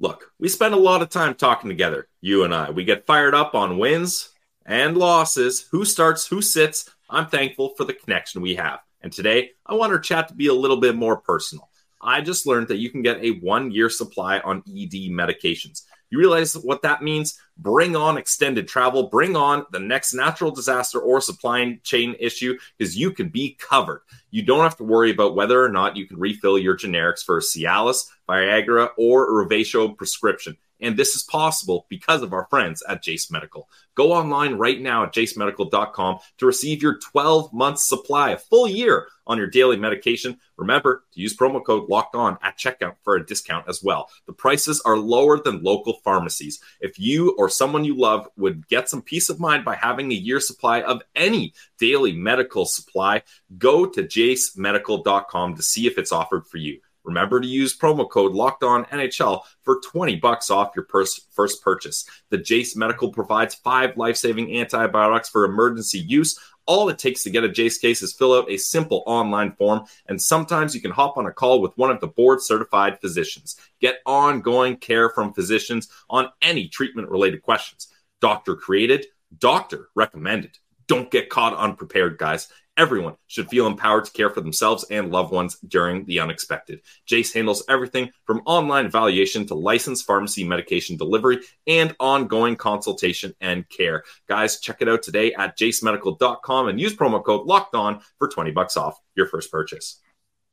Look, 0.00 0.32
we 0.40 0.48
spend 0.48 0.74
a 0.74 0.78
lot 0.78 1.00
of 1.00 1.10
time 1.10 1.36
talking 1.36 1.70
together, 1.70 2.08
you 2.20 2.42
and 2.42 2.52
I. 2.52 2.70
We 2.70 2.82
get 2.82 3.06
fired 3.06 3.36
up 3.36 3.54
on 3.54 3.78
wins 3.78 4.30
and 4.66 4.96
losses, 4.96 5.68
who 5.70 5.84
starts, 5.84 6.26
who 6.26 6.42
sits. 6.42 6.90
I'm 7.08 7.28
thankful 7.28 7.74
for 7.76 7.84
the 7.84 7.94
connection 7.94 8.40
we 8.42 8.56
have. 8.56 8.80
And 9.00 9.12
today, 9.12 9.52
I 9.64 9.74
want 9.74 9.92
our 9.92 10.00
chat 10.00 10.26
to 10.26 10.34
be 10.34 10.48
a 10.48 10.52
little 10.52 10.80
bit 10.80 10.96
more 10.96 11.18
personal. 11.18 11.70
I 12.02 12.20
just 12.20 12.44
learned 12.44 12.66
that 12.66 12.78
you 12.78 12.90
can 12.90 13.02
get 13.02 13.22
a 13.22 13.38
one 13.38 13.70
year 13.70 13.90
supply 13.90 14.40
on 14.40 14.64
ED 14.68 15.12
medications. 15.12 15.82
You 16.10 16.18
realize 16.18 16.54
what 16.54 16.82
that 16.82 17.02
means? 17.02 17.38
Bring 17.56 17.94
on 17.94 18.18
extended 18.18 18.66
travel, 18.66 19.04
bring 19.04 19.36
on 19.36 19.66
the 19.70 19.78
next 19.78 20.14
natural 20.14 20.50
disaster 20.50 20.98
or 20.98 21.20
supply 21.20 21.78
chain 21.84 22.16
issue 22.18 22.58
because 22.76 22.96
you 22.96 23.12
can 23.12 23.28
be 23.28 23.56
covered. 23.60 24.00
You 24.30 24.42
don't 24.42 24.60
have 24.60 24.76
to 24.76 24.84
worry 24.84 25.10
about 25.10 25.34
whether 25.34 25.62
or 25.62 25.68
not 25.68 25.96
you 25.96 26.06
can 26.06 26.18
refill 26.18 26.58
your 26.58 26.76
generics 26.76 27.24
for 27.24 27.38
a 27.38 27.40
Cialis, 27.40 28.10
Viagra, 28.28 28.90
or 28.98 29.42
a 29.42 29.46
Revatio 29.46 29.96
prescription. 29.96 30.56
And 30.80 30.96
this 30.96 31.14
is 31.14 31.22
possible 31.22 31.86
because 31.88 32.22
of 32.22 32.32
our 32.32 32.46
friends 32.50 32.82
at 32.88 33.02
Jase 33.02 33.30
Medical. 33.30 33.68
Go 33.94 34.12
online 34.12 34.54
right 34.54 34.80
now 34.80 35.04
at 35.04 35.12
jasemedical.com 35.12 36.18
to 36.38 36.46
receive 36.46 36.82
your 36.82 36.98
12 36.98 37.52
month 37.52 37.80
supply, 37.80 38.30
a 38.30 38.38
full 38.38 38.68
year 38.68 39.08
on 39.26 39.38
your 39.38 39.46
daily 39.46 39.76
medication. 39.76 40.38
Remember 40.56 41.04
to 41.12 41.20
use 41.20 41.36
promo 41.36 41.64
code 41.64 41.88
locked 41.88 42.14
on 42.14 42.38
at 42.42 42.58
checkout 42.58 42.96
for 43.02 43.16
a 43.16 43.26
discount 43.26 43.68
as 43.68 43.82
well. 43.82 44.08
The 44.26 44.32
prices 44.32 44.80
are 44.84 44.96
lower 44.96 45.40
than 45.40 45.62
local 45.62 46.00
pharmacies. 46.04 46.60
If 46.80 46.98
you 46.98 47.34
or 47.38 47.48
someone 47.48 47.84
you 47.84 47.96
love 47.96 48.28
would 48.36 48.66
get 48.68 48.88
some 48.88 49.02
peace 49.02 49.28
of 49.28 49.38
mind 49.38 49.64
by 49.64 49.74
having 49.76 50.10
a 50.10 50.16
year 50.16 50.40
supply 50.40 50.82
of 50.82 51.02
any 51.14 51.52
daily 51.78 52.12
medical 52.12 52.64
supply, 52.64 53.22
go 53.58 53.86
to 53.86 54.02
jasemedical.com 54.02 55.56
to 55.56 55.62
see 55.62 55.86
if 55.86 55.98
it's 55.98 56.12
offered 56.12 56.46
for 56.46 56.58
you. 56.58 56.80
Remember 57.08 57.40
to 57.40 57.46
use 57.46 57.76
promo 57.76 58.08
code 58.08 58.32
Locked 58.32 58.62
On 58.62 58.84
NHL 58.84 59.40
for 59.62 59.80
20 59.80 60.16
bucks 60.16 60.50
off 60.50 60.72
your 60.76 60.84
pers- 60.84 61.26
first 61.32 61.62
purchase. 61.62 62.04
The 62.28 62.36
Jase 62.36 62.76
Medical 62.76 63.10
provides 63.10 63.54
five 63.54 63.96
life-saving 63.96 64.54
antibiotics 64.54 65.30
for 65.30 65.46
emergency 65.46 66.00
use. 66.00 66.38
All 66.66 66.90
it 66.90 66.98
takes 66.98 67.22
to 67.22 67.30
get 67.30 67.44
a 67.44 67.48
Jase 67.48 67.78
case 67.78 68.02
is 68.02 68.12
fill 68.12 68.34
out 68.34 68.50
a 68.50 68.58
simple 68.58 69.02
online 69.06 69.52
form, 69.52 69.86
and 70.06 70.20
sometimes 70.20 70.74
you 70.74 70.82
can 70.82 70.90
hop 70.90 71.16
on 71.16 71.24
a 71.24 71.32
call 71.32 71.62
with 71.62 71.76
one 71.78 71.90
of 71.90 71.98
the 72.00 72.08
board 72.08 72.42
certified 72.42 73.00
physicians. 73.00 73.56
Get 73.80 74.00
ongoing 74.04 74.76
care 74.76 75.08
from 75.08 75.32
physicians 75.32 75.88
on 76.10 76.28
any 76.42 76.68
treatment 76.68 77.08
related 77.08 77.40
questions. 77.40 77.88
Doctor 78.20 78.54
created, 78.54 79.06
doctor 79.38 79.88
recommended. 79.94 80.58
Don't 80.88 81.10
get 81.10 81.30
caught 81.30 81.54
unprepared, 81.54 82.18
guys. 82.18 82.48
Everyone 82.78 83.16
should 83.26 83.50
feel 83.50 83.66
empowered 83.66 84.04
to 84.04 84.12
care 84.12 84.30
for 84.30 84.40
themselves 84.40 84.84
and 84.88 85.10
loved 85.10 85.32
ones 85.32 85.56
during 85.66 86.04
the 86.04 86.20
unexpected. 86.20 86.80
Jase 87.06 87.34
handles 87.34 87.64
everything 87.68 88.12
from 88.24 88.40
online 88.46 88.86
evaluation 88.86 89.44
to 89.48 89.54
licensed 89.54 90.06
pharmacy 90.06 90.44
medication 90.44 90.96
delivery 90.96 91.40
and 91.66 91.96
ongoing 91.98 92.54
consultation 92.54 93.34
and 93.40 93.68
care. 93.68 94.04
Guys, 94.28 94.60
check 94.60 94.80
it 94.80 94.88
out 94.88 95.02
today 95.02 95.34
at 95.34 95.58
jasemedical.com 95.58 96.68
and 96.68 96.80
use 96.80 96.94
promo 96.94 97.22
code 97.22 97.48
locked 97.48 97.74
on 97.74 98.00
for 98.18 98.28
20 98.28 98.52
bucks 98.52 98.76
off 98.76 98.96
your 99.16 99.26
first 99.26 99.50
purchase. 99.50 100.00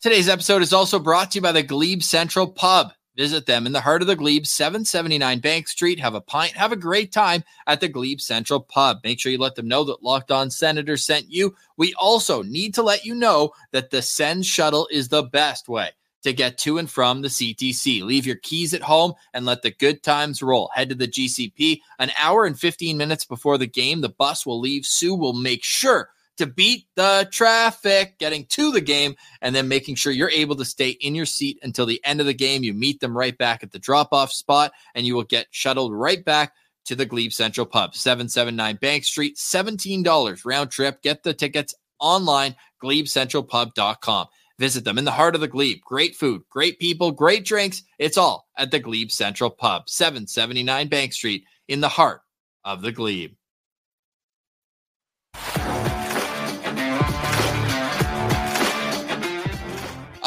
Today's 0.01 0.27
episode 0.27 0.63
is 0.63 0.73
also 0.73 0.97
brought 0.97 1.29
to 1.31 1.37
you 1.37 1.41
by 1.43 1.51
the 1.51 1.61
Glebe 1.61 2.01
Central 2.01 2.47
Pub. 2.47 2.91
Visit 3.15 3.45
them 3.45 3.65
in 3.65 3.71
the 3.71 3.81
heart 3.81 4.01
of 4.01 4.07
the 4.07 4.15
Glebe, 4.15 4.45
779 4.45 5.39
Bank 5.39 5.67
Street. 5.67 5.99
Have 5.99 6.15
a 6.15 6.21
pint, 6.21 6.51
have 6.53 6.71
a 6.71 6.77
great 6.77 7.11
time 7.11 7.43
at 7.65 7.79
the 7.79 7.87
Glebe 7.87 8.19
Central 8.19 8.59
Pub. 8.59 8.99
Make 9.03 9.19
sure 9.19 9.31
you 9.31 9.37
let 9.37 9.55
them 9.55 9.67
know 9.67 9.83
that 9.85 10.03
Locked 10.03 10.31
On 10.31 10.51
Senator 10.51 10.97
sent 10.97 11.29
you. 11.29 11.55
We 11.77 11.93
also 11.93 12.43
need 12.43 12.73
to 12.75 12.83
let 12.83 13.05
you 13.05 13.15
know 13.15 13.51
that 13.71 13.89
the 13.89 14.01
Sens 14.01 14.45
Shuttle 14.45 14.87
is 14.91 15.07
the 15.07 15.23
best 15.23 15.69
way 15.69 15.91
to 16.23 16.33
get 16.33 16.57
to 16.57 16.79
and 16.79 16.89
from 16.89 17.21
the 17.21 17.27
CTC. 17.27 18.01
Leave 18.01 18.25
your 18.25 18.35
keys 18.37 18.73
at 18.73 18.81
home 18.81 19.13
and 19.33 19.45
let 19.45 19.61
the 19.61 19.71
good 19.71 20.01
times 20.01 20.41
roll. 20.41 20.71
Head 20.73 20.89
to 20.89 20.95
the 20.95 21.07
GCP 21.07 21.81
an 21.99 22.11
hour 22.19 22.45
and 22.45 22.59
15 22.59 22.97
minutes 22.97 23.25
before 23.25 23.57
the 23.57 23.67
game. 23.67 24.01
The 24.01 24.09
bus 24.09 24.45
will 24.45 24.59
leave. 24.59 24.85
Sue 24.85 25.13
will 25.13 25.33
make 25.33 25.63
sure 25.63 26.09
to 26.37 26.45
beat 26.45 26.87
the 26.95 27.27
traffic, 27.31 28.17
getting 28.17 28.45
to 28.47 28.71
the 28.71 28.81
game, 28.81 29.15
and 29.41 29.55
then 29.55 29.67
making 29.67 29.95
sure 29.95 30.11
you're 30.11 30.29
able 30.29 30.55
to 30.55 30.65
stay 30.65 30.89
in 30.89 31.15
your 31.15 31.25
seat 31.25 31.59
until 31.63 31.85
the 31.85 32.01
end 32.03 32.19
of 32.19 32.25
the 32.25 32.33
game. 32.33 32.63
You 32.63 32.73
meet 32.73 32.99
them 32.99 33.17
right 33.17 33.37
back 33.37 33.63
at 33.63 33.71
the 33.71 33.79
drop 33.79 34.09
off 34.11 34.31
spot, 34.31 34.71
and 34.93 35.05
you 35.05 35.15
will 35.15 35.23
get 35.23 35.47
shuttled 35.51 35.93
right 35.93 36.23
back 36.23 36.53
to 36.85 36.95
the 36.95 37.05
Glebe 37.05 37.31
Central 37.31 37.65
Pub, 37.65 37.95
779 37.95 38.77
Bank 38.77 39.03
Street, 39.03 39.37
$17 39.37 40.45
round 40.45 40.71
trip. 40.71 41.01
Get 41.01 41.23
the 41.23 41.33
tickets 41.33 41.73
online, 41.99 42.55
glebecentralpub.com. 42.83 44.27
Visit 44.57 44.85
them 44.85 44.97
in 44.97 45.03
the 45.05 45.11
heart 45.11 45.35
of 45.35 45.41
the 45.41 45.47
Glebe. 45.47 45.81
Great 45.81 46.15
food, 46.15 46.43
great 46.49 46.79
people, 46.79 47.11
great 47.11 47.43
drinks. 47.43 47.83
It's 47.99 48.17
all 48.17 48.47
at 48.57 48.71
the 48.71 48.79
Glebe 48.79 49.11
Central 49.11 49.49
Pub, 49.49 49.89
779 49.89 50.87
Bank 50.87 51.11
Street, 51.11 51.43
in 51.67 51.81
the 51.81 51.89
heart 51.89 52.21
of 52.63 52.81
the 52.81 52.91
Glebe. 52.91 53.33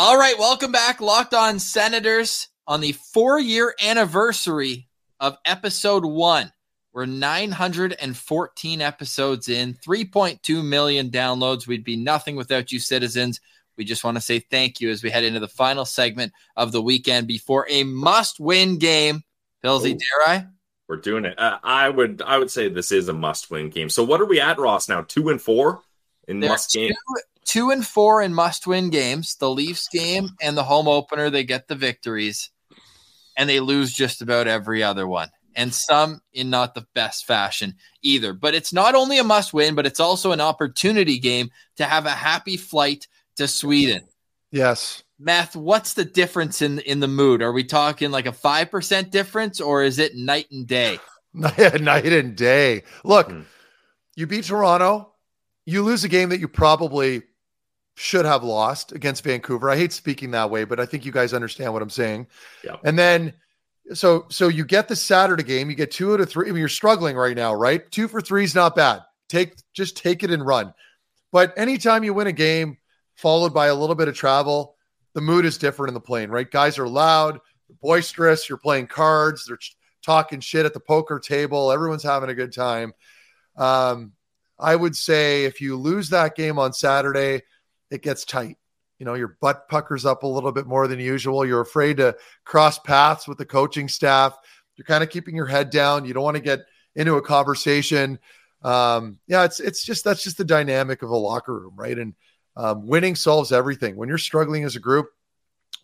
All 0.08 0.16
right, 0.16 0.38
welcome 0.38 0.72
back, 0.72 1.02
Locked 1.02 1.34
On 1.34 1.58
Senators, 1.58 2.48
on 2.66 2.80
the 2.80 2.92
four 2.92 3.38
year 3.38 3.74
anniversary 3.84 4.88
of 5.20 5.36
episode 5.44 6.02
one. 6.02 6.50
We're 6.94 7.04
914 7.04 8.80
episodes 8.80 9.50
in, 9.50 9.74
3.2 9.86 10.64
million 10.64 11.10
downloads. 11.10 11.66
We'd 11.66 11.84
be 11.84 11.96
nothing 11.96 12.36
without 12.36 12.72
you, 12.72 12.78
citizens. 12.78 13.38
We 13.76 13.84
just 13.84 14.02
want 14.02 14.16
to 14.16 14.22
say 14.22 14.38
thank 14.38 14.80
you 14.80 14.88
as 14.88 15.02
we 15.02 15.10
head 15.10 15.24
into 15.24 15.40
the 15.40 15.46
final 15.46 15.84
segment 15.84 16.32
of 16.56 16.72
the 16.72 16.80
weekend 16.80 17.26
before 17.26 17.66
a 17.68 17.84
must 17.84 18.40
win 18.40 18.78
game. 18.78 19.24
Pilsy, 19.62 19.92
Oh. 19.94 19.98
dare 19.98 20.36
I? 20.36 20.46
We're 20.88 20.96
doing 20.96 21.26
it. 21.26 21.38
Uh, 21.38 21.58
I 21.62 21.90
would 21.90 22.22
I 22.22 22.38
would 22.38 22.50
say 22.50 22.70
this 22.70 22.92
is 22.92 23.10
a 23.10 23.12
must 23.12 23.50
win 23.50 23.68
game. 23.68 23.90
So 23.90 24.02
what 24.04 24.22
are 24.22 24.26
we 24.26 24.40
at, 24.40 24.58
Ross? 24.58 24.88
Now 24.88 25.02
two 25.02 25.28
and 25.28 25.42
four 25.42 25.82
in 26.28 26.38
They're 26.40 26.50
must 26.50 26.72
game. 26.72 26.90
two, 26.90 27.22
two 27.44 27.70
and 27.70 27.84
four 27.84 28.22
in 28.22 28.32
must 28.32 28.66
win 28.66 28.90
games. 28.90 29.34
The 29.34 29.50
Leafs 29.50 29.88
game 29.88 30.30
and 30.40 30.56
the 30.56 30.62
home 30.62 30.86
opener, 30.86 31.30
they 31.30 31.42
get 31.42 31.66
the 31.66 31.74
victories, 31.74 32.50
and 33.36 33.48
they 33.50 33.58
lose 33.60 33.92
just 33.92 34.22
about 34.22 34.46
every 34.46 34.82
other 34.82 35.08
one, 35.08 35.30
and 35.56 35.74
some 35.74 36.20
in 36.32 36.50
not 36.50 36.74
the 36.74 36.86
best 36.94 37.26
fashion 37.26 37.74
either. 38.02 38.32
But 38.32 38.54
it's 38.54 38.72
not 38.72 38.94
only 38.94 39.18
a 39.18 39.24
must 39.24 39.52
win, 39.52 39.74
but 39.74 39.86
it's 39.86 40.00
also 40.00 40.30
an 40.32 40.40
opportunity 40.40 41.18
game 41.18 41.50
to 41.76 41.84
have 41.84 42.06
a 42.06 42.10
happy 42.10 42.56
flight 42.56 43.08
to 43.36 43.48
Sweden. 43.48 44.02
Yes. 44.52 45.02
Meth, 45.20 45.56
what's 45.56 45.94
the 45.94 46.04
difference 46.04 46.62
in 46.62 46.78
in 46.80 47.00
the 47.00 47.08
mood? 47.08 47.42
Are 47.42 47.52
we 47.52 47.64
talking 47.64 48.10
like 48.12 48.26
a 48.26 48.32
five 48.32 48.70
percent 48.70 49.10
difference, 49.10 49.60
or 49.60 49.82
is 49.82 49.98
it 49.98 50.14
night 50.14 50.46
and 50.52 50.66
day? 50.66 51.00
night 51.34 52.06
and 52.06 52.36
day. 52.36 52.84
Look, 53.04 53.30
Hmm. 53.30 53.40
you 54.16 54.26
beat 54.28 54.44
Toronto, 54.44 55.12
you 55.68 55.82
lose 55.82 56.02
a 56.02 56.08
game 56.08 56.30
that 56.30 56.40
you 56.40 56.48
probably 56.48 57.22
should 57.94 58.24
have 58.24 58.42
lost 58.42 58.92
against 58.92 59.22
Vancouver. 59.22 59.68
I 59.68 59.76
hate 59.76 59.92
speaking 59.92 60.30
that 60.30 60.48
way, 60.48 60.64
but 60.64 60.80
I 60.80 60.86
think 60.86 61.04
you 61.04 61.12
guys 61.12 61.34
understand 61.34 61.74
what 61.74 61.82
I'm 61.82 61.90
saying. 61.90 62.26
Yeah. 62.64 62.76
And 62.84 62.98
then 62.98 63.34
so 63.92 64.24
so 64.30 64.48
you 64.48 64.64
get 64.64 64.88
the 64.88 64.96
Saturday 64.96 65.42
game, 65.42 65.68
you 65.68 65.76
get 65.76 65.90
two 65.90 66.14
out 66.14 66.20
of 66.20 66.30
three. 66.30 66.48
I 66.48 66.52
mean, 66.52 66.60
you're 66.60 66.70
struggling 66.70 67.16
right 67.16 67.36
now, 67.36 67.52
right? 67.52 67.88
Two 67.90 68.08
for 68.08 68.22
three 68.22 68.44
is 68.44 68.54
not 68.54 68.76
bad. 68.76 69.02
Take 69.28 69.56
just 69.74 69.98
take 69.98 70.22
it 70.22 70.30
and 70.30 70.44
run. 70.44 70.72
But 71.32 71.52
anytime 71.58 72.02
you 72.02 72.14
win 72.14 72.28
a 72.28 72.32
game 72.32 72.78
followed 73.16 73.52
by 73.52 73.66
a 73.66 73.74
little 73.74 73.94
bit 73.94 74.08
of 74.08 74.14
travel, 74.14 74.74
the 75.12 75.20
mood 75.20 75.44
is 75.44 75.58
different 75.58 75.88
in 75.88 75.94
the 75.94 76.00
plane, 76.00 76.30
right? 76.30 76.50
Guys 76.50 76.78
are 76.78 76.88
loud, 76.88 77.40
boisterous, 77.82 78.48
you're 78.48 78.56
playing 78.56 78.86
cards, 78.86 79.44
they're 79.44 79.58
talking 80.02 80.40
shit 80.40 80.64
at 80.64 80.72
the 80.72 80.80
poker 80.80 81.20
table, 81.20 81.70
everyone's 81.70 82.02
having 82.02 82.30
a 82.30 82.34
good 82.34 82.54
time. 82.54 82.94
Um, 83.58 84.12
I 84.58 84.74
would 84.76 84.96
say 84.96 85.44
if 85.44 85.60
you 85.60 85.76
lose 85.76 86.10
that 86.10 86.34
game 86.34 86.58
on 86.58 86.72
Saturday, 86.72 87.42
it 87.90 88.02
gets 88.02 88.24
tight. 88.24 88.56
You 88.98 89.06
know, 89.06 89.14
your 89.14 89.36
butt 89.40 89.68
puckers 89.68 90.04
up 90.04 90.24
a 90.24 90.26
little 90.26 90.50
bit 90.50 90.66
more 90.66 90.88
than 90.88 90.98
usual. 90.98 91.46
You're 91.46 91.60
afraid 91.60 91.98
to 91.98 92.16
cross 92.44 92.78
paths 92.78 93.28
with 93.28 93.38
the 93.38 93.46
coaching 93.46 93.88
staff. 93.88 94.36
You're 94.76 94.84
kind 94.84 95.04
of 95.04 95.10
keeping 95.10 95.36
your 95.36 95.46
head 95.46 95.70
down. 95.70 96.04
You 96.04 96.14
don't 96.14 96.24
want 96.24 96.36
to 96.36 96.42
get 96.42 96.60
into 96.96 97.14
a 97.14 97.22
conversation. 97.22 98.18
Um, 98.62 99.18
yeah, 99.28 99.44
it's 99.44 99.60
it's 99.60 99.84
just 99.84 100.04
that's 100.04 100.22
just 100.22 100.38
the 100.38 100.44
dynamic 100.44 101.02
of 101.02 101.10
a 101.10 101.16
locker 101.16 101.54
room, 101.60 101.74
right? 101.76 101.96
And 101.96 102.14
um, 102.56 102.86
winning 102.86 103.14
solves 103.14 103.52
everything. 103.52 103.96
When 103.96 104.08
you're 104.08 104.18
struggling 104.18 104.64
as 104.64 104.74
a 104.74 104.80
group, 104.80 105.06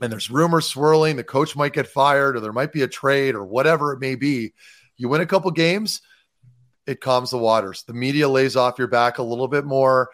and 0.01 0.12
there's 0.12 0.31
rumors 0.31 0.66
swirling, 0.66 1.14
the 1.14 1.22
coach 1.22 1.55
might 1.55 1.72
get 1.72 1.87
fired, 1.87 2.37
or 2.37 2.41
there 2.41 2.53
might 2.53 2.72
be 2.72 2.83
a 2.83 2.89
trade, 2.89 3.37
or 3.37 3.45
whatever 3.45 3.93
it 3.93 4.01
may 4.01 4.16
be. 4.16 4.53
You 4.97 5.09
win 5.09 5.20
a 5.20 5.27
couple 5.27 5.51
games, 5.53 6.03
it 6.87 7.01
calms 7.01 7.30
the 7.30 7.39
waters. 7.39 7.82
The 7.85 7.95
media 7.95 8.28
lays 8.28 8.57
off 8.57 8.78
your 8.78 8.89
back 8.89 9.18
a 9.18 9.22
little 9.22 9.49
bit 9.49 9.64
more. 9.64 10.11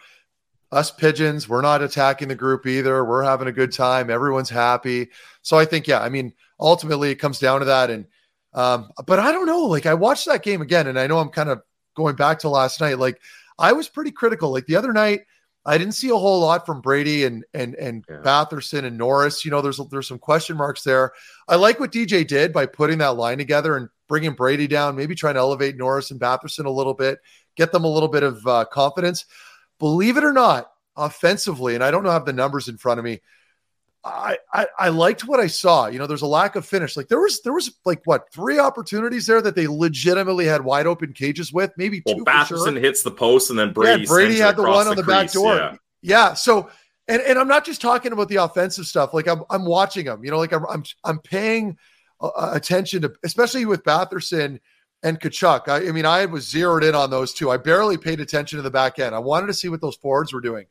Us 0.71 0.89
pigeons, 0.89 1.49
we're 1.49 1.61
not 1.61 1.81
attacking 1.81 2.29
the 2.29 2.35
group 2.35 2.65
either. 2.65 3.03
We're 3.03 3.23
having 3.23 3.49
a 3.49 3.51
good 3.51 3.73
time. 3.73 4.09
Everyone's 4.09 4.49
happy. 4.49 5.09
So 5.41 5.57
I 5.57 5.65
think, 5.65 5.85
yeah, 5.85 6.01
I 6.01 6.07
mean, 6.07 6.33
ultimately 6.61 7.11
it 7.11 7.15
comes 7.15 7.39
down 7.39 7.59
to 7.59 7.65
that. 7.65 7.89
And 7.89 8.05
um, 8.53 8.89
but 9.05 9.19
I 9.19 9.31
don't 9.33 9.45
know. 9.45 9.63
Like 9.65 9.85
I 9.85 9.93
watched 9.93 10.27
that 10.27 10.43
game 10.43 10.61
again, 10.61 10.87
and 10.87 10.97
I 10.99 11.07
know 11.07 11.19
I'm 11.19 11.29
kind 11.29 11.49
of 11.49 11.61
going 11.95 12.15
back 12.15 12.39
to 12.39 12.49
last 12.49 12.79
night. 12.79 12.99
Like 12.99 13.19
I 13.59 13.73
was 13.73 13.89
pretty 13.89 14.11
critical. 14.11 14.51
Like 14.51 14.65
the 14.65 14.75
other 14.77 14.93
night, 14.93 15.21
I 15.65 15.77
didn't 15.77 15.93
see 15.93 16.09
a 16.09 16.15
whole 16.17 16.39
lot 16.41 16.65
from 16.65 16.81
Brady 16.81 17.25
and 17.25 17.45
and 17.53 17.75
and 17.75 18.03
Yeah. 18.09 18.17
Batherson 18.23 18.85
and 18.85 18.97
Norris. 18.97 19.45
You 19.45 19.51
know, 19.51 19.61
there's 19.61 19.79
there's 19.89 20.07
some 20.07 20.19
question 20.19 20.57
marks 20.57 20.83
there. 20.83 21.11
I 21.47 21.55
like 21.55 21.79
what 21.79 21.91
DJ 21.91 22.25
did 22.25 22.51
by 22.53 22.65
putting 22.65 22.97
that 22.99 23.15
line 23.17 23.37
together 23.37 23.77
and 23.77 23.89
bringing 24.11 24.33
Brady 24.33 24.67
down, 24.67 24.97
maybe 24.97 25.15
trying 25.15 25.35
to 25.35 25.39
elevate 25.39 25.77
Norris 25.77 26.11
and 26.11 26.19
Batherson 26.19 26.65
a 26.65 26.69
little 26.69 26.93
bit, 26.93 27.19
get 27.55 27.71
them 27.71 27.85
a 27.85 27.87
little 27.87 28.09
bit 28.09 28.23
of 28.23 28.45
uh, 28.45 28.65
confidence. 28.65 29.23
Believe 29.79 30.17
it 30.17 30.25
or 30.25 30.33
not, 30.33 30.69
offensively, 30.97 31.75
and 31.75 31.83
I 31.83 31.91
don't 31.91 32.03
know 32.03 32.11
have 32.11 32.25
the 32.25 32.33
numbers 32.33 32.67
in 32.67 32.75
front 32.77 32.99
of 32.99 33.05
me. 33.05 33.21
I, 34.03 34.37
I 34.53 34.67
I 34.77 34.89
liked 34.89 35.25
what 35.25 35.39
I 35.39 35.47
saw. 35.47 35.87
You 35.87 35.97
know, 35.97 36.07
there's 36.07 36.23
a 36.23 36.27
lack 36.27 36.57
of 36.57 36.65
finish. 36.65 36.97
Like 36.97 37.07
there 37.07 37.21
was 37.21 37.41
there 37.43 37.53
was 37.53 37.71
like 37.85 38.01
what 38.03 38.29
three 38.33 38.59
opportunities 38.59 39.27
there 39.27 39.41
that 39.41 39.55
they 39.55 39.67
legitimately 39.67 40.45
had 40.45 40.65
wide 40.65 40.87
open 40.87 41.13
cages 41.13 41.53
with, 41.53 41.71
maybe 41.77 42.01
Well, 42.05 42.17
two. 42.17 42.25
Batherson 42.25 42.73
sure. 42.73 42.79
hits 42.81 43.01
the 43.03 43.11
post, 43.11 43.49
and 43.49 43.57
then 43.57 43.71
Brady. 43.71 44.01
Yeah, 44.01 44.07
Brady 44.07 44.39
had 44.39 44.57
the 44.57 44.63
one 44.63 44.87
on 44.87 44.97
the, 44.97 45.03
back 45.03 45.19
crease. 45.31 45.33
door. 45.33 45.55
Yeah. 45.55 45.75
Yeah. 46.01 46.33
So, 46.33 46.69
and 47.07 47.21
and 47.21 47.39
I'm 47.39 47.47
not 47.47 47.63
just 47.63 47.79
talking 47.79 48.11
about 48.11 48.27
the 48.27 48.37
offensive 48.37 48.87
stuff. 48.87 49.13
Like 49.13 49.27
I'm 49.27 49.43
I'm 49.49 49.65
watching 49.65 50.05
them. 50.05 50.25
You 50.25 50.31
know, 50.31 50.37
like 50.39 50.51
I'm 50.51 50.65
I'm 50.65 50.83
I'm 51.05 51.19
paying 51.19 51.77
uh, 52.21 52.51
attention 52.53 53.01
to, 53.03 53.13
especially 53.23 53.65
with 53.65 53.83
Batherson 53.83 54.59
and 55.03 55.19
Tkachuk. 55.19 55.67
I, 55.67 55.87
I 55.87 55.91
mean, 55.91 56.05
I 56.05 56.25
was 56.25 56.47
zeroed 56.47 56.83
in 56.83 56.95
on 56.95 57.09
those 57.09 57.33
two. 57.33 57.49
I 57.49 57.57
barely 57.57 57.97
paid 57.97 58.19
attention 58.19 58.57
to 58.57 58.63
the 58.63 58.71
back 58.71 58.99
end. 58.99 59.15
I 59.15 59.19
wanted 59.19 59.47
to 59.47 59.53
see 59.53 59.69
what 59.69 59.81
those 59.81 59.95
forwards 59.95 60.33
were 60.33 60.41
doing 60.41 60.65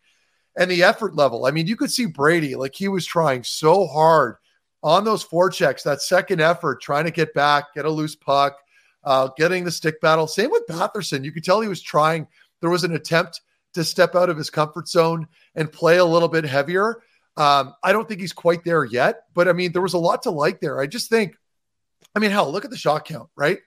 and 0.57 0.71
the 0.71 0.83
effort 0.83 1.15
level. 1.15 1.47
I 1.47 1.51
mean, 1.51 1.67
you 1.67 1.77
could 1.77 1.91
see 1.91 2.07
Brady 2.07 2.55
like 2.55 2.75
he 2.75 2.89
was 2.89 3.07
trying 3.07 3.45
so 3.45 3.87
hard 3.87 4.37
on 4.83 5.05
those 5.05 5.25
forechecks, 5.25 5.83
that 5.83 6.01
second 6.01 6.41
effort, 6.41 6.81
trying 6.81 7.05
to 7.05 7.11
get 7.11 7.35
back, 7.35 7.75
get 7.75 7.85
a 7.85 7.91
loose 7.91 8.17
puck, 8.17 8.57
uh, 9.05 9.29
getting 9.37 9.65
the 9.65 9.71
stick 9.71 10.01
battle. 10.01 10.27
Same 10.27 10.51
with 10.51 10.67
Batherson. 10.67 11.25
You 11.25 11.33
could 11.33 11.45
tell 11.45 11.61
he 11.61 11.69
was 11.69 11.83
trying. 11.83 12.27
There 12.61 12.71
was 12.71 12.85
an 12.85 12.95
attempt 12.95 13.43
to 13.75 13.85
step 13.85 14.15
out 14.15 14.31
of 14.31 14.37
his 14.37 14.51
comfort 14.51 14.89
zone 14.89 15.27
and 15.55 15.71
play 15.71 15.99
a 15.99 16.05
little 16.05 16.29
bit 16.29 16.45
heavier. 16.45 17.03
Um, 17.37 17.75
I 17.83 17.93
don't 17.93 18.09
think 18.09 18.21
he's 18.21 18.33
quite 18.33 18.65
there 18.65 18.85
yet, 18.85 19.25
but 19.35 19.49
I 19.49 19.53
mean, 19.53 19.73
there 19.73 19.83
was 19.83 19.95
a 19.95 19.99
lot 19.99 20.23
to 20.25 20.31
like 20.31 20.61
there. 20.61 20.81
I 20.81 20.87
just 20.87 21.09
think, 21.09 21.37
I 22.15 22.19
mean, 22.19 22.31
hell, 22.31 22.51
look 22.51 22.65
at 22.65 22.71
the 22.71 22.77
shot 22.77 23.05
count, 23.05 23.29
right? 23.37 23.59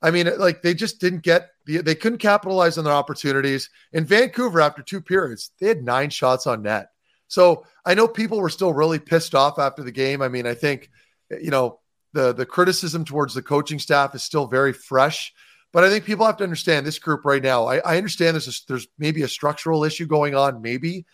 I 0.00 0.10
mean, 0.10 0.30
like 0.38 0.62
they 0.62 0.74
just 0.74 1.00
didn't 1.00 1.22
get 1.22 1.50
the, 1.66 1.78
they 1.78 1.94
couldn't 1.94 2.18
capitalize 2.18 2.78
on 2.78 2.84
their 2.84 2.92
opportunities. 2.92 3.70
In 3.92 4.04
Vancouver, 4.04 4.60
after 4.60 4.82
two 4.82 5.00
periods, 5.00 5.50
they 5.60 5.68
had 5.68 5.82
nine 5.82 6.10
shots 6.10 6.46
on 6.46 6.62
net. 6.62 6.90
So 7.26 7.64
I 7.84 7.94
know 7.94 8.08
people 8.08 8.40
were 8.40 8.48
still 8.48 8.72
really 8.72 8.98
pissed 8.98 9.34
off 9.34 9.58
after 9.58 9.82
the 9.82 9.92
game. 9.92 10.22
I 10.22 10.28
mean, 10.28 10.46
I 10.46 10.54
think, 10.54 10.90
you 11.30 11.50
know, 11.50 11.80
the 12.14 12.32
the 12.32 12.46
criticism 12.46 13.04
towards 13.04 13.34
the 13.34 13.42
coaching 13.42 13.78
staff 13.78 14.14
is 14.14 14.22
still 14.22 14.46
very 14.46 14.72
fresh. 14.72 15.32
But 15.72 15.84
I 15.84 15.90
think 15.90 16.04
people 16.04 16.24
have 16.24 16.38
to 16.38 16.44
understand 16.44 16.86
this 16.86 16.98
group 16.98 17.24
right 17.24 17.42
now. 17.42 17.66
I, 17.66 17.78
I 17.78 17.98
understand 17.98 18.34
there's 18.34 18.48
a, 18.48 18.66
there's 18.66 18.88
maybe 18.98 19.22
a 19.22 19.28
structural 19.28 19.84
issue 19.84 20.06
going 20.06 20.34
on, 20.34 20.62
maybe, 20.62 21.04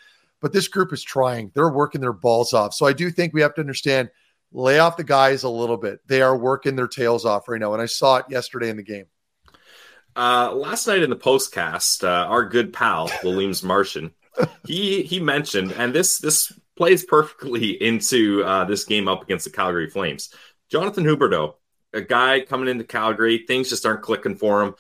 but 0.41 0.53
this 0.53 0.69
group 0.69 0.93
is 0.93 1.03
trying. 1.03 1.51
They're 1.55 1.71
working 1.71 2.01
their 2.01 2.13
balls 2.13 2.53
off. 2.53 2.75
So 2.75 2.87
I 2.87 2.93
do 2.93 3.11
think 3.11 3.35
we 3.35 3.41
have 3.41 3.55
to 3.55 3.61
understand 3.61 4.11
lay 4.55 4.79
off 4.79 4.97
the 4.97 5.05
guys 5.05 5.43
a 5.43 5.49
little 5.49 5.77
bit. 5.77 6.01
They 6.07 6.23
are 6.23 6.37
working 6.37 6.77
their 6.77 6.89
tails 6.89 7.27
off 7.27 7.49
right 7.49 7.61
now. 7.61 7.75
And 7.75 7.83
I 7.83 7.87
saw 7.87 8.17
it 8.17 8.27
yesterday 8.31 8.71
in 8.71 8.77
the 8.77 8.83
game. 8.83 9.07
Uh, 10.17 10.53
last 10.55 10.87
night 10.87 11.03
in 11.03 11.11
the 11.11 11.17
postcast, 11.17 12.05
uh, 12.05 12.27
our 12.27 12.49
good 12.49 12.73
pal 12.73 13.11
Williams 13.25 13.65
Martian, 13.65 14.13
he 14.65 15.03
he 15.03 15.19
mentioned, 15.19 15.73
and 15.73 15.93
this 15.93 16.19
this 16.19 16.53
plays 16.77 17.05
perfectly 17.05 17.71
into 17.83 18.45
uh, 18.45 18.65
this 18.65 18.85
game 18.85 19.09
up 19.09 19.23
against 19.23 19.45
the 19.45 19.51
Calgary 19.51 19.91
Flames. 19.91 20.33
Jonathan 20.71 21.05
Huberdeau, 21.05 21.55
a 21.93 22.01
guy 22.01 22.41
coming 22.41 22.69
into 22.69 22.85
Calgary, 22.85 23.45
things 23.47 23.69
just 23.69 23.85
aren't 23.85 24.03
clicking 24.03 24.37
for 24.37 24.63
him, 24.63 24.75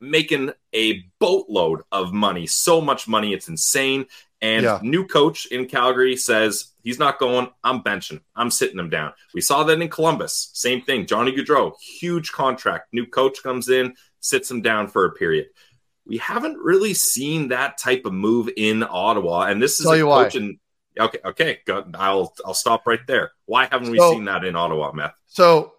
making 0.00 0.52
a 0.72 1.04
boatload 1.18 1.82
of 1.90 2.12
money, 2.12 2.46
so 2.46 2.80
much 2.80 3.08
money, 3.08 3.32
it's 3.32 3.48
insane. 3.48 4.06
And 4.42 4.64
Yeah. 4.64 4.78
new 4.82 5.06
coach 5.06 5.46
in 5.46 5.66
Calgary 5.66 6.16
says 6.16 6.72
he's 6.82 6.98
not 6.98 7.18
going. 7.18 7.48
I'm 7.64 7.82
benching. 7.82 8.20
I'm 8.34 8.50
sitting 8.50 8.78
him 8.78 8.90
down. 8.90 9.12
We 9.34 9.40
saw 9.40 9.64
that 9.64 9.80
in 9.80 9.88
Columbus. 9.88 10.50
Same 10.52 10.82
thing. 10.82 11.06
Johnny 11.06 11.32
Gaudreau, 11.32 11.72
huge 12.00 12.32
contract. 12.32 12.88
New 12.92 13.06
coach 13.06 13.42
comes 13.42 13.68
in, 13.70 13.94
sits 14.20 14.50
him 14.50 14.60
down 14.60 14.88
for 14.88 15.04
a 15.06 15.12
period. 15.12 15.46
We 16.04 16.18
haven't 16.18 16.58
really 16.58 16.92
seen 16.94 17.48
that 17.48 17.78
type 17.78 18.04
of 18.04 18.12
move 18.12 18.48
in 18.56 18.82
Ottawa, 18.82 19.42
and 19.44 19.60
this 19.62 19.80
is 19.80 19.84
Tell 19.86 19.94
a 19.94 19.96
you 19.98 20.06
why. 20.06 20.24
coach 20.24 20.34
in. 20.36 20.58
Okay, 20.98 21.18
okay, 21.24 21.58
go, 21.66 21.84
I'll 21.94 22.34
I'll 22.44 22.54
stop 22.54 22.86
right 22.86 23.00
there. 23.06 23.32
Why 23.46 23.66
haven't 23.70 23.90
we 23.90 23.98
So- 23.98 24.12
seen 24.12 24.24
that 24.26 24.44
in 24.44 24.54
Ottawa, 24.54 24.92
Meth? 24.92 25.14
So, 25.26 25.72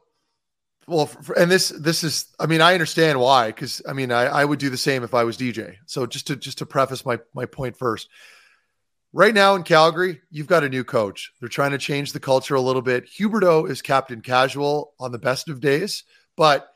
well, 0.88 1.10
f- 1.12 1.32
and 1.38 1.49
this 1.49 1.70
this 1.70 2.03
is, 2.03 2.26
I 2.39 2.45
mean, 2.45 2.62
I 2.62 2.74
understand 2.74 3.20
why, 3.20 3.47
because 3.47 3.82
I 3.88 3.93
mean, 3.93 4.12
I, 4.12 4.24
I 4.26 4.45
would 4.45 4.60
do 4.60 4.70
the 4.70 4.78
same 4.78 5.03
if 5.03 5.14
I 5.14 5.24
was 5.24 5.38
DJ. 5.38 5.76
So 5.86 6.05
just 6.05 6.28
to 6.28 6.36
just 6.36 6.58
to 6.60 6.66
preface 6.66 7.05
my 7.05 7.20
my 7.34 7.45
point 7.45 7.78
first, 7.78 8.10
right 9.18 9.34
now 9.34 9.55
in 9.55 9.63
Calgary, 9.63 10.22
you've 10.30 10.45
got 10.45 10.63
a 10.63 10.70
new 10.70 10.84
coach. 10.84 11.34
They're 11.39 11.49
trying 11.49 11.72
to 11.72 11.80
change 11.80 12.13
the 12.13 12.20
culture 12.20 12.53
a 12.53 12.61
little 12.61 12.84
bit. 12.84 13.09
Huberdeau 13.09 13.68
is 13.68 13.82
captain 13.82 14.22
casual 14.22 14.93
on 14.99 15.11
the 15.11 15.18
best 15.18 15.49
of 15.49 15.59
days, 15.59 16.03
but 16.36 16.70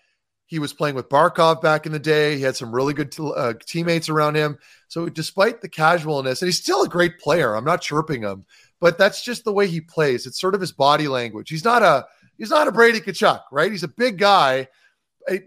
he 0.48 0.58
was 0.58 0.74
playing 0.74 0.96
with 0.96 1.08
Barkov 1.08 1.62
back 1.62 1.86
in 1.86 1.92
the 1.92 2.00
day. 2.00 2.38
He 2.38 2.42
had 2.42 2.56
some 2.56 2.74
really 2.74 2.96
good 2.96 3.16
uh, 3.20 3.54
teammates 3.68 4.10
around 4.10 4.36
him. 4.36 4.58
So 4.88 5.08
despite 5.08 5.62
the 5.62 5.70
casualness, 5.70 6.42
and 6.42 6.48
he's 6.48 6.60
still 6.60 6.82
a 6.82 6.89
great 6.89 7.20
player, 7.20 7.56
I'm 7.56 7.64
not 7.64 7.82
chirping 7.82 8.24
him, 8.24 8.46
but 8.80 8.98
that's 8.98 9.24
just 9.24 9.44
the 9.44 9.54
way 9.54 9.68
he 9.68 9.80
plays. 9.80 10.26
It's 10.26 10.42
sort 10.42 10.56
of 10.56 10.62
his 10.62 10.72
body 10.72 11.08
language. 11.08 11.48
He's 11.48 11.64
not 11.64 11.84
a 11.84 12.08
he's 12.39 12.50
not 12.50 12.68
a 12.68 12.72
Brady 12.72 13.02
Tkachuk, 13.02 13.44
right? 13.52 13.72
He's 13.72 13.84
a 13.84 13.88
big 13.88 14.18
guy, 14.18 14.68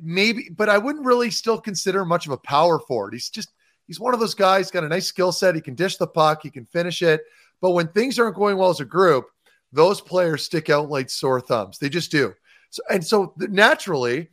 maybe, 0.01 0.49
but 0.57 0.69
I 0.69 0.79
wouldn't 0.79 1.05
really 1.05 1.33
still 1.33 1.61
consider 1.61 2.05
much 2.05 2.27
of 2.27 2.33
a 2.33 2.39
power 2.39 2.79
forward. 2.79 3.15
He's 3.15 3.31
just 3.31 3.51
he's 3.87 4.01
one 4.01 4.15
of 4.15 4.21
those 4.21 4.35
guys. 4.35 4.71
Got 4.71 4.85
a 4.85 4.89
nice 4.89 5.07
skill 5.07 5.33
set. 5.33 5.55
He 5.55 5.61
can 5.61 5.75
dish 5.75 5.97
the 5.97 6.07
puck. 6.07 6.41
He 6.43 6.51
can 6.51 6.67
finish 6.67 7.03
it. 7.03 7.23
But 7.61 7.71
when 7.71 7.89
things 7.89 8.19
aren't 8.19 8.37
going 8.37 8.57
well 8.57 8.71
as 8.71 8.81
a 8.81 8.85
group, 8.85 9.27
those 9.73 10.01
players 10.01 10.45
stick 10.45 10.71
out 10.71 10.91
like 10.91 11.11
sore 11.11 11.41
thumbs. 11.41 11.79
They 11.79 11.89
just 11.89 12.11
do. 12.11 12.35
So 12.71 12.83
and 12.91 13.05
so 13.05 13.35
naturally, 13.39 14.29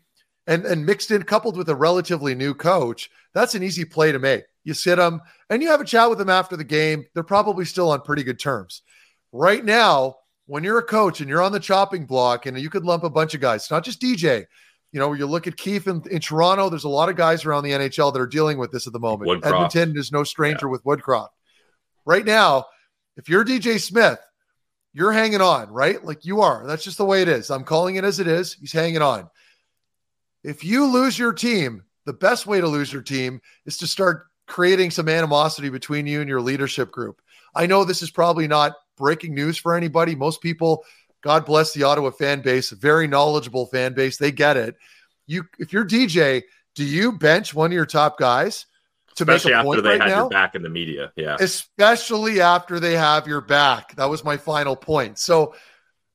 and 0.48 0.66
and 0.66 0.86
mixed 0.86 1.12
in 1.12 1.24
coupled 1.24 1.58
with 1.58 1.70
a 1.70 1.76
relatively 1.76 2.36
new 2.36 2.54
coach, 2.54 3.10
that's 3.34 3.56
an 3.56 3.64
easy 3.64 3.86
play 3.86 4.12
to 4.12 4.20
make. 4.20 4.44
You 4.64 4.74
sit 4.74 4.98
them 4.98 5.22
and 5.50 5.62
you 5.62 5.70
have 5.70 5.82
a 5.82 5.86
chat 5.86 6.10
with 6.10 6.20
them 6.20 6.30
after 6.30 6.56
the 6.56 6.64
game. 6.64 7.06
They're 7.14 7.24
probably 7.24 7.66
still 7.66 7.92
on 7.92 8.02
pretty 8.02 8.24
good 8.24 8.40
terms. 8.40 8.84
Right 9.32 9.64
now, 9.64 10.18
when 10.46 10.64
you're 10.64 10.80
a 10.80 10.84
coach 10.84 11.22
and 11.22 11.30
you're 11.30 11.42
on 11.42 11.52
the 11.52 11.60
chopping 11.60 12.06
block 12.06 12.46
and 12.46 12.60
you 12.60 12.70
could 12.70 12.84
lump 12.84 13.04
a 13.04 13.10
bunch 13.10 13.34
of 13.34 13.42
guys, 13.42 13.72
not 13.72 13.84
just 13.84 14.02
DJ. 14.02 14.46
You 14.92 15.00
know, 15.00 15.14
you 15.14 15.26
look 15.26 15.48
at 15.48 15.56
Keefe 15.56 15.88
in, 15.88 16.04
in 16.12 16.20
Toronto, 16.20 16.70
there's 16.70 16.84
a 16.84 16.90
lot 16.90 17.10
of 17.10 17.16
guys 17.16 17.46
around 17.46 17.64
the 17.64 17.72
NHL 17.72 18.12
that 18.12 18.20
are 18.20 18.28
dealing 18.28 18.58
with 18.58 18.72
this 18.72 18.88
at 18.88 18.94
the 18.94 19.00
moment. 19.00 19.30
Woodcroft. 19.30 19.46
Edmonton 19.46 19.98
is 19.98 20.12
no 20.12 20.24
stranger 20.24 20.68
with 20.68 20.84
Woodcroft. 20.84 21.30
Right 22.06 22.26
now, 22.26 22.66
if 23.16 23.30
you're 23.30 23.46
DJ 23.46 23.80
Smith, 23.80 24.20
you're 24.94 25.14
hanging 25.14 25.42
on, 25.42 25.70
right? 25.70 26.04
Like 26.04 26.26
you 26.26 26.42
are. 26.42 26.68
That's 26.68 26.84
just 26.84 26.98
the 26.98 27.06
way 27.06 27.22
it 27.22 27.30
is. 27.30 27.50
I'm 27.50 27.64
calling 27.64 27.96
it 27.96 28.04
as 28.04 28.20
it 28.20 28.28
is. 28.28 28.54
He's 28.54 28.74
hanging 28.74 29.02
on. 29.02 29.30
If 30.44 30.64
you 30.64 30.86
lose 30.86 31.18
your 31.18 31.34
team, 31.34 31.84
the 32.06 32.14
best 32.14 32.48
way 32.48 32.60
to 32.60 32.68
lose 32.68 32.92
your 32.92 33.02
team 33.02 33.42
is 33.66 33.78
to 33.78 33.88
start 33.88 34.28
creating 34.48 34.92
some 34.92 35.08
animosity 35.08 35.70
between 35.70 36.08
you 36.08 36.20
and 36.20 36.28
your 36.28 36.42
leadership 36.42 36.92
group. 36.92 37.22
I 37.56 37.68
know 37.68 37.84
this 37.84 38.02
is 38.02 38.12
probably 38.12 38.48
not 38.48 38.74
breaking 38.98 39.34
news 39.34 39.58
for 39.58 39.76
anybody. 39.76 40.16
Most 40.16 40.42
people, 40.42 40.84
God 41.22 41.46
bless 41.46 41.74
the 41.74 41.84
Ottawa 41.84 42.12
fan 42.12 42.42
base, 42.42 42.72
very 42.72 43.08
knowledgeable 43.08 43.68
fan 43.68 43.94
base. 43.94 44.18
They 44.18 44.32
get 44.32 44.58
it. 44.58 44.76
You, 45.28 45.46
if 45.60 45.72
you're 45.72 45.86
DJ, 45.86 46.44
do 46.76 46.84
you 46.84 47.12
bench 47.12 47.54
one 47.54 47.72
of 47.72 47.74
your 47.74 47.86
top 47.86 48.18
guys 48.18 48.66
to 49.16 49.24
Especially 49.24 49.52
make 49.52 49.62
a 49.62 49.64
point 49.64 49.84
they 49.84 49.90
right 49.90 50.10
now? 50.10 50.22
your 50.22 50.30
back 50.30 50.56
in 50.56 50.62
the 50.62 50.70
media. 50.70 51.12
Yeah. 51.16 51.38
especially 51.40 52.42
after 52.42 52.80
they 52.80 52.94
have 52.94 53.28
your 53.28 53.42
back. 53.42 53.96
That 53.96 54.10
was 54.10 54.24
my 54.24 54.38
final 54.38 54.76
point. 54.76 55.20
So 55.20 55.54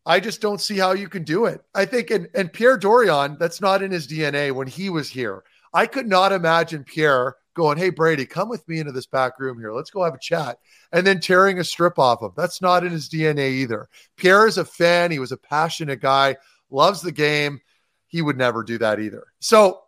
I 0.04 0.20
just 0.20 0.40
don't 0.40 0.60
see 0.60 0.78
how 0.78 0.92
you 0.92 1.08
can 1.08 1.24
do 1.24 1.46
it. 1.46 1.62
I 1.74 1.84
think, 1.84 2.10
and, 2.10 2.28
and 2.34 2.52
Pierre 2.52 2.78
Dorion, 2.78 3.38
that's 3.38 3.60
not 3.60 3.82
in 3.82 3.90
his 3.90 4.06
DNA 4.06 4.52
when 4.52 4.66
he 4.66 4.90
was 4.90 5.10
here. 5.10 5.44
I 5.74 5.86
could 5.86 6.06
not 6.06 6.32
imagine 6.32 6.84
Pierre 6.84 7.36
going, 7.56 7.78
Hey, 7.78 7.90
Brady, 7.90 8.24
come 8.24 8.48
with 8.48 8.66
me 8.68 8.78
into 8.78 8.92
this 8.92 9.06
back 9.06 9.40
room 9.40 9.58
here. 9.58 9.72
Let's 9.72 9.90
go 9.90 10.04
have 10.04 10.14
a 10.14 10.18
chat. 10.18 10.58
And 10.92 11.04
then 11.04 11.18
tearing 11.18 11.58
a 11.58 11.64
strip 11.64 11.98
off 11.98 12.22
him. 12.22 12.30
That's 12.36 12.62
not 12.62 12.84
in 12.84 12.92
his 12.92 13.08
DNA 13.08 13.50
either. 13.50 13.88
Pierre 14.16 14.46
is 14.46 14.58
a 14.58 14.64
fan. 14.64 15.10
He 15.10 15.18
was 15.18 15.32
a 15.32 15.36
passionate 15.36 16.00
guy, 16.00 16.36
loves 16.70 17.00
the 17.00 17.10
game. 17.10 17.60
He 18.06 18.22
would 18.22 18.38
never 18.38 18.62
do 18.62 18.78
that 18.78 19.00
either. 19.00 19.24
So, 19.40 19.80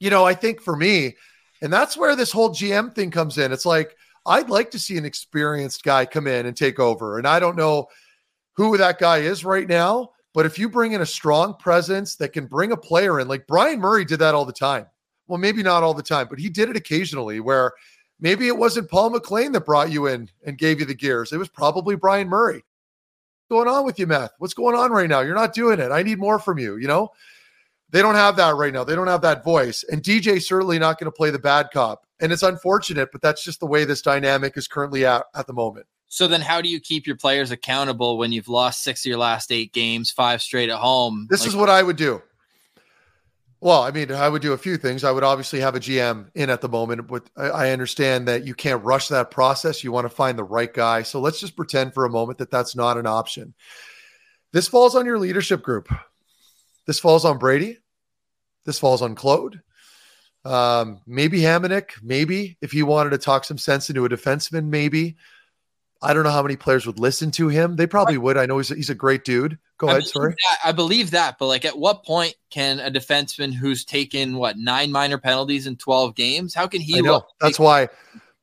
you 0.00 0.08
know, 0.08 0.24
I 0.24 0.32
think 0.32 0.62
for 0.62 0.74
me, 0.74 1.16
and 1.60 1.72
that's 1.72 1.96
where 1.96 2.16
this 2.16 2.32
whole 2.32 2.50
GM 2.50 2.94
thing 2.94 3.10
comes 3.10 3.36
in. 3.36 3.52
It's 3.52 3.66
like, 3.66 3.96
I'd 4.26 4.48
like 4.48 4.70
to 4.70 4.78
see 4.78 4.96
an 4.96 5.04
experienced 5.04 5.82
guy 5.82 6.06
come 6.06 6.26
in 6.26 6.46
and 6.46 6.56
take 6.56 6.80
over. 6.80 7.18
And 7.18 7.26
I 7.26 7.40
don't 7.40 7.56
know 7.56 7.88
who 8.54 8.76
that 8.78 8.98
guy 8.98 9.18
is 9.18 9.44
right 9.44 9.68
now, 9.68 10.10
but 10.32 10.46
if 10.46 10.58
you 10.58 10.68
bring 10.68 10.92
in 10.92 11.02
a 11.02 11.06
strong 11.06 11.54
presence 11.54 12.16
that 12.16 12.32
can 12.32 12.46
bring 12.46 12.72
a 12.72 12.76
player 12.76 13.20
in, 13.20 13.28
like 13.28 13.46
Brian 13.46 13.80
Murray 13.80 14.04
did 14.04 14.20
that 14.20 14.34
all 14.34 14.44
the 14.44 14.52
time. 14.52 14.86
Well, 15.26 15.38
maybe 15.38 15.62
not 15.62 15.82
all 15.82 15.94
the 15.94 16.02
time, 16.02 16.26
but 16.28 16.38
he 16.38 16.48
did 16.48 16.68
it 16.68 16.76
occasionally 16.76 17.40
where 17.40 17.72
maybe 18.20 18.46
it 18.48 18.56
wasn't 18.56 18.90
Paul 18.90 19.10
McLean 19.10 19.52
that 19.52 19.64
brought 19.64 19.90
you 19.90 20.06
in 20.06 20.28
and 20.44 20.58
gave 20.58 20.80
you 20.80 20.86
the 20.86 20.94
gears. 20.94 21.32
It 21.32 21.38
was 21.38 21.48
probably 21.48 21.96
Brian 21.96 22.28
Murray. 22.28 22.64
What's 23.46 23.66
going 23.66 23.68
on 23.68 23.84
with 23.84 23.98
you, 23.98 24.06
Meth? 24.06 24.32
What's 24.38 24.54
going 24.54 24.76
on 24.76 24.90
right 24.90 25.08
now? 25.08 25.20
You're 25.20 25.34
not 25.34 25.54
doing 25.54 25.80
it. 25.80 25.90
I 25.90 26.02
need 26.02 26.18
more 26.18 26.38
from 26.38 26.58
you, 26.58 26.76
you 26.76 26.88
know? 26.88 27.10
They 27.90 28.02
don't 28.02 28.16
have 28.16 28.36
that 28.36 28.56
right 28.56 28.72
now. 28.72 28.82
They 28.82 28.96
don't 28.96 29.06
have 29.06 29.22
that 29.22 29.44
voice. 29.44 29.84
And 29.84 30.02
DJ 30.02 30.42
certainly 30.42 30.78
not 30.78 30.98
going 30.98 31.06
to 31.06 31.16
play 31.16 31.30
the 31.30 31.38
bad 31.38 31.70
cop. 31.72 32.06
And 32.20 32.32
it's 32.32 32.42
unfortunate, 32.42 33.10
but 33.12 33.22
that's 33.22 33.44
just 33.44 33.60
the 33.60 33.66
way 33.66 33.84
this 33.84 34.02
dynamic 34.02 34.56
is 34.56 34.66
currently 34.66 35.04
at 35.04 35.24
at 35.34 35.46
the 35.46 35.52
moment. 35.52 35.86
So 36.08 36.28
then, 36.28 36.40
how 36.40 36.60
do 36.60 36.68
you 36.68 36.80
keep 36.80 37.06
your 37.06 37.16
players 37.16 37.50
accountable 37.50 38.18
when 38.18 38.30
you've 38.30 38.48
lost 38.48 38.82
six 38.82 39.04
of 39.04 39.10
your 39.10 39.18
last 39.18 39.50
eight 39.50 39.72
games, 39.72 40.10
five 40.10 40.42
straight 40.42 40.70
at 40.70 40.78
home? 40.78 41.26
This 41.28 41.40
Like, 41.40 41.48
is 41.48 41.56
what 41.56 41.68
I 41.68 41.82
would 41.82 41.96
do. 41.96 42.22
Well, 43.64 43.82
I 43.82 43.92
mean, 43.92 44.12
I 44.12 44.28
would 44.28 44.42
do 44.42 44.52
a 44.52 44.58
few 44.58 44.76
things. 44.76 45.04
I 45.04 45.10
would 45.10 45.24
obviously 45.24 45.60
have 45.60 45.74
a 45.74 45.80
GM 45.80 46.28
in 46.34 46.50
at 46.50 46.60
the 46.60 46.68
moment, 46.68 47.06
but 47.06 47.30
I, 47.34 47.70
understand 47.70 48.28
that 48.28 48.46
you 48.46 48.54
can't 48.54 48.84
rush 48.84 49.08
that 49.08 49.30
process. 49.30 49.82
You 49.82 49.90
want 49.90 50.04
to 50.04 50.14
find 50.14 50.38
the 50.38 50.44
right 50.44 50.70
guy. 50.70 51.02
So 51.02 51.18
let's 51.18 51.40
just 51.40 51.56
pretend 51.56 51.94
for 51.94 52.04
a 52.04 52.10
moment 52.10 52.36
that 52.40 52.50
that's 52.50 52.76
not 52.76 52.98
an 52.98 53.06
option. 53.06 53.54
This 54.52 54.68
falls 54.68 54.94
on 54.94 55.06
your 55.06 55.18
leadership 55.18 55.62
group. 55.62 55.88
This 56.86 57.00
falls 57.00 57.24
on 57.24 57.38
Brady. 57.38 57.78
This 58.66 58.78
falls 58.78 59.00
on 59.00 59.14
Claude. 59.14 59.62
Um, 60.44 61.00
maybe 61.06 61.40
Hamonic. 61.40 61.92
Maybe 62.02 62.58
if 62.60 62.70
he 62.70 62.82
wanted 62.82 63.10
to 63.10 63.18
talk 63.18 63.46
some 63.46 63.56
sense 63.56 63.88
into 63.88 64.04
a 64.04 64.10
defenseman, 64.10 64.66
maybe. 64.66 65.16
I 66.04 66.12
don't 66.14 66.22
know 66.24 66.30
how 66.30 66.42
many 66.42 66.56
players 66.56 66.86
would 66.86 66.98
listen 66.98 67.30
to 67.32 67.48
him. 67.48 67.76
They 67.76 67.86
probably 67.86 68.18
would. 68.18 68.36
I 68.36 68.46
know 68.46 68.58
he's 68.58 68.70
a, 68.70 68.74
he's 68.74 68.90
a 68.90 68.94
great 68.94 69.24
dude. 69.24 69.58
Go 69.78 69.88
I 69.88 69.92
ahead. 69.92 70.06
Sorry. 70.06 70.30
that- 70.32 70.58
I 70.64 70.72
believe 70.72 71.10
that, 71.12 71.36
but 71.38 71.46
like, 71.46 71.64
at 71.64 71.76
what 71.78 72.04
point 72.04 72.34
can 72.50 72.78
a 72.80 72.90
defenseman 72.90 73.52
who's 73.52 73.84
taken 73.84 74.36
what 74.36 74.56
nine 74.58 74.92
minor 74.92 75.18
penalties 75.18 75.66
in 75.66 75.76
twelve 75.76 76.14
games? 76.14 76.54
How 76.54 76.66
can 76.66 76.80
he 76.80 76.98
I 76.98 77.00
know. 77.00 77.12
look? 77.14 77.28
That's 77.40 77.58
why. 77.58 77.80
and 77.82 77.88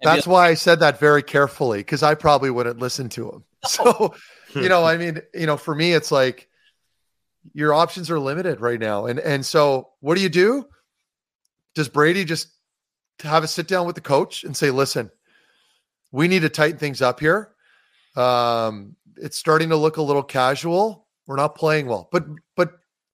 be 0.02 0.06
That's 0.06 0.28
why 0.28 0.50
I 0.50 0.56
said 0.56 0.80
that 0.82 1.00
very 1.00 1.24
carefully 1.24 1.80
because 1.80 2.04
I 2.04 2.16
probably 2.16 2.50
wouldn't 2.50 2.80
listen 2.80 3.08
to 3.10 3.30
him. 3.30 3.44
So, 3.68 4.16
you 4.56 4.68
know, 4.70 4.84
I 4.84 4.98
mean, 5.02 5.22
you 5.36 5.46
know, 5.46 5.56
for 5.56 5.76
me, 5.76 5.94
it's 5.94 6.12
like 6.12 6.50
your 7.54 7.74
options 7.76 8.10
are 8.10 8.20
limited 8.20 8.60
right 8.60 8.80
now, 8.80 9.06
and 9.06 9.20
and 9.20 9.46
so 9.46 9.90
what 10.00 10.16
do 10.16 10.22
you 10.22 10.30
do? 10.30 10.66
Does 11.76 11.88
Brady 11.90 12.26
just 12.26 12.48
have 13.22 13.44
a 13.44 13.48
sit 13.48 13.68
down 13.68 13.86
with 13.86 13.96
the 13.96 14.02
coach 14.02 14.44
and 14.44 14.58
say, 14.58 14.72
"Listen, 14.72 15.12
we 16.12 16.28
need 16.28 16.42
to 16.42 16.50
tighten 16.50 16.78
things 16.78 17.02
up 17.02 17.20
here. 17.20 17.52
Um, 18.16 18.96
it's 19.18 19.38
starting 19.38 19.70
to 19.70 19.76
look 19.76 19.98
a 19.98 20.02
little 20.02 20.24
casual. 20.24 21.08
We're 21.28 21.36
not 21.38 21.56
playing 21.56 21.88
well." 21.88 22.10
But 22.12 22.26
but 22.56 22.74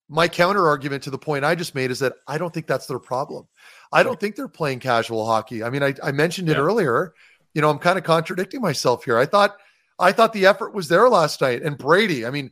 my 0.09 0.27
counter 0.27 0.67
argument 0.67 1.03
to 1.03 1.09
the 1.09 1.17
point 1.17 1.43
I 1.45 1.55
just 1.55 1.75
made 1.75 1.91
is 1.91 1.99
that 1.99 2.13
I 2.27 2.37
don't 2.37 2.53
think 2.53 2.65
that's 2.67 2.87
their 2.87 2.99
problem. 2.99 3.47
I 3.91 4.03
don't 4.03 4.19
think 4.19 4.35
they're 4.35 4.47
playing 4.47 4.79
casual 4.79 5.25
hockey. 5.25 5.63
I 5.63 5.69
mean, 5.69 5.83
I, 5.83 5.93
I 6.03 6.11
mentioned 6.11 6.49
it 6.49 6.53
Yeah. 6.53 6.59
earlier. 6.63 7.13
You 7.53 7.61
know, 7.61 7.69
I'm 7.69 7.79
kind 7.79 7.97
of 7.97 8.03
contradicting 8.03 8.61
myself 8.61 9.03
here. 9.03 9.17
I 9.17 9.25
thought 9.25 9.57
I 9.99 10.11
thought 10.11 10.33
the 10.33 10.45
effort 10.45 10.73
was 10.73 10.87
there 10.87 11.09
last 11.09 11.41
night. 11.41 11.61
And 11.63 11.77
Brady, 11.77 12.25
I 12.25 12.29
mean, 12.29 12.51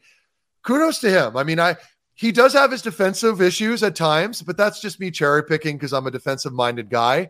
kudos 0.64 1.00
to 1.00 1.10
him. 1.10 1.38
I 1.38 1.44
mean, 1.44 1.60
I 1.60 1.78
he 2.14 2.32
does 2.32 2.54
have 2.54 2.72
his 2.72 2.82
defensive 2.82 3.42
issues 3.42 3.84
at 3.84 3.96
times, 3.96 4.42
but 4.42 4.58
that's 4.58 4.80
just 4.82 5.00
me 5.00 5.12
cherry 5.12 5.44
picking 5.44 5.78
because 5.78 5.94
I'm 5.94 6.08
a 6.08 6.12
defensive 6.12 6.54
minded 6.54 6.90
guy. 6.90 7.30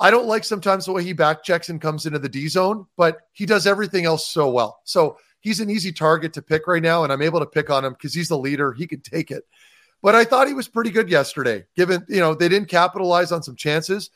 I 0.00 0.10
don't 0.10 0.26
like 0.26 0.44
sometimes 0.44 0.86
the 0.86 0.92
way 0.92 1.02
he 1.02 1.12
back 1.12 1.42
checks 1.42 1.68
and 1.68 1.80
comes 1.80 2.06
into 2.06 2.18
the 2.18 2.28
D 2.28 2.48
zone, 2.48 2.86
but 2.96 3.18
he 3.32 3.46
does 3.46 3.66
everything 3.66 4.04
else 4.04 4.28
so 4.28 4.48
well. 4.50 4.80
So 4.84 5.18
he's 5.40 5.60
an 5.60 5.70
easy 5.70 5.92
target 5.92 6.32
to 6.34 6.42
pick 6.42 6.66
right 6.66 6.82
now, 6.82 7.04
and 7.04 7.12
I'm 7.12 7.22
able 7.22 7.40
to 7.40 7.46
pick 7.46 7.70
on 7.70 7.84
him 7.84 7.94
because 7.94 8.14
he's 8.14 8.28
the 8.28 8.38
leader. 8.38 8.72
He 8.72 8.86
could 8.86 9.02
take 9.02 9.30
it. 9.30 9.44
But 10.00 10.14
I 10.14 10.24
thought 10.24 10.46
he 10.46 10.54
was 10.54 10.68
pretty 10.68 10.90
good 10.90 11.10
yesterday, 11.10 11.64
given 11.76 12.06
you 12.08 12.20
know 12.20 12.34
they 12.34 12.48
didn't 12.48 12.68
capitalize 12.68 13.32
on 13.32 13.42
some 13.42 13.56
chances. 13.56 14.10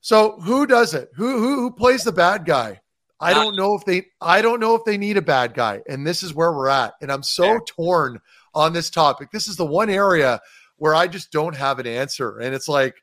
So 0.00 0.38
who 0.40 0.66
does 0.66 0.94
it? 0.94 1.10
Who 1.16 1.38
who 1.38 1.56
who 1.56 1.70
plays 1.70 2.04
the 2.04 2.12
bad 2.12 2.44
guy? 2.44 2.80
I 3.20 3.34
don't 3.34 3.56
know 3.56 3.74
if 3.74 3.84
they 3.84 4.06
I 4.20 4.42
don't 4.42 4.60
know 4.60 4.74
if 4.74 4.84
they 4.84 4.96
need 4.96 5.16
a 5.16 5.22
bad 5.22 5.54
guy. 5.54 5.80
And 5.88 6.06
this 6.06 6.22
is 6.22 6.34
where 6.34 6.52
we're 6.52 6.68
at. 6.68 6.94
And 7.00 7.10
I'm 7.10 7.22
so 7.22 7.58
torn 7.66 8.20
on 8.54 8.72
this 8.72 8.90
topic. 8.90 9.30
This 9.32 9.48
is 9.48 9.56
the 9.56 9.66
one 9.66 9.90
area 9.90 10.40
where 10.76 10.94
I 10.94 11.08
just 11.08 11.32
don't 11.32 11.56
have 11.56 11.78
an 11.78 11.86
answer. 11.86 12.38
And 12.38 12.54
it's 12.54 12.68
like, 12.68 12.94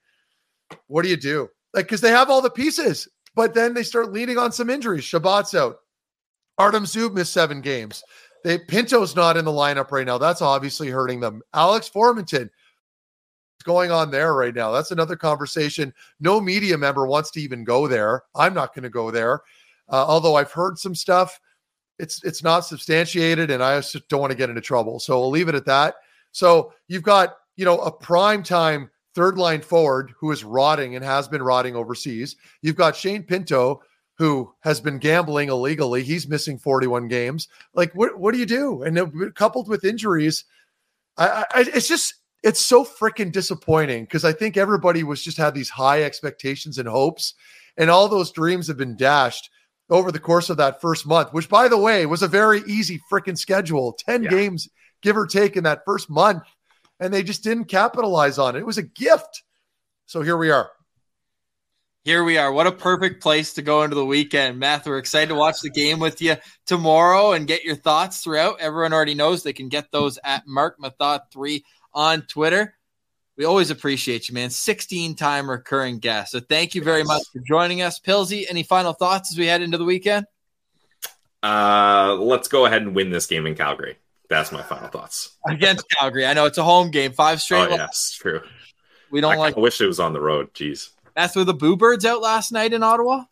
what 0.88 1.04
do 1.04 1.10
you 1.10 1.18
do? 1.18 1.50
Like, 1.76 1.86
because 1.86 2.02
they 2.02 2.10
have 2.10 2.30
all 2.30 2.42
the 2.42 2.50
pieces, 2.50 3.08
but 3.36 3.54
then 3.54 3.74
they 3.74 3.84
start 3.84 4.12
leaning 4.12 4.38
on 4.38 4.52
some 4.52 4.70
injuries. 4.70 5.04
Chabot's 5.04 5.54
out. 5.54 5.78
Artem 6.58 6.86
Zub 6.86 7.14
missed 7.14 7.34
seven 7.34 7.62
games. 7.62 8.02
They 8.44 8.58
Pinto's 8.58 9.16
not 9.16 9.38
in 9.38 9.46
the 9.46 9.52
lineup 9.52 9.92
right 9.92 10.06
now. 10.06 10.18
That's 10.18 10.42
obviously 10.42 10.88
hurting 10.88 11.20
them. 11.20 11.42
Alex 11.54 11.90
Formenton, 11.94 12.50
going 13.66 13.92
on 13.92 14.12
there 14.12 14.34
right 14.34 14.56
now? 14.56 14.72
That's 14.72 14.92
another 14.92 15.18
conversation. 15.18 15.94
No 16.22 16.40
media 16.40 16.78
member 16.78 17.06
wants 17.06 17.32
to 17.32 17.42
even 17.42 17.66
go 17.66 17.88
there. 17.88 18.24
I'm 18.36 18.54
not 18.54 18.74
going 18.74 18.84
to 18.84 18.90
go 18.90 19.12
there. 19.12 19.42
Uh, 19.90 20.06
although 20.08 20.36
I've 20.36 20.52
heard 20.52 20.78
some 20.78 20.96
stuff, 20.96 21.40
it's 22.00 22.24
it's 22.24 22.44
not 22.44 22.62
substantiated, 22.62 23.52
and 23.52 23.62
I 23.62 23.80
just 23.80 24.08
don't 24.08 24.22
want 24.22 24.32
to 24.32 24.38
get 24.38 24.50
into 24.50 24.62
trouble. 24.62 25.00
So 25.00 25.20
we'll 25.20 25.30
leave 25.30 25.50
it 25.50 25.56
at 25.56 25.66
that. 25.66 25.96
So 26.32 26.74
you've 26.88 27.04
got 27.04 27.36
you 27.56 27.66
know 27.66 27.80
a 27.80 27.92
prime 27.92 28.44
time 28.44 28.90
third 29.16 29.38
line 29.38 29.62
forward 29.62 30.14
who 30.20 30.32
is 30.32 30.44
rotting 30.44 30.96
and 30.96 31.04
has 31.04 31.28
been 31.28 31.42
rotting 31.42 31.76
overseas. 31.76 32.36
You've 32.62 32.76
got 32.76 32.96
Shane 32.96 33.24
Pinto 33.24 33.82
who 34.18 34.54
has 34.62 34.80
been 34.80 34.98
gambling 34.98 35.50
illegally. 35.50 36.02
He's 36.04 36.28
missing 36.28 36.58
41 36.58 37.08
games. 37.08 37.48
Like 37.74 37.94
what 37.94 38.18
what 38.20 38.34
do 38.34 38.40
you 38.40 38.46
do? 38.46 38.84
And 38.84 38.96
then 38.96 39.32
coupled 39.36 39.68
with 39.68 39.84
injuries, 39.84 40.46
I, 41.18 41.46
I 41.52 41.62
it's 41.74 41.88
just 41.88 42.14
it's 42.44 42.60
so 42.60 42.86
freaking 42.86 43.32
disappointing 43.32 44.04
because 44.06 44.24
I 44.24 44.32
think 44.32 44.56
everybody 44.56 45.04
was 45.04 45.24
just 45.24 45.38
had 45.38 45.54
these 45.56 45.70
high 45.70 46.04
expectations 46.04 46.78
and 46.78 46.88
hopes, 46.88 47.34
and 47.78 47.90
all 47.90 48.08
those 48.08 48.32
dreams 48.32 48.68
have 48.68 48.78
been 48.78 48.96
dashed 48.96 49.50
over 49.90 50.12
the 50.12 50.20
course 50.20 50.50
of 50.50 50.58
that 50.58 50.82
first 50.82 51.06
month, 51.06 51.34
which 51.34 51.50
by 51.50 51.68
the 51.68 51.78
way 51.78 52.06
was 52.06 52.24
a 52.24 52.28
very 52.28 52.62
easy 52.68 53.00
freaking 53.12 53.38
schedule 53.38 53.94
10 53.94 54.24
Yeah. 54.24 54.30
games, 54.30 54.70
give 55.02 55.18
or 55.18 55.28
take, 55.28 55.56
in 55.58 55.64
that 55.64 55.84
first 55.86 56.10
month. 56.10 56.44
And 57.00 57.14
they 57.14 57.24
just 57.24 57.44
didn't 57.44 57.66
capitalize 57.66 58.38
on 58.38 58.56
it. 58.56 58.60
It 58.60 58.66
was 58.66 58.78
a 58.78 58.84
gift. 58.84 59.44
So 60.06 60.22
here 60.22 60.38
we 60.38 60.52
are. 60.52 60.70
Here 62.06 62.24
we 62.24 62.38
are. 62.38 62.52
What 62.52 62.68
a 62.68 62.72
perfect 62.72 63.24
place 63.24 63.54
to 63.54 63.64
go 63.64 63.82
into 63.82 63.96
the 63.96 64.06
weekend. 64.06 64.60
Meth, 64.60 64.86
we're 64.86 65.00
excited 65.00 65.30
to 65.30 65.36
watch 65.36 65.62
the 65.62 65.72
game 65.72 66.00
with 66.00 66.22
you 66.22 66.36
tomorrow 66.68 67.32
and 67.32 67.48
get 67.48 67.64
your 67.64 67.76
thoughts 67.76 68.22
throughout. 68.22 68.60
Everyone 68.60 68.94
already 68.94 69.16
knows 69.16 69.42
they 69.42 69.54
can 69.54 69.70
get 69.70 69.92
those 69.92 70.20
at 70.24 70.44
Marc 70.46 70.80
Methot3 70.80 71.64
on 71.96 72.22
Twitter. 72.22 72.76
We 73.38 73.46
always 73.46 73.72
appreciate 73.72 74.30
you, 74.30 74.36
man. 74.36 74.52
16 74.52 75.16
time 75.16 75.50
recurring 75.50 75.98
guest. 75.98 76.32
So 76.32 76.40
thank 76.40 76.76
you 76.76 76.84
very 76.84 77.04
much 77.04 77.24
for 77.34 77.40
joining 77.40 77.82
us. 77.82 78.00
Pilsy, 78.00 78.46
any 78.50 78.62
final 78.62 78.94
thoughts 78.94 79.32
as 79.32 79.40
we 79.40 79.48
head 79.48 79.64
into 79.64 79.80
the 79.80 79.84
weekend? 79.84 80.28
Uh, 81.42 82.16
let's 82.20 82.48
go 82.48 82.68
ahead 82.68 82.84
and 82.84 82.96
win 82.96 83.10
this 83.10 83.26
game 83.26 83.48
in 83.48 83.56
Calgary. 83.56 83.98
That's 84.30 84.52
my 84.52 84.64
final 84.64 84.88
thoughts. 84.90 85.38
Against 85.48 85.86
Calgary. 85.90 86.26
I 86.26 86.34
know 86.34 86.46
it's 86.46 86.58
a 86.58 86.64
home 86.64 86.92
game, 86.92 87.12
five 87.12 87.42
straight. 87.42 87.70
Oh, 87.70 87.76
yes, 87.76 88.18
true. 88.20 88.42
We 89.12 89.22
don't 89.22 89.32
kinda 89.32 89.42
like 89.42 89.58
wish 89.58 89.80
it 89.82 89.86
was 89.86 90.00
on 90.00 90.14
the 90.14 90.20
road. 90.22 90.54
Jeez. 90.54 90.90
that's 91.16 91.36
where 91.36 91.46
the 91.46 91.54
Boo 91.54 91.78
Birds 91.78 92.06
out 92.06 92.22
last 92.22 92.52
night 92.52 92.74
in 92.74 92.84
Ottawa. 92.84 93.24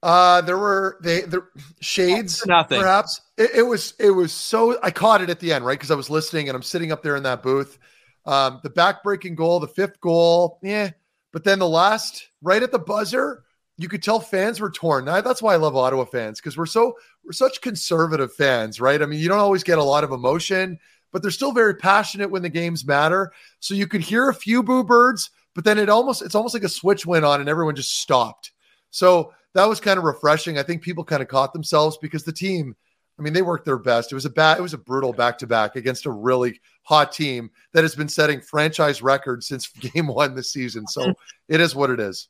Uh, 0.00 0.40
there 0.42 0.56
were 0.56 0.96
they 1.02 1.22
the 1.22 1.44
shades, 1.80 2.46
Nothing. 2.46 2.80
perhaps. 2.80 3.20
It, 3.36 3.50
it 3.56 3.62
was 3.62 3.94
it 3.98 4.12
was 4.12 4.32
so 4.32 4.78
I 4.82 4.92
caught 4.92 5.22
it 5.22 5.28
at 5.30 5.40
the 5.40 5.52
end, 5.52 5.66
right? 5.66 5.76
Because 5.78 5.90
I 5.90 5.96
was 5.96 6.08
listening 6.08 6.48
and 6.48 6.54
I'm 6.54 6.62
sitting 6.62 6.92
up 6.92 7.02
there 7.02 7.16
in 7.16 7.24
that 7.24 7.42
booth. 7.42 7.78
Um, 8.24 8.60
the 8.62 8.70
backbreaking 8.70 9.34
goal, 9.34 9.58
the 9.58 9.66
fifth 9.66 10.00
goal, 10.00 10.60
yeah. 10.62 10.90
But 11.32 11.44
then 11.44 11.58
the 11.58 11.68
last, 11.68 12.28
right 12.42 12.62
at 12.62 12.70
the 12.70 12.78
buzzer, 12.78 13.42
you 13.78 13.88
could 13.88 14.02
tell 14.02 14.18
fans 14.18 14.60
were 14.60 14.70
torn. 14.70 15.04
Now, 15.04 15.20
that's 15.20 15.40
why 15.40 15.54
I 15.54 15.56
love 15.56 15.76
Ottawa 15.76 16.04
fans 16.04 16.40
because 16.40 16.58
we're 16.58 16.66
so 16.66 16.96
we're 17.24 17.32
such 17.32 17.60
conservative 17.60 18.34
fans, 18.34 18.80
right? 18.80 19.00
I 19.00 19.06
mean, 19.06 19.20
you 19.20 19.28
don't 19.28 19.38
always 19.38 19.62
get 19.62 19.78
a 19.78 19.84
lot 19.84 20.04
of 20.04 20.10
emotion, 20.10 20.78
but 21.12 21.22
they're 21.22 21.30
still 21.30 21.52
very 21.52 21.76
passionate 21.76 22.30
when 22.30 22.42
the 22.42 22.48
games 22.48 22.84
matter. 22.84 23.32
So 23.60 23.74
you 23.74 23.86
could 23.86 24.00
hear 24.00 24.28
a 24.28 24.34
few 24.34 24.64
boo 24.64 24.82
birds, 24.82 25.30
but 25.54 25.64
then 25.64 25.78
it 25.78 25.88
almost 25.88 26.22
it's 26.22 26.34
almost 26.34 26.54
like 26.54 26.64
a 26.64 26.68
switch 26.68 27.06
went 27.06 27.24
on 27.24 27.40
and 27.40 27.48
everyone 27.48 27.76
just 27.76 28.00
stopped. 28.00 28.50
So 28.90 29.32
that 29.54 29.68
was 29.68 29.80
kind 29.80 29.96
of 29.96 30.04
refreshing. 30.04 30.58
I 30.58 30.64
think 30.64 30.82
people 30.82 31.04
kind 31.04 31.22
of 31.22 31.28
caught 31.28 31.52
themselves 31.52 31.98
because 31.98 32.24
the 32.24 32.32
team, 32.32 32.74
I 33.16 33.22
mean, 33.22 33.32
they 33.32 33.42
worked 33.42 33.64
their 33.64 33.78
best. 33.78 34.10
It 34.10 34.16
was 34.16 34.24
a 34.24 34.30
bad, 34.30 34.58
it 34.58 34.62
was 34.62 34.74
a 34.74 34.78
brutal 34.78 35.12
back 35.12 35.38
to 35.38 35.46
back 35.46 35.76
against 35.76 36.06
a 36.06 36.10
really 36.10 36.60
hot 36.82 37.12
team 37.12 37.50
that 37.74 37.84
has 37.84 37.94
been 37.94 38.08
setting 38.08 38.40
franchise 38.40 39.02
records 39.02 39.46
since 39.46 39.68
game 39.68 40.08
one 40.08 40.34
this 40.34 40.50
season. 40.50 40.86
So 40.88 41.14
it 41.48 41.60
is 41.60 41.76
what 41.76 41.90
it 41.90 42.00
is. 42.00 42.28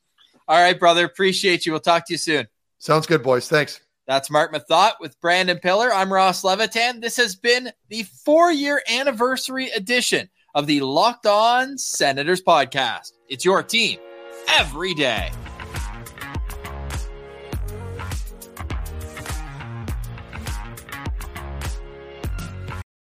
All 0.48 0.60
right, 0.60 0.78
brother. 0.78 1.04
Appreciate 1.04 1.66
you. 1.66 1.72
We'll 1.72 1.80
talk 1.80 2.06
to 2.06 2.14
you 2.14 2.18
soon. 2.18 2.48
Sounds 2.78 3.06
good, 3.06 3.22
boys. 3.22 3.48
Thanks. 3.48 3.80
That's 4.06 4.30
Marc 4.30 4.54
Methot 4.54 4.92
with 5.00 5.20
Brandon 5.20 5.58
Piller. 5.58 5.92
I'm 5.92 6.10
Ross 6.10 6.42
Levitan. 6.42 7.00
This 7.00 7.18
has 7.18 7.36
been 7.36 7.70
the 7.90 8.04
four 8.24 8.50
year 8.50 8.82
anniversary 8.90 9.68
edition 9.70 10.30
of 10.54 10.66
the 10.66 10.80
Locked 10.80 11.26
On 11.26 11.76
Senators 11.76 12.42
podcast. 12.42 13.12
It's 13.28 13.44
your 13.44 13.62
team 13.62 13.98
every 14.48 14.94
day. 14.94 15.30